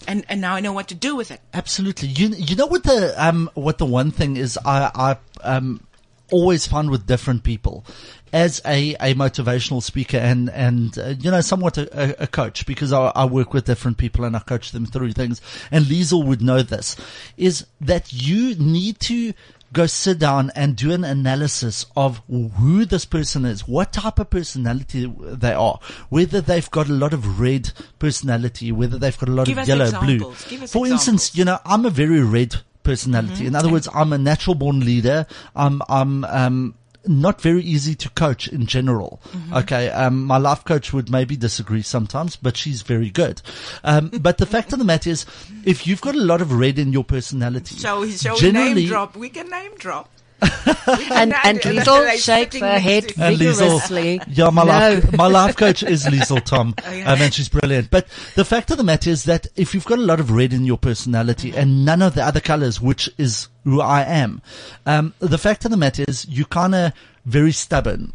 And, 0.08 0.26
and 0.30 0.42
now 0.42 0.56
I 0.56 0.60
know 0.60 0.74
what 0.74 0.88
to 0.90 0.96
do 0.96 1.16
with 1.16 1.32
it. 1.32 1.40
Absolutely. 1.54 2.10
You 2.10 2.30
you 2.30 2.56
know 2.58 2.66
what 2.66 2.84
the 2.84 3.14
um 3.24 3.50
what 3.54 3.78
the 3.78 3.86
one 3.86 4.12
thing 4.12 4.36
is 4.36 4.60
I 4.66 4.92
I 4.94 5.18
um 5.48 5.86
always 6.30 6.68
find 6.68 6.90
with 6.90 7.08
different 7.08 7.44
people 7.44 7.86
as 8.34 8.60
a, 8.66 8.96
a 8.96 9.14
motivational 9.14 9.82
speaker 9.82 10.18
and 10.18 10.50
and 10.50 10.98
uh, 10.98 11.14
you 11.20 11.30
know 11.32 11.40
somewhat 11.40 11.78
a, 11.78 12.24
a, 12.24 12.28
coach 12.28 12.66
because 12.66 12.92
I, 12.92 13.12
I 13.16 13.26
work 13.26 13.54
with 13.54 13.66
different 13.66 13.98
people 13.98 14.26
and 14.26 14.36
I 14.36 14.40
coach 14.40 14.72
them 14.72 14.88
through 14.88 15.14
things 15.14 15.40
and 15.72 15.86
Liesel 15.86 16.26
would 16.26 16.42
know 16.42 16.64
this 16.64 16.96
is 17.38 17.68
that 17.80 18.12
you 18.12 18.56
need 18.56 19.00
to 19.02 19.34
go 19.72 19.86
sit 19.88 20.20
down 20.20 20.52
and 20.56 20.76
do 20.76 20.92
an 20.92 21.04
analysis 21.04 21.86
of 21.96 22.22
who 22.28 22.86
this 22.86 23.06
person 23.06 23.44
is, 23.44 23.68
what 23.68 23.92
type 23.92 24.20
of 24.20 24.30
personality 24.30 25.12
they 25.20 25.54
are, 25.54 25.80
whether 26.10 26.42
they've 26.42 26.70
got 26.70 26.88
a 26.88 26.94
lot 26.94 27.12
of 27.12 27.40
red 27.40 27.72
personality, 27.98 28.72
whether 28.72 29.00
they've 29.00 29.18
got 29.18 29.30
a 29.30 29.32
lot 29.32 29.48
Give 29.48 29.58
of 29.58 29.68
yellow, 29.68 29.90
blue. 29.90 30.14
examples. 30.14 30.46
Give 30.46 30.64
us 30.64 30.72
For 30.72 30.86
instance, 30.86 31.36
you 31.36 31.44
know, 31.44 31.58
I'm 31.66 31.86
a 31.86 31.90
very 31.90 32.22
red 32.22 32.56
personality. 32.84 33.34
Mm-hmm. 33.34 33.48
In 33.48 33.56
other 33.56 33.72
words, 33.72 33.90
I'm 33.94 34.14
a 34.14 34.18
natural 34.20 34.54
born 34.54 34.82
leader. 34.82 35.26
I'm, 35.56 35.82
I'm, 35.90 36.24
um, 36.26 36.76
not 37.06 37.42
very 37.42 37.62
easy 37.62 37.96
to 37.96 38.10
coach 38.12 38.48
in 38.48 38.66
general. 38.66 39.22
Mm-hmm. 39.30 39.54
Okay. 39.56 39.90
Um, 39.90 40.24
my 40.26 40.38
life 40.38 40.64
coach 40.64 40.94
would 40.94 41.10
maybe 41.10 41.36
disagree 41.36 41.82
sometimes, 41.82 42.36
but 42.36 42.58
she's 42.58 42.82
very 42.82 43.10
good. 43.10 43.42
Um, 43.84 44.10
but 44.10 44.38
the 44.38 44.46
fact 44.46 44.74
of 44.74 44.80
the 44.80 44.86
matter 44.86 45.10
is, 45.10 45.26
if 45.66 45.86
you've 45.88 46.02
got 46.02 46.16
a 46.16 46.22
lot 46.22 46.42
of 46.42 46.54
red 46.54 46.80
in 46.80 46.94
your 46.94 47.04
personality, 47.04 47.76
Shall 47.76 48.02
we, 48.02 48.12
shall 48.12 48.36
we 48.36 48.42
generally, 48.42 48.74
name 48.76 48.88
drop? 48.90 49.16
We 49.16 49.30
can 49.30 49.50
name 49.50 49.72
drop. 49.78 50.10
And, 51.14 51.34
and 51.44 51.60
Liesel 51.60 52.12
shakes 52.18 52.58
her 52.60 52.80
head 52.80 53.12
vigorously. 53.16 54.20
Liesel, 54.20 54.26
yeah, 54.38 54.50
my 54.50 54.64
No. 54.64 54.70
life, 54.70 55.18
my 55.18 55.28
life 55.28 55.56
coach 55.56 55.84
is 55.84 56.06
Liesel 56.12 56.44
Tom, 56.44 56.74
Oh, 56.86 56.92
yeah. 56.92 57.12
um, 57.12 57.22
and 57.22 57.34
she's 57.34 57.50
brilliant. 57.50 57.90
But 57.90 58.08
the 58.36 58.44
fact 58.46 58.72
of 58.72 58.78
the 58.78 58.84
matter 58.84 59.10
is 59.10 59.24
that 59.26 59.48
if 59.56 59.74
you've 59.74 59.86
got 59.86 60.00
a 60.00 60.04
lot 60.04 60.20
of 60.20 60.32
red 60.32 60.54
in 60.54 60.66
your 60.66 60.78
personality 60.78 61.52
Mm-hmm. 61.52 61.60
and 61.60 61.86
none 61.86 62.02
of 62.02 62.16
the 62.16 62.24
other 62.24 62.40
colors, 62.42 62.80
which 62.82 63.10
is 63.18 63.48
who 63.64 63.80
I 63.82 64.02
am, 64.04 64.42
um, 64.86 65.14
the 65.20 65.38
fact 65.38 65.66
of 65.66 65.72
the 65.72 65.78
matter 65.78 66.04
is 66.08 66.26
you 66.28 66.46
kind 66.46 66.76
of 66.76 66.94
very 67.26 67.52
stubborn. 67.52 68.14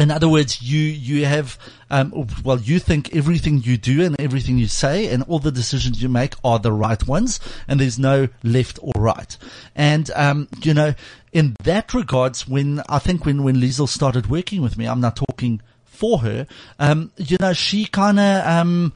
In 0.00 0.12
other 0.12 0.28
words, 0.28 0.62
you, 0.62 0.78
you 0.78 1.24
have, 1.26 1.58
um, 1.90 2.28
well, 2.44 2.60
you 2.60 2.78
think 2.78 3.16
everything 3.16 3.62
you 3.64 3.76
do 3.76 4.04
and 4.04 4.14
everything 4.20 4.56
you 4.56 4.68
say 4.68 5.08
and 5.08 5.24
all 5.24 5.40
the 5.40 5.50
decisions 5.50 6.00
you 6.00 6.08
make 6.08 6.34
are 6.44 6.60
the 6.60 6.72
right 6.72 7.04
ones 7.06 7.40
and 7.66 7.80
there's 7.80 7.98
no 7.98 8.28
left 8.44 8.78
or 8.80 8.92
right. 8.96 9.36
And, 9.74 10.08
um, 10.14 10.46
you 10.62 10.72
know, 10.72 10.94
in 11.38 11.56
that 11.64 11.94
regards, 11.94 12.48
when 12.48 12.82
I 12.88 12.98
think 12.98 13.24
when, 13.26 13.42
when 13.44 13.56
Liesel 13.56 13.88
started 13.88 14.26
working 14.28 14.60
with 14.62 14.76
me, 14.78 14.86
I'm 14.86 15.00
not 15.00 15.16
talking 15.16 15.60
for 15.84 16.18
her, 16.20 16.46
um, 16.78 17.10
you 17.16 17.36
know, 17.40 17.52
she 17.52 17.84
kind 17.86 18.18
of, 18.20 18.46
um, 18.46 18.92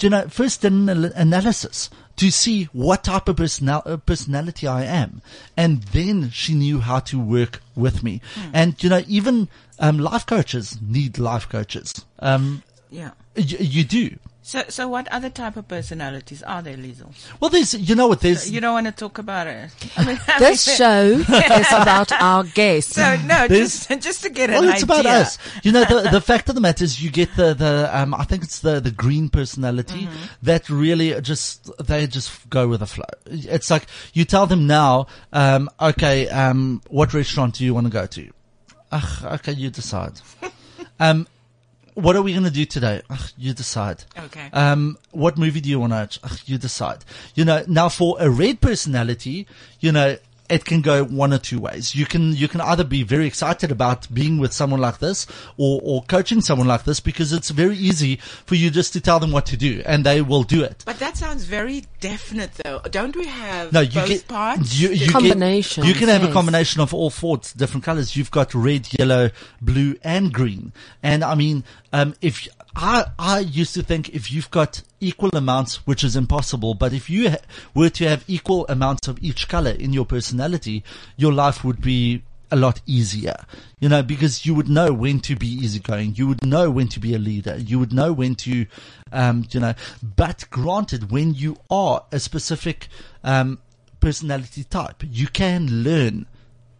you 0.00 0.10
know, 0.10 0.22
first 0.28 0.62
did 0.62 0.72
an 0.72 0.88
analysis 1.24 1.88
to 2.16 2.30
see 2.30 2.64
what 2.72 3.04
type 3.04 3.28
of 3.28 3.36
personal, 3.36 3.82
uh, 3.86 3.96
personality 3.96 4.66
I 4.66 4.84
am. 4.84 5.22
And 5.56 5.82
then 5.96 6.30
she 6.30 6.52
knew 6.54 6.80
how 6.80 6.98
to 7.10 7.18
work 7.18 7.60
with 7.74 8.02
me. 8.02 8.20
And, 8.52 8.82
you 8.82 8.90
know, 8.90 9.02
even, 9.06 9.48
um, 9.78 9.98
life 9.98 10.26
coaches 10.26 10.78
need 10.82 11.18
life 11.18 11.48
coaches. 11.48 11.94
Um, 12.18 12.62
Yeah. 12.90 13.10
y- 13.36 13.44
you 13.76 13.84
do. 13.84 14.16
So, 14.48 14.64
so 14.70 14.88
what 14.88 15.06
other 15.08 15.28
type 15.28 15.58
of 15.58 15.68
personalities 15.68 16.42
are 16.42 16.62
there, 16.62 16.78
Liesel? 16.78 17.12
Well, 17.38 17.50
there's, 17.50 17.74
you 17.74 17.94
know 17.94 18.06
what, 18.06 18.22
there's, 18.22 18.50
You 18.50 18.62
don't 18.62 18.72
want 18.72 18.86
to 18.86 18.92
talk 18.92 19.18
about 19.18 19.46
it. 19.46 19.68
I 19.94 20.06
mean, 20.06 20.18
I 20.26 20.38
This 20.38 20.66
mean, 20.66 20.76
show 20.78 21.04
is 21.04 21.66
about 21.70 22.10
our 22.12 22.44
guests. 22.44 22.94
So 22.94 23.16
no, 23.26 23.46
There's- 23.46 23.86
just 23.88 24.00
just 24.02 24.22
to 24.22 24.30
get 24.30 24.48
well, 24.48 24.62
an 24.62 24.70
it's 24.70 24.84
idea. 24.84 25.00
about 25.00 25.04
us. 25.04 25.36
You 25.62 25.72
know, 25.72 25.84
the, 25.84 26.08
the 26.12 26.22
fact 26.22 26.48
of 26.48 26.54
the 26.54 26.62
matter 26.62 26.82
is 26.82 27.02
you 27.04 27.10
get 27.10 27.36
the, 27.36 27.52
the, 27.52 27.90
um, 27.92 28.14
I 28.14 28.24
think 28.24 28.42
it's 28.42 28.60
the, 28.60 28.80
the 28.80 28.90
green 28.90 29.28
personality 29.28 30.06
Mm-hmm. 30.06 30.24
that 30.44 30.70
really 30.70 31.20
just, 31.20 31.70
they 31.86 32.06
just 32.06 32.48
go 32.48 32.68
with 32.68 32.80
the 32.80 32.86
flow. 32.86 33.04
It's 33.26 33.70
like 33.70 33.84
you 34.14 34.24
tell 34.24 34.46
them 34.46 34.66
now, 34.66 35.08
um, 35.30 35.68
okay, 35.78 36.26
um, 36.30 36.80
what 36.88 37.12
restaurant 37.12 37.56
do 37.56 37.66
you 37.66 37.74
want 37.74 37.86
to 37.86 37.92
go 37.92 38.06
to? 38.06 38.30
Ugh, 38.92 39.24
okay, 39.34 39.52
you 39.52 39.68
decide. 39.68 40.12
um, 41.00 41.26
what 41.98 42.14
are 42.14 42.22
we 42.22 42.32
going 42.32 42.44
to 42.44 42.50
do 42.50 42.64
today? 42.64 43.02
Ugh, 43.10 43.30
you 43.36 43.52
decide. 43.52 44.04
Okay. 44.16 44.48
Um, 44.52 44.98
what 45.10 45.36
movie 45.36 45.60
do 45.60 45.68
you 45.68 45.80
want 45.80 45.92
to 45.92 45.96
watch? 45.96 46.20
Ugh, 46.22 46.38
you 46.46 46.56
decide. 46.56 47.04
You 47.34 47.44
know, 47.44 47.64
now 47.66 47.88
for 47.88 48.16
a 48.20 48.30
red 48.30 48.60
personality, 48.60 49.48
you 49.80 49.90
know, 49.90 50.16
it 50.48 50.64
can 50.64 50.80
go 50.80 51.04
one 51.04 51.32
or 51.32 51.38
two 51.38 51.58
ways. 51.60 51.94
You 51.94 52.06
can, 52.06 52.34
you 52.34 52.48
can 52.48 52.60
either 52.60 52.84
be 52.84 53.02
very 53.02 53.26
excited 53.26 53.70
about 53.70 54.12
being 54.12 54.38
with 54.38 54.52
someone 54.52 54.80
like 54.80 54.98
this 54.98 55.26
or, 55.56 55.80
or 55.82 56.02
coaching 56.02 56.40
someone 56.40 56.68
like 56.68 56.84
this 56.84 57.00
because 57.00 57.32
it's 57.32 57.50
very 57.50 57.76
easy 57.76 58.16
for 58.46 58.54
you 58.54 58.70
just 58.70 58.92
to 58.94 59.00
tell 59.00 59.20
them 59.20 59.32
what 59.32 59.46
to 59.46 59.56
do 59.56 59.82
and 59.84 60.04
they 60.04 60.22
will 60.22 60.42
do 60.42 60.62
it. 60.62 60.82
But 60.86 60.98
that 60.98 61.16
sounds 61.16 61.44
very 61.44 61.84
definite, 62.00 62.52
though. 62.64 62.80
Don't 62.90 63.16
we 63.16 63.26
have 63.26 63.72
No, 63.72 63.80
you 63.80 64.00
both 64.00 64.08
get 64.08 64.28
parts? 64.28 64.78
You, 64.80 64.90
you 64.90 65.10
Combination, 65.10 65.84
Get, 65.84 65.88
you 65.88 65.98
can 65.98 66.08
have 66.08 66.24
a 66.24 66.32
combination 66.32 66.80
of 66.80 66.94
all 66.94 67.10
four 67.10 67.38
different 67.56 67.84
colors. 67.84 68.16
You've 68.16 68.30
got 68.30 68.54
red, 68.54 68.88
yellow, 68.98 69.30
blue, 69.60 69.96
and 70.02 70.32
green. 70.32 70.72
And 71.02 71.22
I 71.24 71.34
mean, 71.34 71.64
um, 71.92 72.14
if 72.20 72.46
I 72.76 73.06
I 73.18 73.40
used 73.40 73.74
to 73.74 73.82
think 73.82 74.10
if 74.10 74.30
you've 74.32 74.50
got 74.50 74.82
equal 75.00 75.30
amounts, 75.32 75.86
which 75.86 76.04
is 76.04 76.16
impossible, 76.16 76.74
but 76.74 76.92
if 76.92 77.08
you 77.10 77.30
ha- 77.30 77.36
were 77.74 77.90
to 77.90 78.08
have 78.08 78.24
equal 78.28 78.66
amounts 78.68 79.08
of 79.08 79.18
each 79.22 79.48
color 79.48 79.70
in 79.70 79.92
your 79.92 80.04
personality, 80.04 80.84
your 81.16 81.32
life 81.32 81.64
would 81.64 81.80
be 81.80 82.22
a 82.50 82.56
lot 82.56 82.80
easier, 82.86 83.36
you 83.78 83.88
know, 83.88 84.02
because 84.02 84.46
you 84.46 84.54
would 84.54 84.68
know 84.68 84.92
when 84.92 85.20
to 85.20 85.36
be 85.36 85.46
easygoing. 85.46 86.14
You 86.16 86.28
would 86.28 86.44
know 86.44 86.70
when 86.70 86.88
to 86.88 87.00
be 87.00 87.14
a 87.14 87.18
leader. 87.18 87.56
You 87.58 87.78
would 87.78 87.92
know 87.92 88.12
when 88.12 88.34
to, 88.36 88.66
um, 89.12 89.46
you 89.50 89.60
know, 89.60 89.74
but 90.16 90.46
granted, 90.50 91.10
when 91.10 91.34
you 91.34 91.58
are 91.70 92.04
a 92.10 92.18
specific, 92.18 92.88
um, 93.22 93.58
personality 94.00 94.64
type, 94.64 95.02
you 95.10 95.26
can 95.26 95.82
learn 95.82 96.26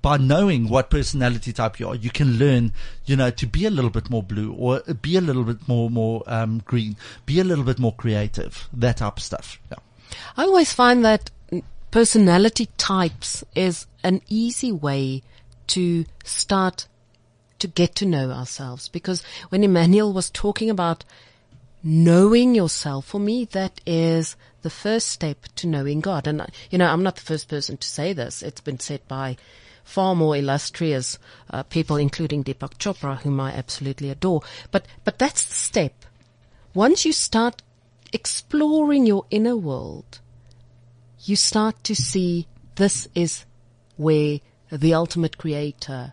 by 0.01 0.17
knowing 0.17 0.69
what 0.69 0.91
personality 0.91 1.53
type 1.53 1.81
you 1.81 1.89
are. 1.89 1.95
You 1.95 2.11
can 2.11 2.39
learn, 2.39 2.73
you 3.05 3.17
know, 3.17 3.31
to 3.31 3.47
be 3.47 3.67
a 3.67 3.71
little 3.71 3.91
bit 3.91 4.11
more 4.11 4.23
blue 4.23 4.53
or 4.53 4.81
be 5.03 5.17
a 5.17 5.21
little 5.21 5.45
bit 5.45 5.67
more, 5.67 5.91
more, 5.91 6.23
um, 6.27 6.63
green, 6.65 6.97
be 7.27 7.41
a 7.41 7.45
little 7.45 7.65
bit 7.65 7.79
more 7.79 7.95
creative, 7.95 8.69
that 8.73 8.99
type 8.99 9.17
of 9.17 9.23
stuff. 9.23 9.61
Yeah. 9.71 9.79
I 10.37 10.45
always 10.45 10.73
find 10.73 11.05
that 11.05 11.31
personality 11.91 12.69
types 12.77 13.45
is 13.55 13.87
an 14.03 14.21
easy 14.29 14.71
way 14.71 15.23
to 15.69 16.05
start 16.25 16.87
to 17.59 17.67
get 17.67 17.95
to 17.97 18.07
know 18.07 18.31
ourselves 18.31 18.89
because 18.89 19.23
when 19.49 19.65
Emmanuel 19.65 20.13
was 20.13 20.31
talking 20.31 20.71
about 20.71 21.05
knowing 21.83 22.55
yourself, 22.55 23.07
for 23.07 23.19
me, 23.19 23.45
that 23.47 23.81
is 23.85 24.37
the 24.63 24.71
first 24.71 25.09
step 25.09 25.47
to 25.57 25.67
knowing 25.67 26.01
God. 26.01 26.27
And, 26.27 26.47
you 26.71 26.79
know, 26.79 26.87
I'm 26.87 27.03
not 27.03 27.17
the 27.17 27.23
first 27.23 27.49
person 27.49 27.77
to 27.77 27.89
say 27.89 28.13
this. 28.13 28.43
It's 28.43 28.61
been 28.61 28.81
said 28.81 29.01
by 29.09 29.37
far 29.89 30.15
more 30.15 30.37
illustrious 30.37 31.19
uh, 31.49 31.63
people, 31.63 31.97
including 31.97 32.45
Deepak 32.45 32.77
Chopra, 32.77 33.19
whom 33.23 33.41
I 33.41 33.53
absolutely 33.53 34.11
adore. 34.11 34.43
But, 34.71 34.85
but 35.03 35.19
that's 35.19 35.45
the 35.45 35.55
step. 35.55 36.05
Once 36.75 37.07
you 37.07 37.13
start 37.13 37.63
exploring 38.13 39.07
your 39.07 39.25
inner 39.31 39.57
world, 39.57 40.21
you 41.25 41.37
start 41.37 41.83
to 41.85 41.95
see 41.95 42.47
this 42.75 43.09
is 43.15 43.47
where 43.97 44.41
the 44.71 44.93
ultimate 44.93 45.39
creator 45.39 46.13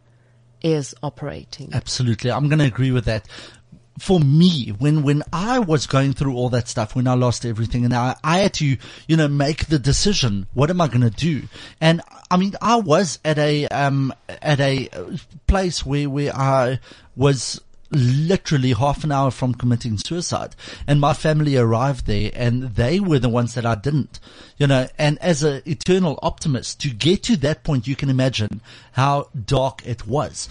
is 0.62 0.96
operating. 1.04 1.70
Absolutely. 1.74 2.32
I'm 2.32 2.48
going 2.48 2.60
to 2.60 2.66
agree 2.66 2.92
with 2.92 3.06
that. 3.06 3.28
For 3.98 4.20
me, 4.20 4.70
when, 4.78 5.04
when 5.04 5.24
I 5.32 5.60
was 5.60 5.88
going 5.88 6.14
through 6.14 6.36
all 6.36 6.50
that 6.50 6.68
stuff, 6.68 6.96
when 6.96 7.08
I 7.08 7.14
lost 7.14 7.46
everything 7.46 7.86
and 7.86 7.94
I, 7.94 8.16
I 8.24 8.40
had 8.40 8.54
to, 8.56 8.78
you 9.08 9.16
know, 9.16 9.30
make 9.30 9.68
the 9.68 9.80
decision, 9.80 10.48
what 10.54 10.70
am 10.70 10.82
I 10.82 10.88
going 10.88 11.02
to 11.02 11.10
do? 11.10 11.44
And 11.80 12.02
I 12.30 12.36
mean, 12.36 12.56
I 12.62 12.76
was 12.76 13.20
at 13.24 13.38
a, 13.38 13.68
um, 13.70 14.14
at 14.28 14.60
a 14.60 14.90
place 15.48 15.86
where, 15.86 16.10
where 16.10 16.36
I 16.36 16.80
was 17.16 17.62
literally 17.92 18.74
half 18.74 19.04
an 19.04 19.12
hour 19.12 19.32
from 19.32 19.54
committing 19.54 19.98
suicide 19.98 20.56
and 20.88 21.00
my 21.00 21.14
family 21.14 21.56
arrived 21.56 22.06
there 22.06 22.32
and 22.34 22.64
they 22.64 23.00
were 23.00 23.20
the 23.20 23.30
ones 23.30 23.54
that 23.54 23.66
I 23.66 23.76
didn't, 23.76 24.20
you 24.58 24.68
know, 24.68 24.88
and 24.98 25.18
as 25.20 25.44
an 25.44 25.62
eternal 25.66 26.20
optimist 26.22 26.82
to 26.82 26.90
get 26.90 27.24
to 27.24 27.38
that 27.38 27.64
point, 27.64 27.88
you 27.88 27.96
can 27.96 28.10
imagine 28.10 28.62
how 28.94 29.30
dark 29.46 29.86
it 29.86 30.08
was. 30.08 30.50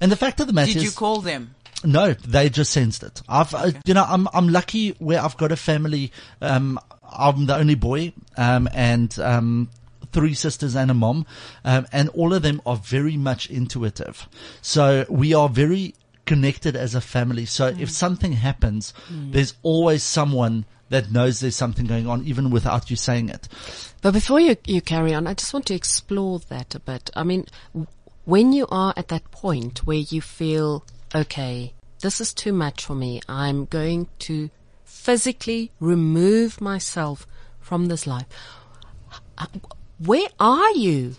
And 0.00 0.12
the 0.12 0.16
fact 0.16 0.40
of 0.40 0.46
the 0.46 0.52
matter 0.52 0.72
Did 0.72 0.78
is, 0.78 0.84
you 0.84 0.90
call 0.92 1.20
them? 1.20 1.54
No, 1.84 2.12
they 2.14 2.48
just 2.48 2.72
sensed 2.72 3.02
it. 3.02 3.22
I've, 3.28 3.54
uh, 3.54 3.72
you 3.84 3.94
know, 3.94 4.04
I'm, 4.06 4.28
I'm 4.32 4.48
lucky 4.48 4.90
where 4.98 5.20
I've 5.20 5.36
got 5.36 5.52
a 5.52 5.56
family. 5.56 6.12
Um, 6.40 6.78
I'm 7.02 7.46
the 7.46 7.56
only 7.56 7.74
boy, 7.74 8.12
um, 8.36 8.68
and, 8.74 9.16
um, 9.18 9.70
three 10.12 10.34
sisters 10.34 10.74
and 10.74 10.90
a 10.90 10.94
mom, 10.94 11.26
um, 11.64 11.86
and 11.92 12.08
all 12.10 12.32
of 12.32 12.42
them 12.42 12.62
are 12.64 12.76
very 12.76 13.16
much 13.16 13.50
intuitive. 13.50 14.28
So 14.62 15.04
we 15.10 15.34
are 15.34 15.48
very 15.48 15.94
connected 16.24 16.74
as 16.74 16.94
a 16.94 17.00
family. 17.00 17.44
So 17.44 17.68
if 17.78 17.90
something 17.90 18.32
happens, 18.32 18.94
there's 19.10 19.54
always 19.62 20.02
someone 20.02 20.64
that 20.88 21.10
knows 21.12 21.40
there's 21.40 21.56
something 21.56 21.86
going 21.86 22.06
on, 22.08 22.24
even 22.24 22.50
without 22.50 22.90
you 22.90 22.96
saying 22.96 23.28
it. 23.28 23.48
But 24.02 24.12
before 24.12 24.40
you, 24.40 24.56
you 24.64 24.80
carry 24.80 25.12
on, 25.12 25.26
I 25.26 25.34
just 25.34 25.52
want 25.52 25.66
to 25.66 25.74
explore 25.74 26.38
that 26.48 26.74
a 26.74 26.80
bit. 26.80 27.10
I 27.14 27.22
mean, 27.24 27.46
w- 27.74 27.86
when 28.24 28.52
you 28.52 28.66
are 28.70 28.94
at 28.96 29.08
that 29.08 29.30
point 29.30 29.86
where 29.86 29.98
you 29.98 30.20
feel, 30.20 30.84
okay, 31.16 31.72
this 32.02 32.20
is 32.20 32.34
too 32.34 32.52
much 32.52 32.84
for 32.84 32.94
me, 32.94 33.20
I'm 33.28 33.64
going 33.64 34.08
to 34.20 34.50
physically 34.84 35.72
remove 35.80 36.60
myself 36.60 37.26
from 37.58 37.86
this 37.86 38.06
life. 38.06 38.26
Where 39.98 40.28
are 40.38 40.72
you? 40.72 41.16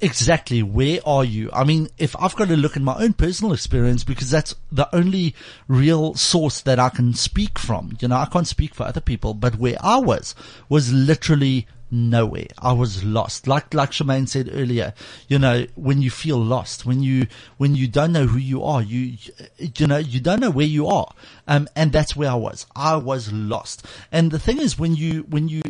exactly 0.00 0.62
where 0.62 1.00
are 1.04 1.24
you? 1.24 1.50
I 1.52 1.64
mean, 1.64 1.88
if 1.98 2.14
I've 2.20 2.36
got 2.36 2.48
to 2.48 2.56
look 2.56 2.76
at 2.76 2.82
my 2.82 2.96
own 2.96 3.12
personal 3.14 3.52
experience 3.52 4.04
because 4.04 4.30
that's 4.30 4.54
the 4.70 4.88
only 4.94 5.34
real 5.68 6.14
source 6.14 6.60
that 6.62 6.78
I 6.78 6.90
can 6.90 7.14
speak 7.14 7.58
from. 7.58 7.96
You 8.00 8.08
know, 8.08 8.16
I 8.16 8.26
can't 8.26 8.46
speak 8.46 8.74
for 8.74 8.84
other 8.84 9.00
people, 9.00 9.34
but 9.34 9.56
where 9.56 9.76
I 9.80 9.98
was 9.98 10.34
was 10.68 10.92
literally 10.92 11.66
nowhere. 11.94 12.48
I 12.58 12.72
was 12.72 13.04
lost. 13.04 13.46
Like, 13.46 13.72
like 13.72 13.92
Shemaine 13.92 14.28
said 14.28 14.50
earlier, 14.52 14.92
you 15.28 15.38
know, 15.38 15.66
when 15.76 16.02
you 16.02 16.10
feel 16.10 16.38
lost, 16.38 16.84
when 16.84 17.02
you, 17.02 17.26
when 17.56 17.74
you 17.74 17.86
don't 17.86 18.12
know 18.12 18.26
who 18.26 18.38
you 18.38 18.62
are, 18.64 18.82
you, 18.82 19.16
you 19.58 19.86
know, 19.86 19.98
you 19.98 20.20
don't 20.20 20.40
know 20.40 20.50
where 20.50 20.66
you 20.66 20.88
are. 20.88 21.14
Um, 21.46 21.68
and 21.76 21.92
that's 21.92 22.16
where 22.16 22.30
I 22.30 22.34
was. 22.34 22.66
I 22.74 22.96
was 22.96 23.32
lost. 23.32 23.86
And 24.10 24.30
the 24.30 24.38
thing 24.38 24.58
is, 24.58 24.78
when 24.78 24.96
you, 24.96 25.22
when 25.28 25.48
you, 25.48 25.62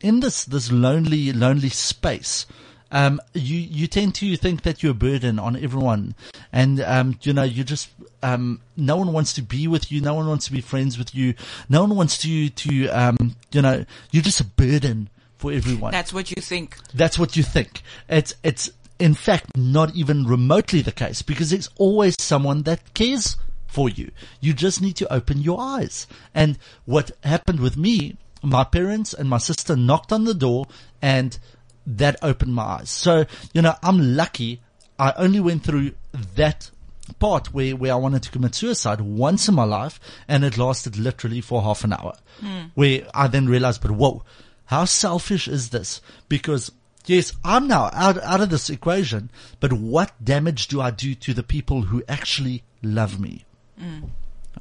in 0.00 0.20
this, 0.20 0.44
this 0.44 0.72
lonely, 0.72 1.32
lonely 1.32 1.68
space, 1.68 2.46
um, 2.90 3.20
you, 3.34 3.58
you 3.58 3.86
tend 3.86 4.14
to 4.16 4.36
think 4.36 4.62
that 4.62 4.82
you're 4.82 4.92
a 4.92 4.94
burden 4.94 5.38
on 5.38 5.56
everyone. 5.56 6.14
And, 6.52 6.80
um, 6.80 7.18
you 7.22 7.32
know, 7.32 7.42
you 7.42 7.64
just, 7.64 7.90
um, 8.22 8.60
no 8.76 8.96
one 8.96 9.12
wants 9.12 9.32
to 9.34 9.42
be 9.42 9.68
with 9.68 9.92
you. 9.92 10.00
No 10.00 10.14
one 10.14 10.26
wants 10.26 10.46
to 10.46 10.52
be 10.52 10.60
friends 10.60 10.96
with 10.96 11.14
you. 11.14 11.34
No 11.68 11.82
one 11.82 11.96
wants 11.96 12.16
to, 12.18 12.48
to, 12.48 12.88
um, 12.88 13.36
you 13.52 13.60
know, 13.60 13.84
you're 14.12 14.22
just 14.22 14.40
a 14.40 14.44
burden 14.44 15.10
for 15.38 15.52
everyone. 15.52 15.92
That's 15.92 16.12
what 16.12 16.30
you 16.30 16.42
think. 16.42 16.76
That's 16.94 17.18
what 17.18 17.36
you 17.36 17.42
think. 17.42 17.82
It's, 18.08 18.34
it's 18.42 18.70
in 18.98 19.14
fact 19.14 19.56
not 19.56 19.94
even 19.94 20.24
remotely 20.24 20.80
the 20.80 20.92
case 20.92 21.22
because 21.22 21.50
there's 21.50 21.68
always 21.76 22.16
someone 22.18 22.62
that 22.62 22.94
cares 22.94 23.36
for 23.66 23.88
you. 23.88 24.10
You 24.40 24.54
just 24.54 24.80
need 24.80 24.96
to 24.96 25.12
open 25.12 25.42
your 25.42 25.60
eyes. 25.60 26.06
And 26.34 26.58
what 26.84 27.10
happened 27.22 27.60
with 27.60 27.76
me, 27.76 28.16
my 28.42 28.64
parents 28.64 29.12
and 29.12 29.28
my 29.28 29.38
sister 29.38 29.76
knocked 29.76 30.12
on 30.12 30.24
the 30.24 30.34
door 30.34 30.66
and 31.02 31.38
that 31.86 32.16
opened 32.22 32.54
my 32.54 32.62
eyes. 32.62 32.90
So, 32.90 33.26
you 33.52 33.62
know, 33.62 33.74
I'm 33.82 34.16
lucky. 34.16 34.60
I 34.98 35.12
only 35.16 35.40
went 35.40 35.62
through 35.62 35.92
that 36.36 36.70
part 37.18 37.52
where, 37.52 37.76
where 37.76 37.92
I 37.92 37.96
wanted 37.96 38.22
to 38.24 38.30
commit 38.30 38.54
suicide 38.54 39.00
once 39.00 39.48
in 39.48 39.54
my 39.54 39.64
life 39.64 40.00
and 40.26 40.44
it 40.44 40.58
lasted 40.58 40.96
literally 40.96 41.40
for 41.40 41.62
half 41.62 41.84
an 41.84 41.92
hour 41.92 42.16
hmm. 42.40 42.64
where 42.74 43.06
I 43.14 43.28
then 43.28 43.46
realized, 43.46 43.82
but 43.82 43.92
whoa, 43.92 44.24
how 44.66 44.84
selfish 44.84 45.48
is 45.48 45.70
this? 45.70 46.00
Because 46.28 46.70
yes, 47.06 47.32
I'm 47.44 47.66
now 47.68 47.90
out, 47.92 48.22
out 48.22 48.40
of 48.40 48.50
this 48.50 48.68
equation, 48.70 49.30
but 49.60 49.72
what 49.72 50.12
damage 50.22 50.68
do 50.68 50.80
I 50.80 50.90
do 50.90 51.14
to 51.14 51.34
the 51.34 51.42
people 51.42 51.82
who 51.82 52.02
actually 52.08 52.62
love 52.82 53.18
me? 53.20 53.44
Mm. 53.80 54.10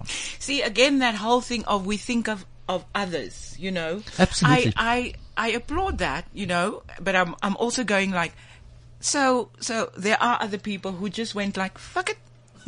See, 0.06 0.62
again, 0.62 1.00
that 1.00 1.16
whole 1.16 1.42
thing 1.42 1.64
of 1.66 1.86
we 1.86 1.98
think 1.98 2.28
of, 2.28 2.46
of 2.68 2.86
others, 2.94 3.56
you 3.60 3.72
know. 3.72 4.04
Absolutely. 4.20 4.74
I, 4.76 5.14
I, 5.38 5.48
I 5.48 5.50
applaud 5.52 6.00
that, 6.00 6.26
you 6.34 6.46
know, 6.46 6.84
but 7.02 7.16
I'm, 7.16 7.36
I'm 7.42 7.56
also 7.58 7.84
going 7.84 8.12
like, 8.12 8.34
so, 9.00 9.50
so 9.60 9.92
there 9.98 10.22
are 10.22 10.38
other 10.42 10.58
people 10.58 10.92
who 10.92 11.10
just 11.10 11.34
went 11.36 11.58
like, 11.58 11.78
fuck 11.78 12.10
it. 12.12 12.18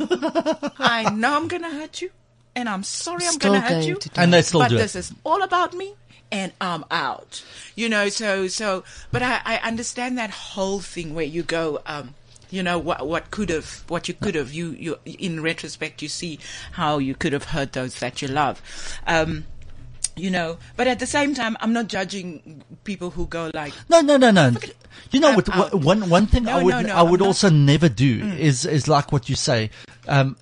I 0.78 1.10
know 1.14 1.36
I'm 1.36 1.48
going 1.48 1.62
to 1.62 1.70
hurt 1.70 2.00
you 2.00 2.10
and 2.54 2.68
I'm 2.68 2.82
sorry 2.84 3.24
I'm 3.26 3.32
Still 3.32 3.50
going 3.52 3.62
to 3.62 3.68
hurt 3.68 3.84
you. 3.84 3.94
to 3.96 4.08
do 4.08 4.20
And 4.20 4.32
they 4.32 4.42
still 4.42 4.60
but 4.60 4.68
do 4.68 4.76
this 4.78 4.94
it. 4.94 5.00
is 5.00 5.12
all 5.24 5.42
about 5.42 5.74
me 5.74 5.94
and 6.30 6.52
I'm 6.60 6.84
out. 6.90 7.42
You 7.74 7.88
know, 7.88 8.08
so, 8.08 8.48
so, 8.48 8.84
but 9.12 9.22
I, 9.22 9.40
I 9.44 9.56
understand 9.58 10.18
that 10.18 10.30
whole 10.30 10.80
thing 10.80 11.14
where 11.14 11.24
you 11.24 11.42
go, 11.42 11.80
um, 11.86 12.14
you 12.50 12.62
know, 12.62 12.78
what, 12.78 13.06
what 13.06 13.30
could 13.30 13.50
have, 13.50 13.84
what 13.88 14.08
you 14.08 14.14
could 14.14 14.34
have, 14.34 14.52
you, 14.52 14.70
you, 14.70 14.98
in 15.04 15.42
retrospect, 15.42 16.00
you 16.02 16.08
see 16.08 16.38
how 16.72 16.98
you 16.98 17.14
could 17.14 17.32
have 17.32 17.44
hurt 17.44 17.72
those 17.72 17.98
that 18.00 18.20
you 18.22 18.28
love. 18.28 18.60
Um, 19.06 19.44
you 20.16 20.30
know, 20.30 20.58
but 20.76 20.88
at 20.88 20.98
the 20.98 21.06
same 21.06 21.34
time, 21.34 21.56
I'm 21.60 21.72
not 21.72 21.86
judging 21.86 22.64
people 22.84 23.10
who 23.10 23.26
go 23.26 23.50
like, 23.54 23.72
No, 23.88 24.00
no, 24.00 24.16
no, 24.16 24.30
no. 24.32 24.50
You 25.12 25.20
know 25.20 25.32
what? 25.34 25.48
what- 25.56 25.74
One 25.74 26.10
one 26.10 26.26
thing 26.26 26.44
No, 26.44 26.58
I 26.58 26.62
would 26.62 26.70
no, 26.72 26.80
no, 26.82 26.94
I 26.94 27.02
would 27.02 27.20
I'm 27.20 27.24
not- 27.24 27.24
Mm. 27.24 27.26
also 27.28 27.50
never 27.50 27.88
do 27.88 28.24
is 28.36 28.64
is 28.66 28.88
like 28.88 29.12
what 29.12 29.28
you 29.28 29.36
say. 29.36 29.70
Um, 30.08 30.36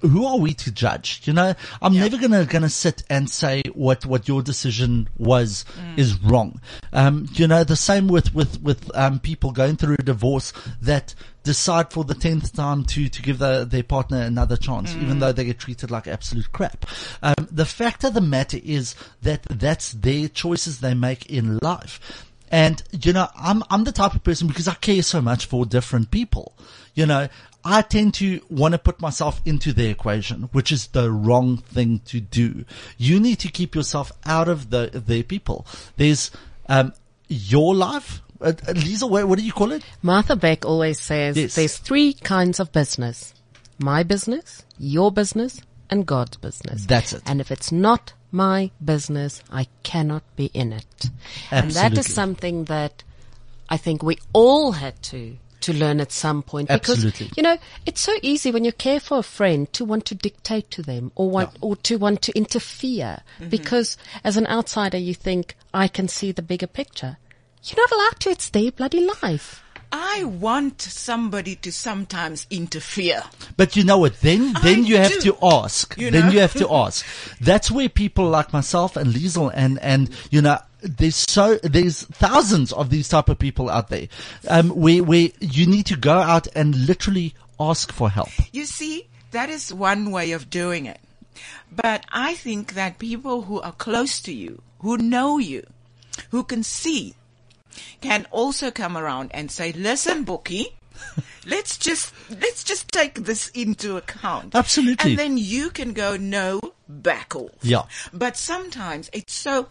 who 0.00 0.24
are 0.26 0.38
we 0.38 0.54
to 0.54 0.70
judge? 0.72 1.20
You 1.24 1.32
know, 1.32 1.54
I'm 1.82 1.94
never 1.94 2.16
gonna 2.18 2.44
gonna 2.46 2.68
sit 2.70 3.02
and 3.10 3.28
say 3.28 3.62
what 3.74 4.06
what 4.06 4.28
your 4.28 4.42
decision 4.42 5.08
was 5.18 5.64
Mm. 5.76 5.98
is 5.98 6.20
wrong. 6.22 6.60
Um, 6.92 7.28
you 7.34 7.46
know, 7.46 7.64
the 7.64 7.76
same 7.76 8.08
with 8.08 8.34
with 8.34 8.60
with 8.62 8.90
um 8.96 9.18
people 9.20 9.52
going 9.52 9.76
through 9.76 9.96
a 9.98 10.02
divorce 10.02 10.52
that 10.80 11.14
decide 11.42 11.90
for 11.90 12.04
the 12.04 12.14
tenth 12.14 12.52
time 12.54 12.84
to 12.84 13.08
to 13.08 13.22
give 13.22 13.38
the, 13.38 13.64
their 13.68 13.82
partner 13.82 14.20
another 14.22 14.56
chance, 14.56 14.96
even 14.96 15.16
Mm. 15.16 15.20
though 15.20 15.32
they 15.32 15.44
get 15.44 15.58
treated 15.58 15.90
like 15.90 16.06
absolute 16.06 16.50
crap. 16.52 16.86
Um, 17.22 17.34
the 17.50 17.66
fact 17.66 18.04
of 18.04 18.14
the 18.14 18.20
matter 18.20 18.58
is 18.62 18.94
that 19.22 19.42
that's 19.44 19.92
their 19.92 20.28
choices 20.28 20.80
they 20.80 20.94
make 20.94 21.26
in 21.26 21.58
life. 21.62 22.26
And, 22.52 22.82
you 22.90 23.12
know, 23.12 23.28
I'm, 23.36 23.62
I'm 23.70 23.84
the 23.84 23.92
type 23.92 24.12
of 24.14 24.24
person 24.24 24.48
because 24.48 24.66
I 24.66 24.74
care 24.74 25.02
so 25.04 25.20
much 25.22 25.46
for 25.46 25.64
different 25.64 26.10
people. 26.10 26.52
You 26.96 27.06
know, 27.06 27.28
I 27.64 27.82
tend 27.82 28.14
to 28.14 28.40
want 28.48 28.72
to 28.72 28.78
put 28.78 29.00
myself 29.00 29.40
into 29.44 29.72
the 29.72 29.88
equation, 29.88 30.44
which 30.52 30.72
is 30.72 30.88
the 30.88 31.10
wrong 31.10 31.58
thing 31.58 32.00
to 32.06 32.20
do. 32.20 32.64
You 32.96 33.20
need 33.20 33.38
to 33.40 33.48
keep 33.48 33.74
yourself 33.74 34.12
out 34.24 34.48
of 34.48 34.70
the, 34.70 34.90
their 34.92 35.22
people. 35.22 35.66
There's, 35.96 36.30
um, 36.68 36.92
your 37.28 37.74
life. 37.74 38.22
Uh, 38.40 38.52
Lisa, 38.74 39.06
what, 39.06 39.28
what 39.28 39.38
do 39.38 39.44
you 39.44 39.52
call 39.52 39.72
it? 39.72 39.84
Martha 40.02 40.36
Beck 40.36 40.64
always 40.64 40.98
says 40.98 41.36
Yes. 41.36 41.54
there's 41.54 41.76
three 41.76 42.14
kinds 42.14 42.60
of 42.60 42.72
business. 42.72 43.34
My 43.78 44.02
business, 44.02 44.64
your 44.78 45.12
business, 45.12 45.60
and 45.90 46.06
God's 46.06 46.36
business. 46.38 46.86
That's 46.86 47.12
it. 47.12 47.22
And 47.26 47.40
if 47.40 47.50
it's 47.50 47.70
not 47.72 48.14
my 48.32 48.70
business, 48.82 49.42
I 49.50 49.66
cannot 49.82 50.22
be 50.36 50.46
in 50.46 50.72
it. 50.72 51.10
Absolutely. 51.50 51.58
And 51.58 51.70
that 51.72 51.98
is 51.98 52.12
something 52.12 52.64
that 52.64 53.02
I 53.68 53.76
think 53.76 54.02
we 54.02 54.18
all 54.32 54.72
had 54.72 55.02
to 55.04 55.36
to 55.60 55.72
learn 55.72 56.00
at 56.00 56.12
some 56.12 56.42
point 56.42 56.68
because 56.68 57.04
Absolutely. 57.04 57.30
you 57.36 57.42
know 57.42 57.56
it's 57.86 58.00
so 58.00 58.12
easy 58.22 58.50
when 58.50 58.64
you 58.64 58.72
care 58.72 59.00
for 59.00 59.18
a 59.18 59.22
friend 59.22 59.72
to 59.72 59.84
want 59.84 60.04
to 60.06 60.14
dictate 60.14 60.70
to 60.70 60.82
them 60.82 61.12
or 61.14 61.30
want 61.30 61.50
or 61.60 61.76
to 61.76 61.96
want 61.96 62.22
to 62.22 62.32
interfere 62.36 63.20
mm-hmm. 63.38 63.48
because 63.48 63.96
as 64.24 64.36
an 64.36 64.46
outsider 64.46 64.98
you 64.98 65.14
think 65.14 65.56
I 65.72 65.88
can 65.88 66.08
see 66.08 66.32
the 66.32 66.42
bigger 66.42 66.66
picture. 66.66 67.18
You're 67.62 67.76
not 67.76 67.92
allowed 67.92 68.20
to. 68.20 68.30
It's 68.30 68.48
their 68.50 68.72
bloody 68.72 69.06
life. 69.22 69.62
I 69.92 70.24
want 70.24 70.80
somebody 70.80 71.56
to 71.56 71.72
sometimes 71.72 72.46
interfere. 72.48 73.24
But 73.56 73.74
you 73.76 73.84
know 73.84 73.98
what? 73.98 74.20
Then, 74.20 74.52
then 74.62 74.84
I 74.84 74.86
you 74.86 74.96
have 74.98 75.12
do. 75.20 75.32
to 75.32 75.36
ask. 75.42 75.96
You 75.98 76.10
then 76.10 76.32
you 76.32 76.38
have 76.40 76.54
to 76.54 76.68
ask. 76.72 77.04
That's 77.40 77.70
where 77.70 77.88
people 77.88 78.28
like 78.28 78.52
myself 78.52 78.96
and 78.96 79.12
Liesel 79.12 79.50
and, 79.52 79.80
and, 79.80 80.10
you 80.30 80.42
know, 80.42 80.58
there's 80.82 81.16
so, 81.16 81.56
there's 81.62 82.04
thousands 82.04 82.72
of 82.72 82.90
these 82.90 83.08
type 83.08 83.28
of 83.28 83.38
people 83.38 83.70
out 83.70 83.88
there, 83.88 84.08
um, 84.48 84.70
where, 84.70 85.02
where 85.02 85.28
you 85.40 85.66
need 85.66 85.86
to 85.86 85.96
go 85.96 86.14
out 86.18 86.46
and 86.54 86.86
literally 86.86 87.34
ask 87.58 87.92
for 87.92 88.10
help. 88.10 88.30
You 88.52 88.64
see, 88.66 89.08
that 89.30 89.50
is 89.50 89.72
one 89.72 90.10
way 90.10 90.32
of 90.32 90.50
doing 90.50 90.86
it. 90.86 91.00
But 91.70 92.04
I 92.10 92.34
think 92.34 92.74
that 92.74 92.98
people 92.98 93.42
who 93.42 93.60
are 93.60 93.72
close 93.72 94.20
to 94.22 94.32
you, 94.32 94.62
who 94.80 94.96
know 94.96 95.38
you, 95.38 95.66
who 96.30 96.42
can 96.42 96.62
see, 96.62 97.14
can 98.00 98.26
also 98.30 98.70
come 98.70 98.96
around 98.96 99.30
and 99.32 99.50
say, 99.50 99.72
listen, 99.72 100.24
Bookie, 100.24 100.66
let's 101.46 101.78
just, 101.78 102.12
let's 102.30 102.64
just 102.64 102.88
take 102.90 103.14
this 103.14 103.48
into 103.50 103.96
account. 103.96 104.54
Absolutely. 104.54 105.10
And 105.10 105.18
then 105.18 105.38
you 105.38 105.70
can 105.70 105.92
go, 105.92 106.16
no, 106.16 106.60
back 106.88 107.36
off. 107.36 107.52
Yeah. 107.62 107.84
But 108.12 108.36
sometimes 108.36 109.08
it's 109.12 109.32
so, 109.32 109.68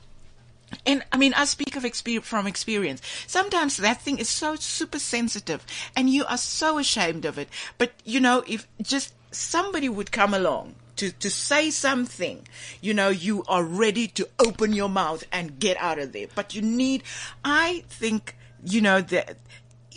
and 0.86 1.03
I 1.11 1.17
mean, 1.17 1.34
I 1.34 1.45
speak 1.45 1.76
of 1.76 1.86
experience 1.86 2.28
from 2.28 2.47
experience. 2.47 3.01
Sometimes 3.28 3.78
that 3.78 4.01
thing 4.01 4.20
is 4.20 4.30
so 4.30 4.55
super 4.55 4.99
sensitive 4.99 5.65
and 5.95 6.09
you 6.09 6.26
are 6.26 6.38
so 6.38 6.78
ashamed 6.78 7.26
of 7.26 7.38
it. 7.38 7.49
But 7.78 7.93
you 8.05 8.20
know, 8.20 8.43
if 8.47 8.67
just 8.82 9.13
somebody 9.32 9.89
would 9.89 10.11
come 10.11 10.34
along 10.34 10.76
to, 10.97 11.11
to 11.11 11.30
say 11.30 11.72
something, 11.72 12.45
you 12.82 12.93
know, 12.93 13.09
you 13.09 13.43
are 13.47 13.63
ready 13.63 14.07
to 14.07 14.28
open 14.38 14.74
your 14.74 14.89
mouth 14.89 15.24
and 15.32 15.59
get 15.59 15.78
out 15.78 15.99
of 15.99 16.11
there. 16.11 16.28
But 16.36 16.53
you 16.53 16.61
need, 16.61 17.03
I 17.43 17.84
think, 17.89 18.36
you 18.65 18.82
know, 18.82 18.99
that 19.01 19.38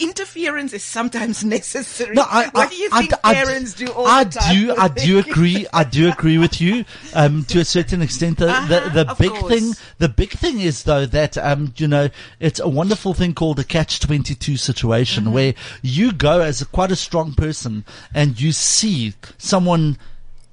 interference 0.02 0.72
is 0.72 0.82
sometimes 0.82 1.44
necessary. 1.58 2.14
No, 2.14 2.22
I, 2.28 2.48
what 2.52 2.66
I- 2.66 2.70
do 2.70 2.76
you 2.76 2.88
I- 2.92 2.98
think 3.00 3.12
I- 3.24 3.34
parents 3.34 3.74
do 3.74 3.86
all 3.92 4.06
I 4.06 4.24
the 4.24 4.30
time? 4.38 4.54
do, 4.56 4.74
I 4.76 4.88
do 4.88 5.18
agree. 5.26 5.66
I 5.72 5.84
do 5.84 6.08
agree 6.10 6.38
with 6.38 6.60
you, 6.60 6.84
um, 7.14 7.44
to 7.44 7.60
a 7.60 7.64
certain 7.64 8.02
extent. 8.02 8.38
The, 8.38 8.48
Uh-huh, 8.50 8.66
the, 8.90 9.04
the 9.04 9.14
big 9.18 9.30
course. 9.32 9.52
thing, 9.52 9.72
the 9.98 10.08
big 10.08 10.30
thing 10.30 10.60
is 10.60 10.82
though 10.84 11.06
that, 11.06 11.38
um, 11.38 11.72
you 11.76 11.88
know, 11.88 12.08
it's 12.40 12.60
a 12.60 12.68
wonderful 12.68 13.14
thing 13.14 13.34
called 13.34 13.58
a 13.58 13.64
catch-22 13.64 14.58
situation 14.58 15.24
Mm-hmm. 15.24 15.32
where 15.34 15.54
you 15.82 16.12
go 16.12 16.40
as 16.40 16.60
a, 16.62 16.66
quite 16.66 16.90
a 16.90 16.96
strong 16.96 17.34
person 17.34 17.84
and 18.14 18.40
you 18.40 18.52
see 18.52 19.14
someone 19.38 19.98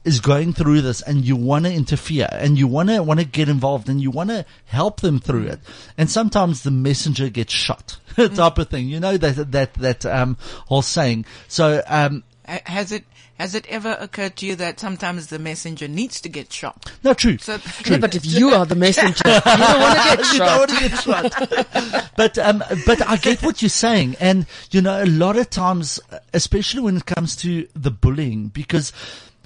is 0.04 0.20
going 0.20 0.54
through 0.54 0.82
this 0.82 1.02
and 1.02 1.26
you 1.26 1.36
want 1.36 1.66
to 1.66 1.74
interfere 1.74 2.28
and 2.32 2.58
you 2.58 2.68
want 2.68 2.89
to 2.89 3.04
want 3.04 3.20
to 3.20 3.26
get 3.26 3.50
involved 3.50 3.89
and 3.89 4.02
you 4.02 4.10
want 4.12 4.30
to 4.30 4.45
help 4.66 5.02
them 5.02 5.20
through 5.20 5.45
it. 5.47 5.60
And 5.97 6.10
sometimes 6.10 6.64
the 6.64 6.72
messenger 6.72 7.30
gets 7.30 7.54
shot. 7.54 7.97
Type 8.16 8.58
of 8.58 8.70
thing. 8.70 8.88
You 8.88 9.00
know 9.00 9.18
that 9.18 9.52
that 9.52 9.74
that 9.76 10.06
um 10.06 10.38
whole 10.68 10.82
saying. 10.82 11.26
So 11.47 11.82
um 11.88 12.24
Has 12.45 12.91
it 12.91 13.04
has 13.38 13.56
it 13.56 13.66
ever 13.70 13.95
occurred 14.02 14.36
to 14.38 14.45
you 14.45 14.56
that 14.58 14.82
sometimes 14.82 15.28
the 15.28 15.39
messenger 15.39 15.88
needs 15.88 16.20
to 16.22 16.28
get 16.30 16.52
shot? 16.52 16.91
no 17.04 17.14
true. 17.14 17.38
So 17.38 17.58
Yeah, 17.86 17.97
but 17.97 18.14
if 18.16 18.26
you 18.26 18.50
are 18.50 18.66
the 18.66 18.76
messenger, 18.76 19.22
you 19.26 19.39
don't 19.41 19.80
want 19.80 19.97
to 20.00 20.18
get 20.18 20.20
You 20.34 20.39
don't 20.39 20.60
want 20.60 20.70
to 20.72 20.80
get 20.80 21.00
shot. 21.00 22.12
but 22.18 22.38
um, 22.38 22.64
but 22.86 23.08
I 23.08 23.16
get 23.18 23.41
what 23.43 23.62
you're 23.62 23.70
saying, 23.70 24.16
and 24.20 24.45
you 24.72 24.82
know, 24.82 25.02
a 25.02 25.06
lot 25.06 25.38
of 25.38 25.50
times, 25.50 26.00
especially 26.34 26.82
when 26.82 26.97
it 26.97 27.06
comes 27.06 27.36
to 27.38 27.68
the 27.76 27.91
bullying, 27.91 28.47
because 28.47 28.91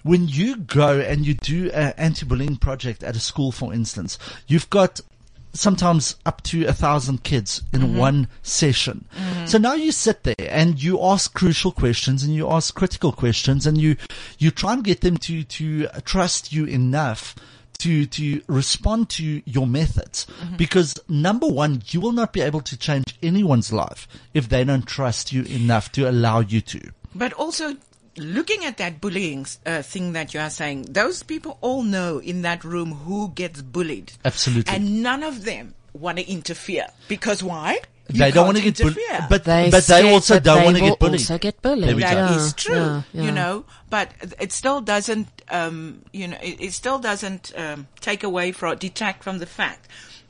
when 0.03 0.27
you 0.27 0.57
go 0.57 0.99
and 0.99 1.25
you 1.25 1.33
do 1.33 1.71
an 1.71 1.93
anti-bullying 1.97 2.57
project 2.57 3.03
at 3.03 3.15
a 3.15 3.19
school, 3.19 3.51
for 3.51 3.73
instance, 3.73 4.19
you've 4.47 4.69
got 4.69 5.01
sometimes 5.55 6.15
up 6.25 6.41
to 6.43 6.65
a 6.65 6.73
thousand 6.73 7.23
kids 7.23 7.61
in 7.71 7.81
Mm-hmm. 7.81 7.97
one 7.97 8.27
session. 8.41 9.05
So 9.45 9.57
now 9.59 9.73
you 9.73 9.91
sit 9.91 10.23
there 10.23 10.35
and 10.39 10.81
you 10.81 10.99
ask 11.01 11.33
crucial 11.33 11.71
questions 11.71 12.23
and 12.23 12.33
you 12.33 12.49
ask 12.49 12.73
critical 12.73 13.11
questions 13.11 13.67
and 13.67 13.77
you, 13.77 13.95
you 14.39 14.49
try 14.51 14.73
and 14.73 14.83
get 14.83 15.01
them 15.01 15.17
to, 15.17 15.43
to 15.43 15.87
trust 16.05 16.51
you 16.53 16.65
enough 16.65 17.35
to, 17.79 18.05
to 18.07 18.41
respond 18.47 19.09
to 19.09 19.41
your 19.45 19.67
methods. 19.67 20.25
Mm-hmm. 20.41 20.55
Because 20.55 20.95
number 21.07 21.47
one, 21.47 21.83
you 21.89 21.99
will 22.01 22.13
not 22.13 22.33
be 22.33 22.41
able 22.41 22.61
to 22.61 22.77
change 22.77 23.15
anyone's 23.21 23.71
life 23.71 24.07
if 24.33 24.49
they 24.49 24.63
don't 24.63 24.87
trust 24.87 25.31
you 25.33 25.43
enough 25.43 25.91
to 25.91 26.09
allow 26.09 26.39
you 26.39 26.61
to. 26.61 26.79
But 27.13 27.33
also, 27.33 27.75
looking 28.17 28.65
at 28.65 28.77
that 28.77 29.01
bullying 29.01 29.45
uh, 29.65 29.81
thing 29.81 30.13
that 30.13 30.33
you 30.33 30.39
are 30.39 30.49
saying, 30.49 30.83
those 30.83 31.23
people 31.23 31.57
all 31.61 31.83
know 31.83 32.19
in 32.19 32.41
that 32.43 32.63
room 32.63 32.91
who 32.91 33.29
gets 33.29 33.61
bullied. 33.61 34.13
Absolutely. 34.23 34.73
And 34.73 35.01
none 35.03 35.23
of 35.23 35.45
them 35.45 35.73
want 35.93 36.17
to 36.19 36.29
interfere. 36.29 36.87
Because 37.07 37.41
why? 37.43 37.79
You 38.09 38.19
they 38.19 38.31
don't 38.31 38.45
want 38.45 38.57
to 38.57 38.63
get 38.63 38.77
bullied, 38.77 38.97
interfere. 38.97 39.27
but 39.29 39.43
They 39.45 39.69
but 39.71 39.85
they 39.85 40.11
also 40.11 40.39
don't 40.39 40.65
want 40.65 40.75
to 40.77 40.83
get 40.83 40.99
bullied. 40.99 41.21
also 41.21 41.37
get 41.37 41.61
bullied. 41.61 41.87
There 41.87 41.95
we 41.95 42.01
That 42.01 42.29
go. 42.29 42.35
is 42.35 42.53
true, 42.53 42.75
yeah, 42.75 43.01
yeah. 43.13 43.23
you 43.23 43.31
know, 43.31 43.65
but 43.89 44.11
it 44.39 44.51
still 44.51 44.81
doesn't, 44.81 45.27
um, 45.49 46.01
you 46.11 46.27
know, 46.27 46.37
it, 46.41 46.59
it 46.59 46.73
still 46.73 46.99
doesn't 46.99 47.53
um, 47.57 47.87
take 48.01 48.23
away 48.23 48.51
from, 48.51 48.77
detract 48.77 49.23
from 49.23 49.39
the 49.39 49.45
fact 49.45 49.87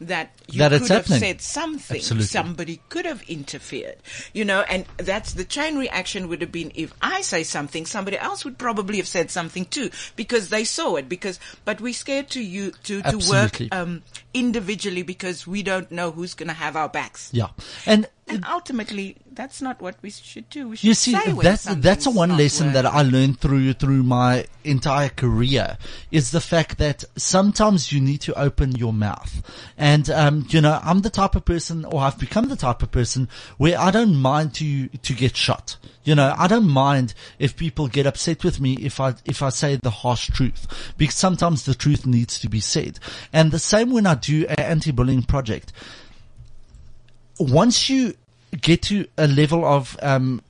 that 0.07 0.31
you 0.47 0.59
That 0.59 0.71
could 0.71 0.89
have 0.89 1.07
said 1.07 1.41
something. 1.41 1.97
Absolutely. 1.97 2.25
Somebody 2.27 2.81
could 2.89 3.05
have 3.05 3.21
interfered, 3.23 3.97
you 4.33 4.45
know, 4.45 4.61
and 4.61 4.85
that's 4.97 5.33
the 5.33 5.45
chain 5.45 5.77
reaction 5.77 6.27
would 6.29 6.41
have 6.41 6.51
been 6.51 6.71
if 6.75 6.93
I 7.01 7.21
say 7.21 7.43
something, 7.43 7.85
somebody 7.85 8.17
else 8.17 8.45
would 8.45 8.57
probably 8.57 8.97
have 8.97 9.07
said 9.07 9.31
something 9.31 9.65
too 9.65 9.89
because 10.15 10.49
they 10.49 10.63
saw 10.63 10.95
it. 10.95 11.09
Because, 11.09 11.39
but 11.65 11.81
we're 11.81 11.93
scared 11.93 12.29
to 12.31 12.41
you 12.41 12.71
to 12.83 13.01
to 13.03 13.17
work 13.29 13.61
um, 13.71 14.03
individually 14.33 15.03
because 15.03 15.47
we 15.47 15.63
don't 15.63 15.91
know 15.91 16.11
who's 16.11 16.33
going 16.33 16.49
to 16.49 16.53
have 16.53 16.75
our 16.75 16.89
backs. 16.89 17.29
Yeah, 17.33 17.49
and 17.85 18.07
And 18.35 18.45
ultimately, 18.45 19.17
that's 19.31 19.61
not 19.61 19.81
what 19.81 19.95
we 20.01 20.09
should 20.09 20.49
do. 20.49 20.69
We 20.69 20.75
should 20.77 20.87
You 20.87 20.93
see, 20.93 21.13
that's 21.13 21.63
that's 21.63 22.05
a 22.05 22.11
one 22.11 22.37
lesson 22.37 22.73
that. 22.73 22.85
I 22.85 23.01
learned 23.01 23.39
through 23.39 23.73
through 23.73 24.03
my 24.03 24.45
entire 24.63 25.09
career 25.09 25.77
is 26.11 26.31
the 26.31 26.41
fact 26.41 26.77
that 26.77 27.03
sometimes 27.15 27.91
you 27.91 27.99
need 27.99 28.21
to 28.21 28.39
open 28.39 28.73
your 28.73 28.93
mouth, 28.93 29.41
and 29.77 30.09
um, 30.09 30.45
you 30.49 30.61
know, 30.61 30.79
I'm 30.83 31.01
the 31.01 31.09
type 31.09 31.35
of 31.35 31.45
person, 31.45 31.85
or 31.85 32.01
I've 32.01 32.19
become 32.19 32.49
the 32.49 32.55
type 32.55 32.83
of 32.83 32.91
person 32.91 33.29
where 33.57 33.79
I 33.79 33.91
don't 33.91 34.15
mind 34.15 34.53
to 34.55 34.87
to 34.89 35.13
get 35.13 35.35
shot. 35.35 35.77
You 36.03 36.15
know, 36.15 36.35
I 36.37 36.47
don't 36.47 36.69
mind 36.69 37.13
if 37.39 37.55
people 37.55 37.87
get 37.87 38.05
upset 38.05 38.43
with 38.43 38.59
me 38.59 38.73
if 38.81 38.99
I 38.99 39.15
if 39.25 39.41
I 39.41 39.49
say 39.49 39.77
the 39.77 39.89
harsh 39.89 40.29
truth, 40.29 40.93
because 40.97 41.15
sometimes 41.15 41.65
the 41.65 41.73
truth 41.73 42.05
needs 42.05 42.39
to 42.39 42.49
be 42.49 42.59
said. 42.59 42.99
And 43.31 43.51
the 43.51 43.59
same 43.59 43.91
when 43.91 44.05
I 44.05 44.15
do 44.15 44.45
an 44.47 44.59
anti-bullying 44.59 45.23
project 45.23 45.71
once 47.39 47.89
you 47.89 48.13
get 48.61 48.81
to 48.83 49.07
a 49.17 49.27
level 49.27 49.65
of 49.65 49.97
um, 50.01 50.41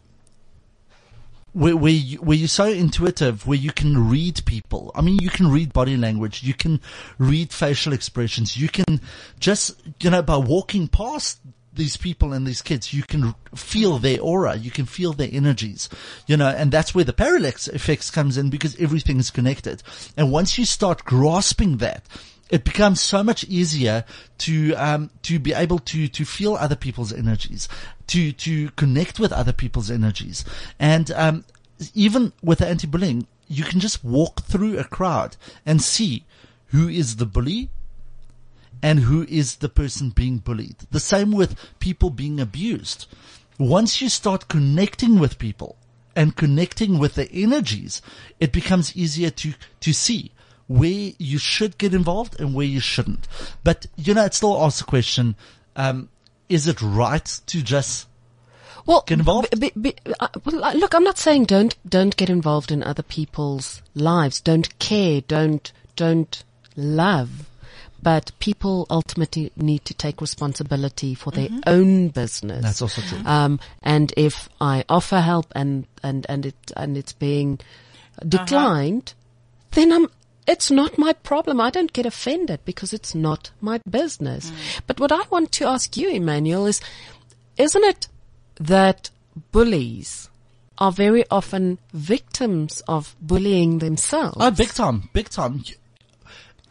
where 1.54 1.76
where, 1.76 1.92
you, 1.92 2.18
where 2.18 2.38
you're 2.38 2.48
so 2.48 2.66
intuitive, 2.66 3.46
where 3.46 3.58
you 3.58 3.72
can 3.72 4.10
read 4.10 4.44
people. 4.46 4.92
I 4.96 5.02
mean, 5.02 5.20
you 5.22 5.30
can 5.30 5.50
read 5.50 5.74
body 5.74 5.98
language, 5.98 6.44
you 6.44 6.54
can 6.54 6.82
read 7.18 7.52
facial 7.52 7.94
expressions, 7.94 8.58
you 8.58 8.70
can 8.70 9.00
just 9.40 9.76
you 10.02 10.10
know 10.10 10.22
by 10.22 10.38
walking 10.38 10.88
past 10.88 11.40
these 11.76 11.98
people 11.98 12.34
and 12.34 12.46
these 12.46 12.62
kids, 12.62 12.94
you 12.94 13.04
can 13.04 13.34
feel 13.56 13.98
their 13.98 14.20
aura, 14.22 14.56
you 14.56 14.72
can 14.72 14.86
feel 14.86 15.14
their 15.14 15.30
energies, 15.32 15.90
you 16.28 16.38
know, 16.38 16.48
and 16.48 16.72
that's 16.72 16.94
where 16.94 17.04
the 17.04 17.14
parallax 17.14 17.68
effects 17.68 18.12
comes 18.12 18.38
in 18.38 18.50
because 18.50 18.80
everything 18.80 19.20
is 19.20 19.32
connected. 19.32 19.82
And 20.16 20.32
once 20.32 20.58
you 20.58 20.66
start 20.66 21.04
grasping 21.04 21.78
that, 21.78 22.04
it 22.50 22.64
becomes 22.64 23.02
so 23.02 23.24
much 23.24 23.44
easier 23.46 24.06
to 24.40 24.76
um, 24.76 25.10
to 25.24 25.40
be 25.40 25.54
able 25.54 25.80
to 25.80 26.08
to 26.08 26.26
feel 26.26 26.56
other 26.56 26.76
people's 26.76 27.14
energies, 27.14 27.68
to 28.08 28.32
to 28.34 28.70
connect 28.72 29.20
with 29.20 29.32
other 29.32 29.54
people's 29.54 29.90
energies, 29.90 30.46
and 30.80 31.12
um, 31.12 31.46
even 31.94 32.34
with 32.42 32.62
anti-bullying, 32.62 33.28
you 33.48 33.64
can 33.64 33.80
just 33.80 34.04
walk 34.04 34.44
through 34.44 34.78
a 34.78 34.84
crowd 34.84 35.36
and 35.66 35.82
see 35.82 36.26
who 36.68 36.88
is 36.88 37.18
the 37.18 37.26
bully 37.26 37.70
and 38.82 39.00
who 39.00 39.24
is 39.30 39.56
the 39.56 39.70
person 39.70 40.10
being 40.10 40.38
bullied. 40.40 40.76
The 40.92 41.00
same 41.00 41.32
with 41.32 41.58
people 41.80 42.10
being 42.10 42.40
abused. 42.40 43.08
Once 43.58 44.02
you 44.02 44.10
start 44.10 44.50
connecting 44.50 45.20
with 45.20 45.40
people 45.40 45.78
and 46.16 46.36
connecting 46.36 47.00
with 47.00 47.16
the 47.16 47.32
energies, 47.32 48.02
it 48.40 48.52
becomes 48.52 48.96
easier 48.96 49.30
to, 49.30 49.54
to 49.80 49.94
see 49.94 50.32
where 50.68 51.12
you 51.18 51.38
should 51.38 51.78
get 51.78 51.94
involved 51.94 52.40
and 52.40 52.54
where 52.54 52.66
you 52.66 52.80
shouldn't. 52.80 53.28
But, 53.64 53.86
you 53.96 54.14
know, 54.14 54.26
it 54.26 54.34
still 54.34 54.62
asks 54.64 54.80
the 54.80 54.86
question, 54.86 55.36
um, 55.76 56.10
is 56.50 56.68
it 56.68 56.82
right 56.82 57.26
to 57.48 57.62
just 57.62 58.08
Well, 58.86 59.04
Get 59.08 59.20
involved? 59.20 59.60
b- 59.60 59.72
b- 59.76 59.96
b- 60.04 60.14
uh, 60.20 60.28
well, 60.46 60.64
uh, 60.64 60.74
look, 60.74 60.94
I'm 60.94 61.04
not 61.04 61.18
saying 61.18 61.46
don't 61.46 61.76
don't 61.88 62.16
get 62.18 62.30
involved 62.30 62.72
in 62.72 62.84
other 62.84 63.04
people's 63.04 63.82
lives. 63.96 64.42
Don't 64.42 64.78
care. 64.80 65.22
Don't 65.22 65.72
don't 65.96 66.44
love. 66.76 67.48
But 68.02 68.32
people 68.40 68.86
ultimately 68.90 69.54
need 69.56 69.86
to 69.86 69.94
take 69.94 70.20
responsibility 70.20 71.16
for 71.16 71.32
their 71.32 71.48
own 71.66 72.10
business. 72.10 72.62
That's 72.62 72.82
also 72.82 73.02
true. 73.02 73.22
Um, 73.26 73.62
and 73.82 74.14
if 74.18 74.50
I 74.60 74.84
offer 74.90 75.22
help 75.22 75.46
and 75.56 75.88
and 76.04 76.26
and 76.28 76.46
it 76.48 76.72
and 76.76 76.98
it's 76.98 77.14
being 77.14 77.60
declined, 78.28 79.14
then 79.72 79.92
I'm. 79.94 80.10
It's 80.46 80.70
not 80.70 80.98
my 80.98 81.14
problem. 81.14 81.62
I 81.62 81.70
don't 81.70 81.94
get 81.94 82.06
offended 82.06 82.60
because 82.66 82.94
it's 82.94 83.16
not 83.16 83.52
my 83.62 83.80
business. 83.90 84.52
Mm. 84.52 84.82
But 84.88 85.00
what 85.00 85.12
I 85.12 85.22
want 85.30 85.52
to 85.54 85.68
ask 85.68 85.96
you, 85.96 86.10
Emmanuel, 86.10 86.66
is, 86.66 86.82
isn't 87.58 87.84
it 87.84 88.08
that 88.60 89.10
bullies 89.52 90.30
are 90.78 90.92
very 90.92 91.24
often 91.30 91.80
victims 91.94 92.82
of 92.88 93.16
bullying 93.22 93.80
themselves? 93.80 94.38
Oh, 94.40 94.52
big 94.52 94.70
time, 94.70 95.10
big 95.14 95.30
time. 95.30 95.64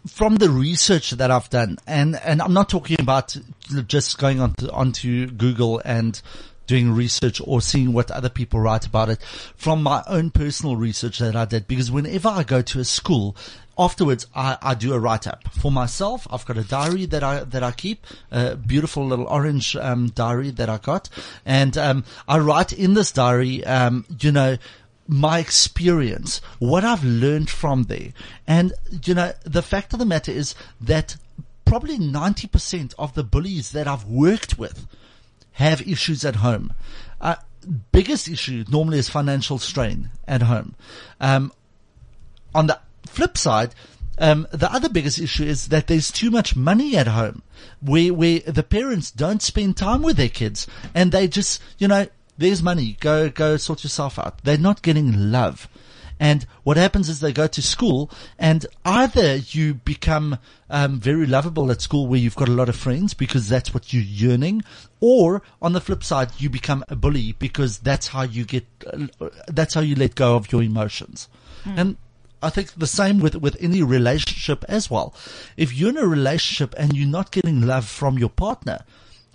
From 0.06 0.36
the 0.36 0.50
research 0.50 1.12
that 1.12 1.30
I've 1.30 1.48
done, 1.48 1.78
and, 1.86 2.16
and 2.16 2.42
I'm 2.42 2.52
not 2.52 2.68
talking 2.68 3.00
about 3.00 3.36
just 3.86 4.18
going 4.18 4.40
on 4.40 4.54
to, 4.54 4.70
onto 4.72 5.28
Google 5.28 5.80
and 5.84 6.20
doing 6.66 6.92
research 6.92 7.40
or 7.44 7.60
seeing 7.60 7.92
what 7.92 8.10
other 8.10 8.28
people 8.28 8.60
write 8.60 8.86
about 8.86 9.08
it 9.08 9.22
from 9.56 9.82
my 9.82 10.02
own 10.06 10.30
personal 10.30 10.76
research 10.76 11.18
that 11.18 11.36
I 11.36 11.44
did. 11.44 11.68
Because 11.68 11.90
whenever 11.90 12.28
I 12.28 12.42
go 12.42 12.62
to 12.62 12.80
a 12.80 12.84
school, 12.84 13.36
afterwards 13.78 14.26
I, 14.34 14.58
I 14.60 14.74
do 14.74 14.92
a 14.92 14.98
write 14.98 15.26
up 15.26 15.44
for 15.52 15.70
myself. 15.70 16.26
I've 16.30 16.44
got 16.44 16.58
a 16.58 16.64
diary 16.64 17.06
that 17.06 17.22
I, 17.22 17.44
that 17.44 17.62
I 17.62 17.72
keep, 17.72 18.06
a 18.30 18.56
beautiful 18.56 19.06
little 19.06 19.26
orange, 19.26 19.76
um, 19.76 20.08
diary 20.08 20.50
that 20.50 20.68
I 20.68 20.78
got. 20.78 21.08
And, 21.44 21.76
um, 21.78 22.04
I 22.28 22.38
write 22.38 22.72
in 22.72 22.94
this 22.94 23.12
diary, 23.12 23.64
um, 23.64 24.04
you 24.20 24.32
know, 24.32 24.58
my 25.08 25.38
experience, 25.38 26.40
what 26.58 26.84
I've 26.84 27.04
learned 27.04 27.50
from 27.50 27.84
there. 27.84 28.12
And, 28.46 28.72
you 29.04 29.14
know, 29.14 29.32
the 29.44 29.62
fact 29.62 29.92
of 29.92 29.98
the 29.98 30.06
matter 30.06 30.32
is 30.32 30.54
that 30.80 31.16
probably 31.64 31.98
90% 31.98 32.94
of 32.98 33.14
the 33.14 33.24
bullies 33.24 33.72
that 33.72 33.88
I've 33.88 34.04
worked 34.04 34.58
with 34.58 34.86
have 35.52 35.80
issues 35.82 36.24
at 36.24 36.36
home. 36.36 36.72
Uh, 37.20 37.36
biggest 37.92 38.28
issue 38.28 38.64
normally 38.70 38.98
is 38.98 39.08
financial 39.08 39.58
strain 39.58 40.10
at 40.26 40.42
home. 40.42 40.74
Um, 41.20 41.52
on 42.54 42.66
the 42.66 42.78
flip 43.12 43.36
side, 43.36 43.74
um, 44.18 44.46
the 44.52 44.72
other 44.72 44.88
biggest 44.88 45.18
issue 45.18 45.44
is 45.44 45.68
that 45.68 45.86
there's 45.86 46.10
too 46.10 46.30
much 46.30 46.54
money 46.54 46.96
at 46.96 47.06
home 47.06 47.42
where, 47.80 48.12
where 48.12 48.40
the 48.40 48.62
parents 48.62 49.10
don't 49.10 49.42
spend 49.42 49.76
time 49.76 50.02
with 50.02 50.16
their 50.16 50.28
kids 50.28 50.66
and 50.94 51.12
they 51.12 51.28
just, 51.28 51.62
you 51.78 51.88
know, 51.88 52.06
there's 52.38 52.62
money. 52.62 52.96
Go, 53.00 53.30
go 53.30 53.56
sort 53.56 53.84
yourself 53.84 54.18
out. 54.18 54.42
They're 54.44 54.58
not 54.58 54.82
getting 54.82 55.30
love. 55.30 55.68
And 56.20 56.46
what 56.62 56.76
happens 56.76 57.08
is 57.08 57.18
they 57.18 57.32
go 57.32 57.48
to 57.48 57.60
school 57.60 58.10
and 58.38 58.64
either 58.84 59.36
you 59.36 59.74
become 59.74 60.38
um, 60.70 61.00
very 61.00 61.26
lovable 61.26 61.70
at 61.72 61.80
school 61.82 62.06
where 62.06 62.20
you've 62.20 62.36
got 62.36 62.48
a 62.48 62.52
lot 62.52 62.68
of 62.68 62.76
friends 62.76 63.14
because 63.14 63.48
that's 63.48 63.74
what 63.74 63.92
you're 63.92 64.04
yearning, 64.04 64.62
or 65.00 65.42
on 65.60 65.72
the 65.72 65.80
flip 65.80 66.04
side, 66.04 66.30
you 66.38 66.48
become 66.48 66.84
a 66.88 66.94
bully 66.94 67.32
because 67.32 67.78
that's 67.78 68.08
how 68.08 68.22
you 68.22 68.44
get, 68.44 68.66
uh, 68.86 69.30
that's 69.48 69.74
how 69.74 69.80
you 69.80 69.96
let 69.96 70.14
go 70.14 70.36
of 70.36 70.52
your 70.52 70.62
emotions. 70.62 71.28
And 71.64 71.96
I 72.42 72.50
think 72.50 72.72
the 72.76 72.86
same 72.86 73.20
with, 73.20 73.36
with 73.36 73.56
any 73.60 73.82
relationship 73.82 74.64
as 74.68 74.90
well. 74.90 75.14
If 75.56 75.72
you're 75.74 75.90
in 75.90 75.98
a 75.98 76.06
relationship 76.06 76.74
and 76.76 76.96
you're 76.96 77.08
not 77.08 77.30
getting 77.30 77.62
love 77.62 77.86
from 77.86 78.18
your 78.18 78.30
partner, 78.30 78.80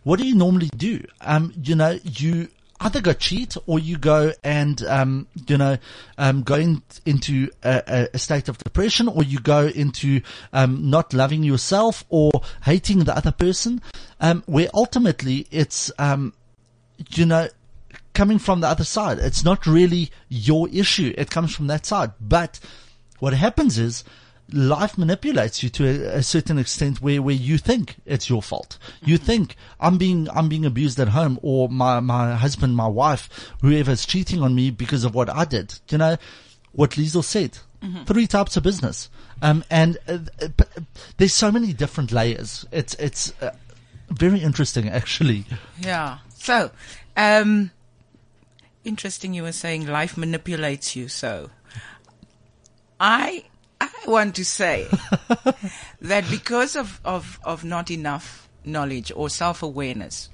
what 0.03 0.19
do 0.19 0.27
you 0.27 0.35
normally 0.35 0.69
do? 0.75 1.03
Um, 1.21 1.53
you 1.61 1.75
know, 1.75 1.99
you 2.03 2.49
either 2.79 3.01
go 3.01 3.13
cheat 3.13 3.57
or 3.65 3.79
you 3.79 3.97
go 3.97 4.33
and, 4.43 4.83
um, 4.83 5.27
you 5.47 5.57
know, 5.57 5.77
um, 6.17 6.43
going 6.43 6.83
into 7.05 7.49
a, 7.63 8.09
a- 8.13 8.17
state 8.19 8.49
of 8.49 8.57
depression 8.59 9.07
or 9.07 9.23
you 9.23 9.39
go 9.39 9.67
into, 9.67 10.21
um, 10.53 10.89
not 10.89 11.13
loving 11.13 11.43
yourself 11.43 12.03
or 12.09 12.31
hating 12.63 12.99
the 12.99 13.15
other 13.15 13.31
person, 13.31 13.81
um, 14.19 14.43
where 14.45 14.69
ultimately 14.73 15.47
it's, 15.49 15.91
um, 15.97 16.33
you 17.11 17.25
know, 17.25 17.47
coming 18.13 18.39
from 18.39 18.61
the 18.61 18.67
other 18.67 18.83
side. 18.83 19.19
It's 19.19 19.43
not 19.43 19.65
really 19.65 20.09
your 20.29 20.67
issue. 20.69 21.13
It 21.17 21.29
comes 21.29 21.55
from 21.55 21.67
that 21.67 21.85
side. 21.85 22.11
But 22.19 22.59
what 23.19 23.33
happens 23.33 23.77
is 23.77 24.03
life 24.51 24.97
manipulates 24.97 25.61
you 25.61 25.69
to 25.69 25.85
a, 25.85 26.17
a 26.17 26.23
certain 26.23 26.57
extent 26.57 27.01
where, 27.01 27.21
where 27.21 27.35
you 27.35 27.57
think 27.57 27.95
it's 28.05 28.29
your 28.29 28.41
fault. 28.41 28.77
Mm-hmm. 28.97 29.09
You 29.09 29.17
think 29.17 29.55
I'm 29.79 29.97
being, 29.97 30.29
I'm 30.29 30.49
being 30.49 30.65
abused 30.65 30.99
at 30.99 31.09
home 31.09 31.39
or 31.41 31.69
my, 31.69 31.99
my 31.99 32.35
husband, 32.35 32.75
my 32.75 32.87
wife, 32.87 33.51
whoever's 33.61 34.05
cheating 34.05 34.41
on 34.41 34.55
me 34.55 34.71
because 34.71 35.03
of 35.03 35.13
what 35.13 35.29
I 35.29 35.45
did. 35.45 35.79
You 35.89 35.97
know, 35.97 36.17
what 36.71 36.91
Liesel 36.91 37.23
said. 37.23 37.59
Mm-hmm. 37.83 38.03
Three 38.05 38.25
types 38.25 38.57
of 38.57 38.63
business. 38.63 39.09
Um, 39.41 39.63
and, 39.69 39.97
uh, 40.07 40.19
but 40.55 40.67
uh, 40.75 40.81
there's 41.17 41.33
so 41.33 41.51
many 41.51 41.73
different 41.73 42.11
layers. 42.11 42.65
It's, 42.71 42.95
it's, 42.95 43.33
uh, 43.41 43.51
very 44.09 44.39
interesting 44.39 44.89
actually. 44.89 45.45
Yeah. 45.79 46.19
So, 46.35 46.71
um, 47.15 47.71
interesting. 48.83 49.33
You 49.33 49.43
were 49.43 49.51
saying 49.51 49.85
life 49.87 50.17
manipulates 50.17 50.95
you. 50.95 51.07
So, 51.07 51.49
I 52.99 53.43
I 53.79 53.89
want 54.07 54.35
to 54.35 54.45
say 54.45 54.87
that 56.01 56.29
because 56.29 56.75
of 56.75 56.99
of 57.05 57.39
of 57.43 57.63
not 57.63 57.91
enough 57.91 58.49
knowledge 58.65 59.11
or 59.15 59.29
self 59.29 59.63
awareness, 59.63 60.29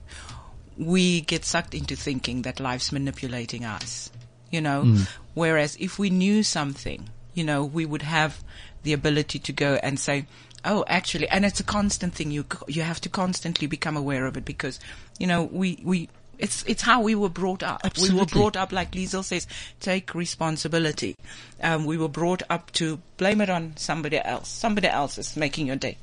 we 0.78 1.22
get 1.22 1.46
sucked 1.46 1.74
into 1.74 1.96
thinking 1.96 2.44
that 2.44 2.60
life's 2.60 2.92
manipulating 2.92 3.66
us. 3.66 4.12
You 4.52 4.62
know, 4.62 4.84
hmm. 4.84 5.02
whereas 5.34 5.76
if 5.80 5.98
we 5.98 6.10
knew 6.10 6.44
something, 6.44 7.10
you 7.34 7.44
know, 7.44 7.66
we 7.66 7.86
would 7.86 8.04
have 8.04 8.44
the 8.84 8.94
ability 8.94 9.40
to 9.40 9.52
go 9.52 9.80
and 9.82 10.00
say, 10.00 10.28
"Oh, 10.64 10.86
actually," 10.88 11.28
and 11.30 11.44
it's 11.44 11.60
a 11.60 11.64
constant 11.64 12.14
thing. 12.14 12.32
You 12.32 12.46
you 12.68 12.84
have 12.84 13.02
to 13.02 13.10
constantly 13.10 13.68
become 13.68 13.98
aware 13.98 14.26
of 14.26 14.38
it 14.38 14.46
because, 14.46 14.80
you 15.20 15.28
know, 15.28 15.44
we 15.44 15.82
we. 15.84 16.10
It's 16.40 16.64
it's 16.68 16.82
how 16.82 17.02
we 17.02 17.16
were 17.16 17.30
brought 17.30 17.64
up. 17.64 17.82
We 18.02 18.14
were 18.14 18.26
brought 18.26 18.58
up, 18.58 18.72
like 18.72 18.92
Liesel 18.92 19.24
says, 19.24 19.48
take 19.80 20.16
responsibility. 20.16 21.16
Um, 21.62 21.86
we 21.86 21.98
were 21.98 22.10
brought 22.10 22.44
up 22.50 22.72
to 22.74 23.00
blame 23.18 23.40
it 23.42 23.50
on 23.50 23.78
somebody 23.78 24.20
else. 24.20 24.50
Somebody 24.50 24.88
else 24.88 25.18
is 25.18 25.38
making 25.38 25.68
your 25.68 25.76
day. 25.76 25.98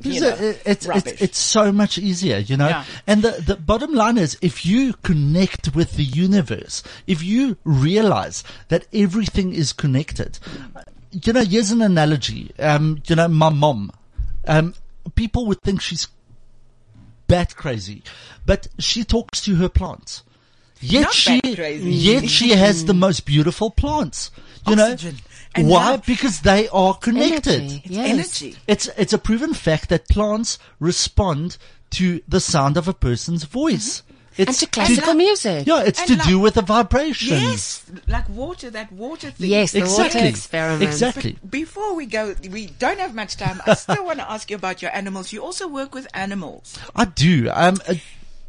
You 0.00 0.12
It's, 0.12 0.20
know, 0.20 0.36
it's, 0.66 0.86
it's, 0.86 1.22
it's 1.22 1.38
so 1.38 1.70
much 1.70 1.98
easier, 1.98 2.38
you 2.38 2.56
know. 2.56 2.68
Yeah. 2.68 2.84
And 3.06 3.22
the, 3.22 3.40
the 3.40 3.56
bottom 3.56 3.94
line 3.94 4.18
is 4.18 4.36
if 4.42 4.66
you 4.66 4.92
connect 5.02 5.74
with 5.74 5.92
the 5.92 6.02
universe, 6.02 6.82
if 7.06 7.22
you 7.22 7.56
realize 7.64 8.42
that 8.68 8.86
everything 8.92 9.54
is 9.54 9.72
connected, 9.72 10.38
you 11.12 11.32
know, 11.32 11.44
here's 11.44 11.70
an 11.70 11.80
analogy. 11.80 12.52
Um, 12.58 13.02
you 13.06 13.16
know, 13.16 13.28
my 13.28 13.50
mom, 13.50 13.92
um, 14.46 14.74
people 15.14 15.46
would 15.46 15.62
think 15.62 15.80
she's 15.80 16.08
bat 17.26 17.56
crazy, 17.56 18.02
but 18.46 18.66
she 18.78 19.04
talks 19.04 19.40
to 19.42 19.56
her 19.56 19.68
plants. 19.68 20.22
Yet 20.80 21.02
Not 21.02 21.14
she, 21.14 21.40
crazy. 21.54 21.90
yet 21.90 22.28
she 22.28 22.50
has 22.50 22.84
the 22.84 22.92
most 22.94 23.24
beautiful 23.24 23.70
plants. 23.70 24.30
You 24.66 24.74
Oxygen 24.80 25.14
know, 25.14 25.20
and 25.54 25.68
why? 25.68 25.90
love. 25.92 26.04
Because 26.06 26.40
they 26.40 26.68
are 26.68 26.94
connected. 26.94 27.60
Energy. 27.62 27.82
It's 27.84 27.90
Yes. 27.94 28.08
energy. 28.10 28.56
It's 28.66 28.88
it's 28.98 29.12
a 29.12 29.18
proven 29.18 29.54
fact 29.54 29.88
that 29.88 30.08
plants 30.08 30.58
respond 30.80 31.56
to 31.90 32.20
the 32.28 32.40
sound 32.40 32.76
of 32.76 32.88
a 32.88 32.92
person's 32.92 33.44
voice. 33.44 34.02
Mm-hmm. 34.02 34.13
It's 34.36 34.48
And 34.48 34.56
to 34.58 34.66
classical 34.66 35.14
music. 35.14 35.66
Yeah, 35.66 35.82
it's 35.82 36.00
And 36.00 36.08
to 36.08 36.16
like- 36.16 36.26
do 36.26 36.38
with 36.40 36.54
the 36.54 36.62
vibration. 36.62 37.38
Yes, 37.38 37.84
like 38.08 38.28
water. 38.28 38.70
That 38.70 38.90
water 38.92 39.30
thing. 39.30 39.50
Yes, 39.50 39.72
the 39.72 39.78
Exactly. 39.80 40.20
water 40.20 40.28
experiment. 40.28 40.82
Exactly. 40.82 41.38
Before 41.48 41.94
we 41.94 42.06
go, 42.06 42.34
we 42.50 42.66
don't 42.66 42.98
have 42.98 43.14
much 43.14 43.36
time. 43.36 43.62
I 43.66 43.74
still 43.74 44.04
want 44.08 44.18
to 44.18 44.30
ask 44.30 44.50
you 44.50 44.56
about 44.56 44.82
your 44.82 44.94
animals. 44.94 45.32
You 45.32 45.42
also 45.42 45.68
work 45.68 45.94
with 45.94 46.08
animals. 46.14 46.76
I 46.96 47.04
do. 47.06 47.48
Um, 47.54 47.78
uh, 47.88 47.94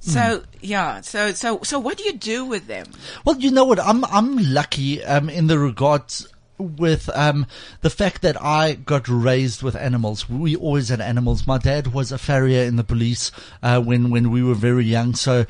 So 0.02 0.44
yeah, 0.62 1.02
so 1.02 1.34
so 1.34 1.60
so 1.64 1.80
what 1.80 1.98
do 1.98 2.04
you 2.04 2.14
do 2.14 2.46
with 2.46 2.68
them? 2.68 2.86
Well, 3.26 3.38
you 3.42 3.50
know 3.50 3.66
what? 3.66 3.80
I'm 3.80 4.06
I'm 4.06 4.38
lucky 4.38 5.04
um, 5.04 5.30
in 5.30 5.48
the 5.48 5.58
regards 5.58 6.28
with 6.58 7.10
um, 7.16 7.46
the 7.82 7.90
fact 7.90 8.22
that 8.22 8.42
I 8.42 8.74
got 8.74 9.08
raised 9.08 9.62
with 9.62 9.76
animals. 9.76 10.30
We 10.30 10.56
always 10.56 10.90
had 10.90 11.02
animals. 11.02 11.48
My 11.48 11.58
dad 11.58 11.94
was 11.94 12.12
a 12.12 12.18
farrier 12.18 12.64
in 12.64 12.76
the 12.76 12.84
police 12.84 13.32
uh, 13.62 13.82
when 13.82 14.10
when 14.10 14.32
we 14.32 14.44
were 14.44 14.56
very 14.56 14.86
young, 14.86 15.16
so 15.16 15.46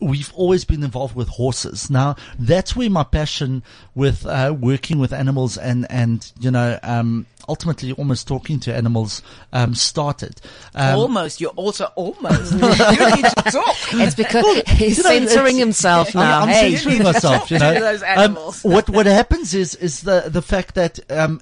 we've 0.00 0.32
always 0.34 0.64
been 0.64 0.82
involved 0.82 1.14
with 1.16 1.28
horses. 1.28 1.90
Now 1.90 2.16
that's 2.38 2.76
where 2.76 2.90
my 2.90 3.04
passion 3.04 3.62
with 3.94 4.26
uh, 4.26 4.54
working 4.58 4.98
with 4.98 5.12
animals 5.12 5.56
and 5.58 5.86
and 5.90 6.30
you 6.40 6.50
know 6.50 6.78
um, 6.82 7.26
ultimately 7.48 7.92
almost 7.92 8.28
talking 8.28 8.60
to 8.60 8.74
animals 8.74 9.22
um, 9.52 9.74
started. 9.74 10.40
Um, 10.74 10.98
almost. 10.98 11.40
You're 11.40 11.50
also 11.52 11.86
almost. 11.96 12.52
you 12.52 12.58
need 12.60 13.24
to 13.24 13.42
talk. 13.50 13.76
It's 13.94 14.14
because 14.14 14.62
he's 14.68 14.98
you 14.98 15.04
know, 15.04 15.10
censoring 15.10 15.56
it's- 15.56 15.58
himself 15.58 16.14
I'm- 16.16 16.26
now. 16.26 16.40
I'm, 16.42 16.48
hey. 16.48 16.70
censoring 16.76 17.02
myself, 17.02 17.50
you 17.50 17.58
know. 17.58 17.74
to 17.78 17.80
those 17.80 18.02
Um, 18.02 18.36
what 18.62 18.88
what 18.90 19.06
happens 19.20 19.54
is 19.54 19.74
is 19.76 20.02
the 20.02 20.24
the 20.28 20.42
fact 20.42 20.74
that 20.74 20.98
um, 21.10 21.40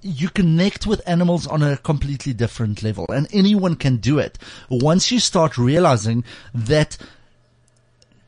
you 0.00 0.28
connect 0.30 0.86
with 0.86 1.02
animals 1.08 1.46
on 1.48 1.62
a 1.62 1.76
completely 1.76 2.32
different 2.32 2.82
level, 2.84 3.04
and 3.08 3.26
anyone 3.32 3.74
can 3.74 3.96
do 3.96 4.18
it 4.18 4.38
once 4.70 5.10
you 5.10 5.18
start 5.18 5.58
realizing 5.58 6.22
that 6.54 6.96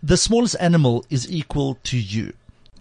the 0.02 0.16
smallest 0.16 0.56
animal 0.60 1.04
is 1.10 1.30
equal 1.30 1.78
to 1.84 1.98
you. 1.98 2.32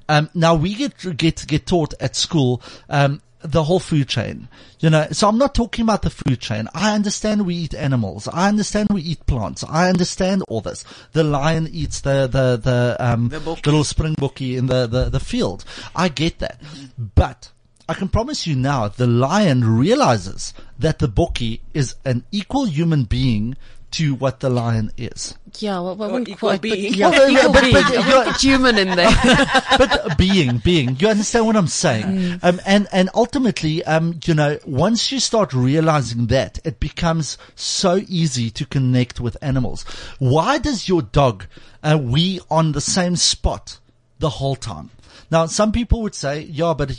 Um, 0.08 0.30
now 0.34 0.56
we 0.56 0.74
get 0.74 1.18
get 1.18 1.46
get 1.48 1.68
taught 1.68 1.94
at 2.00 2.16
school 2.16 2.62
um, 2.90 3.22
the 3.42 3.64
whole 3.64 3.80
food 3.80 4.08
chain. 4.08 4.48
You 4.80 4.90
know, 4.90 5.08
so 5.12 5.28
I'm 5.28 5.38
not 5.38 5.54
talking 5.54 5.84
about 5.84 6.02
the 6.02 6.10
food 6.10 6.40
chain. 6.40 6.68
I 6.74 6.96
understand 6.96 7.46
we 7.46 7.56
eat 7.56 7.74
animals. 7.76 8.28
I 8.28 8.48
understand 8.48 8.90
we 8.92 9.02
eat 9.02 9.26
plants. 9.28 9.64
I 9.64 9.90
understand 9.90 10.44
all 10.48 10.62
this. 10.62 10.84
The 11.12 11.24
lion 11.24 11.68
eats 11.72 12.02
the 12.02 12.28
the 12.28 12.58
the 12.58 12.96
um 13.00 13.30
The 13.30 13.40
little 13.40 13.84
springbokkie 13.84 14.58
in 14.58 14.68
the, 14.68 14.88
the 14.88 15.10
the 15.10 15.20
field. 15.20 15.66
I 15.96 16.10
get 16.10 16.40
that, 16.40 16.62
but. 16.98 17.52
I 17.88 17.96
can 17.96 18.08
promise 18.08 18.46
you 18.46 18.56
now, 18.56 18.88
the 18.88 19.08
lion 19.08 19.66
realizes 19.66 20.54
that 20.78 21.00
the 21.00 21.08
bokkie 21.08 21.62
is 21.74 21.96
an 22.06 22.24
equal 22.32 22.66
human 22.66 23.06
being 23.06 23.58
to 23.92 24.14
what 24.16 24.40
the 24.40 24.50
lion 24.50 24.92
is. 24.98 25.36
Yeah, 25.60 25.80
well, 25.80 25.96
well, 25.96 26.10
Or 26.10 26.14
wouldn't 26.14 26.30
equal 26.30 26.50
quite, 26.50 26.62
but, 26.62 26.78
yeah, 26.80 27.10
Well, 27.10 27.30
equal 27.32 27.54
but- 27.54 27.62
being. 27.62 27.74
but 27.74 27.86
I 27.86 27.92
you're- 28.08 28.18
wouldn't 28.20 28.38
human 28.42 28.78
in 28.78 28.96
there. 28.96 29.10
but 29.78 30.18
being, 30.18 30.58
being, 30.60 30.96
you 31.00 31.08
understand 31.08 31.46
what 31.48 31.56
I'm 31.56 31.68
saying? 31.68 32.40
Um, 32.44 32.62
and, 32.66 32.88
and 32.92 33.10
ultimately, 33.16 33.84
um, 33.86 34.20
you 34.26 34.34
know, 34.36 34.60
once 34.66 35.12
you 35.12 35.20
start 35.20 35.54
realizing 35.54 36.28
that, 36.28 36.60
it 36.64 36.80
becomes 36.80 37.38
so 37.56 38.00
easy 38.08 38.50
to 38.52 38.66
connect 38.66 39.20
with 39.20 39.38
animals. 39.42 39.84
Why 40.20 40.58
does 40.60 40.88
your 40.88 41.02
dog, 41.02 41.46
uh, 41.84 41.98
wee 42.02 42.40
on 42.52 42.74
the 42.74 42.82
same 42.82 43.16
spot 43.16 43.80
the 44.20 44.30
whole 44.30 44.56
time? 44.56 44.92
Now, 45.32 45.48
some 45.48 45.72
people 45.72 46.02
would 46.04 46.16
say, 46.16 46.42
yeah, 46.42 46.74
but 46.78 46.92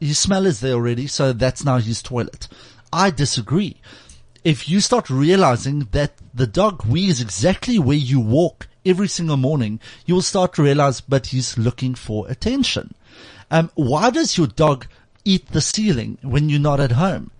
his 0.00 0.18
smell 0.18 0.46
is 0.46 0.60
there 0.60 0.74
already, 0.74 1.06
so 1.06 1.32
that's 1.32 1.64
now 1.64 1.78
his 1.78 2.02
toilet. 2.02 2.48
I 2.92 3.10
disagree. 3.10 3.80
If 4.44 4.68
you 4.68 4.80
start 4.80 5.08
realizing 5.08 5.88
that 5.92 6.12
the 6.34 6.46
dog 6.46 6.84
wees 6.84 7.18
exactly 7.18 7.78
where 7.78 7.96
you 7.96 8.20
walk 8.20 8.68
every 8.84 9.08
single 9.08 9.38
morning, 9.38 9.80
you 10.04 10.14
will 10.14 10.22
start 10.22 10.52
to 10.54 10.62
realize, 10.62 11.00
but 11.00 11.28
he's 11.28 11.56
looking 11.56 11.94
for 11.94 12.28
attention. 12.28 12.94
Um, 13.50 13.70
why 13.74 14.10
does 14.10 14.36
your 14.36 14.46
dog 14.46 14.86
eat 15.24 15.48
the 15.52 15.62
ceiling 15.62 16.18
when 16.20 16.50
you're 16.50 16.60
not 16.60 16.78
at 16.78 16.92
home? 16.92 17.30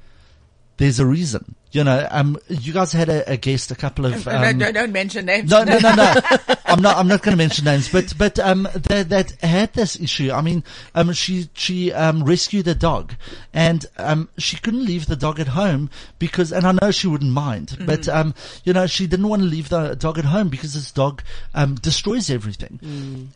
There's 0.78 0.98
a 0.98 1.05
reason. 1.05 1.57
You 1.75 1.83
know, 1.85 2.07
um, 2.11 2.39
you 2.49 2.72
guys 2.72 2.93
had 2.93 3.09
a, 3.09 3.29
a 3.33 3.37
guest 3.37 3.70
a 3.70 3.75
couple 3.75 4.07
of, 4.07 4.27
um, 4.29 4.43
don't, 4.43 4.59
don't, 4.59 4.75
don't 4.75 4.93
mention 4.93 5.27
names. 5.27 5.51
no, 5.51 5.64
no, 5.64 5.79
no, 5.79 5.95
no. 5.95 6.14
I'm 6.66 6.81
not. 6.81 6.97
I'm 6.97 7.09
not 7.09 7.22
going 7.22 7.33
to 7.33 7.37
mention 7.37 7.64
names, 7.64 7.89
but 7.91 8.14
but 8.16 8.39
um, 8.39 8.68
that 8.89 9.09
that 9.11 9.31
had 9.43 9.72
this 9.75 9.99
issue. 9.99 10.31
I 10.33 10.41
mean, 10.41 10.62
um, 10.95 11.12
she 11.12 11.49
she 11.55 11.93
um 11.93 12.25
rescued 12.25 12.66
a 12.68 12.75
dog, 12.75 13.14
and 13.53 13.85
um, 13.99 14.29
she 14.39 14.57
couldn't 14.59 14.85
leave 14.87 15.07
the 15.07 15.16
dog 15.16 15.41
at 15.41 15.49
home 15.49 15.91
because, 16.18 16.53
and 16.53 16.64
I 16.66 16.72
know 16.81 16.91
she 16.93 17.07
wouldn't 17.09 17.31
mind, 17.33 17.77
but 17.87 18.09
um, 18.09 18.35
you 18.64 18.72
know, 18.72 18.87
she 18.87 19.07
didn't 19.07 19.29
want 19.29 19.43
to 19.43 19.49
leave 19.49 19.68
the 19.68 19.95
dog 19.95 20.18
at 20.18 20.25
home 20.25 20.49
because 20.49 20.75
this 20.75 20.91
dog 20.93 21.22
um 21.55 21.75
destroys 21.77 22.31
everything, 22.31 22.79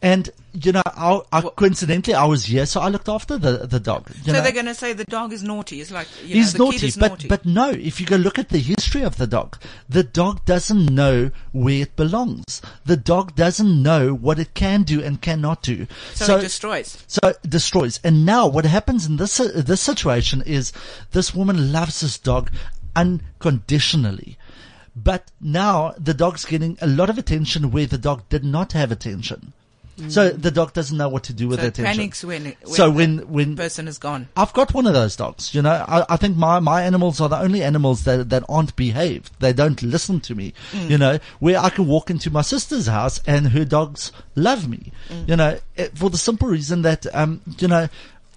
and 0.03 0.31
you 0.53 0.73
know, 0.73 0.83
I, 0.87 1.21
I 1.33 1.41
coincidentally 1.43 2.15
I 2.15 2.25
was 2.25 2.45
here, 2.45 2.67
so 2.67 2.81
I 2.81 2.89
looked 2.89 3.09
after 3.09 3.37
the 3.39 3.67
the 3.67 3.81
dog. 3.81 4.09
You 4.25 4.25
So 4.25 4.33
know? 4.33 4.43
they're 4.43 4.53
going 4.53 4.67
to 4.67 4.75
say 4.75 4.93
the 4.93 5.05
dog 5.05 5.33
is 5.33 5.43
naughty. 5.43 5.81
It's 5.81 5.91
like 5.91 6.09
you 6.23 6.35
He's 6.37 6.55
know, 6.55 6.59
the 6.59 6.65
naughty, 6.65 6.79
kid 6.79 6.87
is 6.89 6.97
but 6.97 7.11
naughty. 7.11 7.29
but 7.29 7.45
no. 7.47 7.71
If 7.71 8.01
you 8.01 8.07
go 8.07 8.17
look 8.17 8.28
at 8.37 8.49
the 8.49 8.59
history 8.59 9.03
of 9.03 9.17
the 9.17 9.29
dog, 9.29 9.57
the 9.89 10.03
dog 10.03 10.45
doesn't 10.45 10.93
know 10.93 11.31
where 11.53 11.83
it 11.83 11.95
belongs. 11.95 12.61
The 12.85 12.97
dog 12.97 13.37
doesn't 13.37 13.81
know 13.81 14.13
what 14.13 14.41
it 14.41 14.55
can 14.55 14.83
do 14.83 15.01
and 15.01 15.23
cannot 15.23 15.63
do. 15.63 15.87
so, 16.15 16.39
it 16.39 16.41
destroys. 16.41 17.05
so 17.07 17.21
it 17.29 17.49
destroys. 17.49 18.01
And 18.03 18.27
now 18.27 18.49
what 18.49 18.65
happens 18.65 19.07
in 19.07 19.19
this 19.19 19.39
uh, 19.39 19.63
this 19.65 19.81
situation 19.81 20.43
is 20.45 20.73
this 21.13 21.33
woman 21.33 21.71
loves 21.71 22.01
this 22.01 22.19
dog 22.19 22.51
unconditionally. 22.97 24.37
But 24.97 25.31
now 25.41 25.95
the 25.97 26.15
dog's 26.15 26.45
getting 26.45 26.77
a 26.81 26.89
lot 26.89 27.11
of 27.11 27.19
attention 27.19 27.71
where 27.71 27.87
the 27.87 27.99
dog 27.99 28.29
did 28.29 28.43
not 28.43 28.73
have 28.73 28.91
attention. 28.91 29.53
So 30.09 30.31
the 30.31 30.51
dog 30.51 30.73
doesn't 30.75 30.97
know 30.97 31.09
what 31.09 31.25
to 31.25 31.33
do 31.33 31.49
with 31.49 31.61
So 31.61 31.67
attention. 31.67 31.85
panics 31.85 32.25
when, 32.25 32.45
when 32.45 32.75
so 32.75 32.87
the 32.87 32.93
when 32.93 33.19
when 33.29 33.57
person 33.57 33.89
is 33.89 33.99
gone. 33.99 34.29
I've 34.37 34.53
got 34.53 34.73
one 34.73 34.87
of 34.87 34.95
those 34.95 35.17
dogs. 35.17 35.55
You 35.55 35.63
know, 35.63 35.85
I, 35.89 36.05
I 36.09 36.17
think 36.17 36.37
my, 36.37 36.61
my 36.61 36.83
animals 36.83 37.21
are 37.21 37.29
the 37.29 37.39
only 37.39 37.63
animals 37.63 38.05
that, 38.05 38.29
that 38.31 38.45
aren't 38.49 38.77
behaved. 38.77 39.33
They 39.41 39.53
don't 39.53 39.83
listen 39.83 40.21
to 40.21 40.35
me. 40.35 40.55
You 40.73 40.99
know, 40.99 41.19
where 41.41 41.59
I 41.59 41.71
can 41.71 41.87
walk 41.87 42.11
into 42.11 42.31
my 42.31 42.43
sister's 42.43 42.87
house 42.87 43.21
and 43.27 43.49
her 43.49 43.65
dogs 43.65 44.13
love 44.37 44.69
me. 44.69 44.93
You 45.27 45.37
know, 45.37 45.59
eh, 45.77 45.89
for 45.95 46.11
the 46.11 46.19
simple 46.19 46.49
reason 46.49 46.83
that, 46.83 47.07
um, 47.15 47.41
you 47.59 47.67
know, 47.69 47.89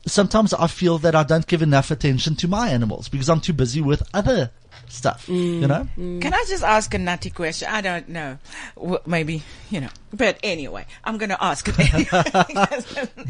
sometimes 0.07 0.53
I 0.53 0.67
feel 0.67 0.97
that 0.99 1.15
I 1.15 1.23
don't 1.23 1.45
give 1.45 1.61
enough 1.61 1.91
attention 1.91 2.35
to 2.37 2.47
my 2.47 2.69
animals 2.69 3.07
because 3.07 3.29
I'm 3.29 3.39
too 3.41 3.53
busy 3.53 3.81
with 3.81 4.01
other 4.13 4.49
stuff, 4.91 5.27
you 5.29 5.67
know? 5.67 5.87
Can 5.95 6.33
I 6.33 6.45
just 6.47 6.63
ask 6.63 6.93
a 6.93 6.97
nutty 6.97 7.29
question? 7.29 7.67
I 7.71 7.81
don't 7.81 8.09
know. 8.09 8.37
W- 8.75 8.99
maybe, 9.05 9.43
you 9.69 9.81
know. 9.81 9.89
But 10.13 10.37
anyway, 10.43 10.85
I'm 11.03 11.17
going 11.17 11.29
to 11.29 11.43
ask 11.43 11.67
it 11.67 11.79
anyway. 11.79 12.23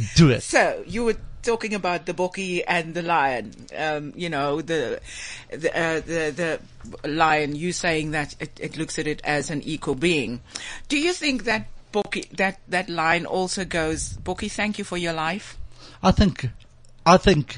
Do 0.16 0.30
it. 0.30 0.43
So 0.43 0.84
you 0.88 1.05
were 1.05 1.16
talking 1.43 1.74
about 1.74 2.05
the 2.05 2.14
bokkie 2.14 2.64
and 2.64 2.93
the 2.93 3.01
lion. 3.01 3.53
Um, 3.78 4.14
you 4.16 4.30
know, 4.30 4.62
the 4.62 4.99
the, 5.49 5.70
uh, 5.78 5.99
the 6.01 6.59
the 7.01 7.07
lion. 7.07 7.55
You 7.55 7.72
saying 7.72 8.12
that 8.12 8.36
it, 8.39 8.51
it 8.59 8.78
looks 8.78 8.99
at 8.99 9.07
it 9.07 9.22
as 9.24 9.49
an 9.49 9.62
equal 9.62 9.95
being. 9.95 10.41
Do 10.88 10.97
you 10.99 11.14
think 11.14 11.43
that 11.45 11.68
bokkie 11.91 12.36
that 12.38 12.59
that 12.70 12.89
line 12.89 13.26
also 13.26 13.66
goes 13.66 14.18
bokkie? 14.18 14.49
Thank 14.49 14.78
you 14.78 14.84
for 14.84 14.97
your 14.97 15.14
life. 15.14 15.57
I 16.03 16.12
think, 16.12 16.49
I 17.05 17.18
think, 17.18 17.57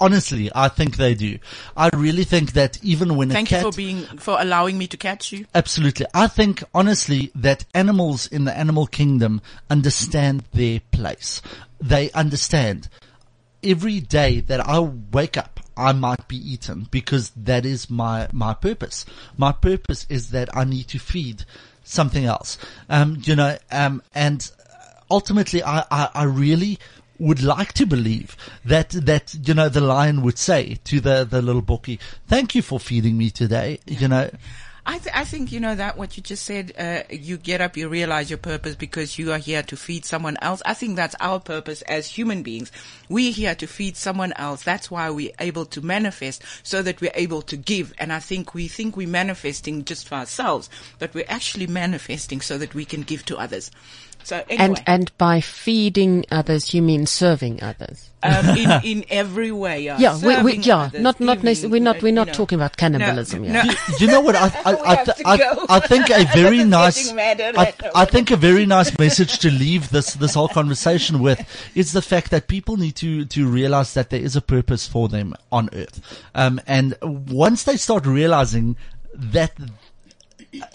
honestly, 0.00 0.50
I 0.54 0.68
think 0.68 0.96
they 0.96 1.14
do. 1.14 1.38
I 1.76 1.90
really 1.94 2.24
think 2.24 2.52
that 2.52 2.82
even 2.82 3.16
when 3.16 3.30
Thank 3.30 3.50
a 3.50 3.56
you 3.56 3.62
cat, 3.62 3.72
for 3.72 3.76
being 3.76 4.02
for 4.18 4.36
allowing 4.40 4.78
me 4.78 4.86
to 4.88 4.96
catch 4.96 5.32
you. 5.32 5.46
Absolutely. 5.54 6.06
I 6.14 6.26
think 6.26 6.62
honestly 6.74 7.30
that 7.34 7.64
animals 7.74 8.26
in 8.26 8.44
the 8.44 8.56
animal 8.56 8.86
kingdom 8.86 9.42
understand 9.70 10.44
their 10.52 10.80
place. 10.90 11.42
They 11.80 12.10
understand 12.12 12.88
every 13.64 14.00
day 14.00 14.40
that 14.40 14.66
I 14.66 14.78
wake 14.80 15.36
up, 15.36 15.60
I 15.76 15.92
might 15.92 16.28
be 16.28 16.36
eaten 16.36 16.86
because 16.90 17.30
that 17.30 17.66
is 17.66 17.90
my, 17.90 18.28
my 18.32 18.54
purpose. 18.54 19.04
My 19.36 19.52
purpose 19.52 20.06
is 20.08 20.30
that 20.30 20.54
I 20.56 20.64
need 20.64 20.88
to 20.88 20.98
feed 20.98 21.44
something 21.82 22.24
else. 22.24 22.58
Um, 22.88 23.18
you 23.22 23.34
know, 23.34 23.56
um, 23.70 24.02
and 24.14 24.48
ultimately 25.10 25.62
I, 25.62 25.84
I, 25.90 26.08
I 26.14 26.24
really 26.24 26.78
would 27.18 27.42
like 27.42 27.72
to 27.74 27.86
believe 27.86 28.36
that, 28.64 28.90
that, 28.90 29.34
you 29.46 29.54
know, 29.54 29.68
the 29.68 29.80
lion 29.80 30.22
would 30.22 30.38
say 30.38 30.78
to 30.84 31.00
the, 31.00 31.24
the 31.24 31.40
little 31.40 31.62
bokkie, 31.62 32.00
thank 32.26 32.54
you 32.54 32.62
for 32.62 32.80
feeding 32.80 33.16
me 33.16 33.30
today. 33.30 33.78
You 33.86 34.08
know, 34.08 34.30
I, 34.86 34.98
th- 34.98 35.16
I 35.16 35.24
think 35.24 35.50
you 35.50 35.60
know 35.60 35.74
that 35.74 35.96
what 35.96 36.18
you 36.18 36.22
just 36.22 36.44
said. 36.44 36.74
Uh, 36.78 37.04
you 37.08 37.38
get 37.38 37.62
up, 37.62 37.74
you 37.74 37.88
realize 37.88 38.28
your 38.28 38.36
purpose 38.36 38.74
because 38.74 39.18
you 39.18 39.32
are 39.32 39.38
here 39.38 39.62
to 39.62 39.76
feed 39.78 40.04
someone 40.04 40.36
else. 40.42 40.60
I 40.66 40.74
think 40.74 40.96
that's 40.96 41.14
our 41.20 41.40
purpose 41.40 41.80
as 41.82 42.06
human 42.06 42.42
beings. 42.42 42.70
We're 43.08 43.32
here 43.32 43.54
to 43.54 43.66
feed 43.66 43.96
someone 43.96 44.34
else. 44.34 44.62
That's 44.62 44.90
why 44.90 45.08
we're 45.08 45.32
able 45.38 45.64
to 45.66 45.80
manifest, 45.80 46.42
so 46.62 46.82
that 46.82 47.00
we're 47.00 47.12
able 47.14 47.40
to 47.42 47.56
give. 47.56 47.94
And 47.96 48.12
I 48.12 48.18
think 48.18 48.52
we 48.52 48.68
think 48.68 48.94
we're 48.94 49.08
manifesting 49.08 49.86
just 49.86 50.06
for 50.06 50.16
ourselves, 50.16 50.68
but 50.98 51.14
we're 51.14 51.24
actually 51.28 51.66
manifesting 51.66 52.42
so 52.42 52.58
that 52.58 52.74
we 52.74 52.84
can 52.84 53.02
give 53.02 53.24
to 53.26 53.38
others. 53.38 53.70
So 54.24 54.36
anyway, 54.48 54.56
And 54.64 54.82
and 54.86 55.18
by 55.18 55.40
feeding 55.40 56.24
others, 56.30 56.72
you 56.74 56.82
mean 56.82 57.06
serving 57.06 57.62
others. 57.62 58.10
um, 58.22 58.56
in 58.56 58.70
in 58.84 59.04
every 59.10 59.52
way, 59.52 59.82
yeah, 59.82 59.98
Yeah, 59.98 60.18
we, 60.18 60.42
we, 60.42 60.56
yeah. 60.58 60.84
Others, 60.88 61.00
not, 61.02 61.20
not, 61.20 61.42
giving, 61.42 61.70
we're 61.70 61.80
not 61.80 62.00
we're 62.02 62.08
you 62.08 62.14
not 62.14 62.28
know. 62.28 62.32
talking 62.32 62.56
about 62.56 62.76
cannibalism. 62.78 63.42
No, 63.42 63.48
yeah. 63.48 63.62
no. 63.64 63.74
you 63.98 64.06
know 64.06 64.22
what? 64.22 64.34
I, 64.34 64.46
I, 64.64 64.72
I, 64.92 65.04
th- 65.04 65.16
I. 65.26 65.66
I 65.68 65.80
think 65.80 66.08
a 66.10 66.24
very 66.34 66.64
nice, 66.64 67.12
I. 67.12 67.74
I 67.94 68.04
think 68.06 68.30
a 68.30 68.36
very 68.36 68.64
nice 68.66 68.98
message 68.98 69.38
to 69.40 69.50
leave 69.50 69.90
this, 69.90 70.14
this 70.14 70.34
whole 70.34 70.48
conversation 70.48 71.20
with 71.20 71.38
is 71.74 71.92
the 71.92 72.02
fact 72.02 72.30
that 72.30 72.48
people 72.48 72.76
need 72.78 72.96
to, 72.96 73.26
to 73.26 73.46
realize 73.46 73.92
that 73.94 74.08
there 74.10 74.20
is 74.22 74.36
a 74.36 74.40
purpose 74.40 74.86
for 74.86 75.08
them 75.08 75.34
on 75.52 75.68
earth. 75.74 76.00
Um, 76.34 76.60
and 76.66 76.96
once 77.02 77.64
they 77.64 77.76
start 77.76 78.06
realizing 78.06 78.76
that 79.12 79.52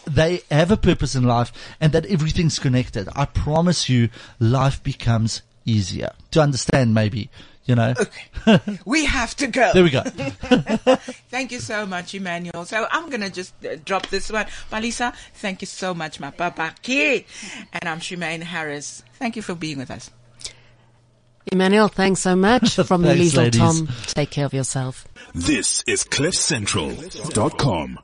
they 0.05 0.41
have 0.49 0.71
a 0.71 0.77
purpose 0.77 1.15
in 1.15 1.23
life 1.23 1.51
and 1.79 1.93
that 1.93 2.05
everything's 2.05 2.59
connected, 2.59 3.07
I 3.15 3.25
promise 3.25 3.89
you 3.89 4.09
life 4.39 4.81
becomes 4.83 5.41
easier 5.65 6.11
to 6.31 6.41
understand 6.41 6.93
maybe, 6.93 7.29
you 7.65 7.75
know. 7.75 7.93
We 8.85 9.05
have 9.05 9.35
to 9.37 9.47
go. 9.47 9.71
There 9.73 9.83
we 9.83 9.91
go. 9.91 10.01
Thank 11.29 11.51
you 11.51 11.59
so 11.59 11.85
much, 11.85 12.15
Emmanuel. 12.15 12.65
So 12.65 12.87
I'm 12.91 13.09
going 13.09 13.21
to 13.21 13.29
just 13.29 13.53
uh, 13.65 13.75
drop 13.85 14.07
this 14.07 14.31
one. 14.31 14.45
Balisa, 14.71 15.13
thank 15.35 15.61
you 15.61 15.67
so 15.67 15.93
much, 15.93 16.19
my 16.19 16.31
papa 16.31 16.73
kid. 16.81 17.25
And 17.73 17.87
I'm 17.87 17.99
Shemaine 17.99 18.41
Harris. 18.41 19.03
Thank 19.19 19.35
you 19.35 19.41
for 19.41 19.53
being 19.53 19.77
with 19.77 19.91
us. 19.91 20.09
Emmanuel, 21.51 21.87
thanks 21.87 22.21
so 22.21 22.35
much. 22.35 22.75
From 22.87 23.03
Thanks, 23.03 23.33
Liesl 23.33 23.37
ladies. 23.37 23.59
Tom, 23.59 23.87
take 24.07 24.29
care 24.31 24.45
of 24.45 24.53
yourself. 24.53 25.07
This 25.33 25.83
is 25.87 26.03
CliffCentral.com. 26.03 27.99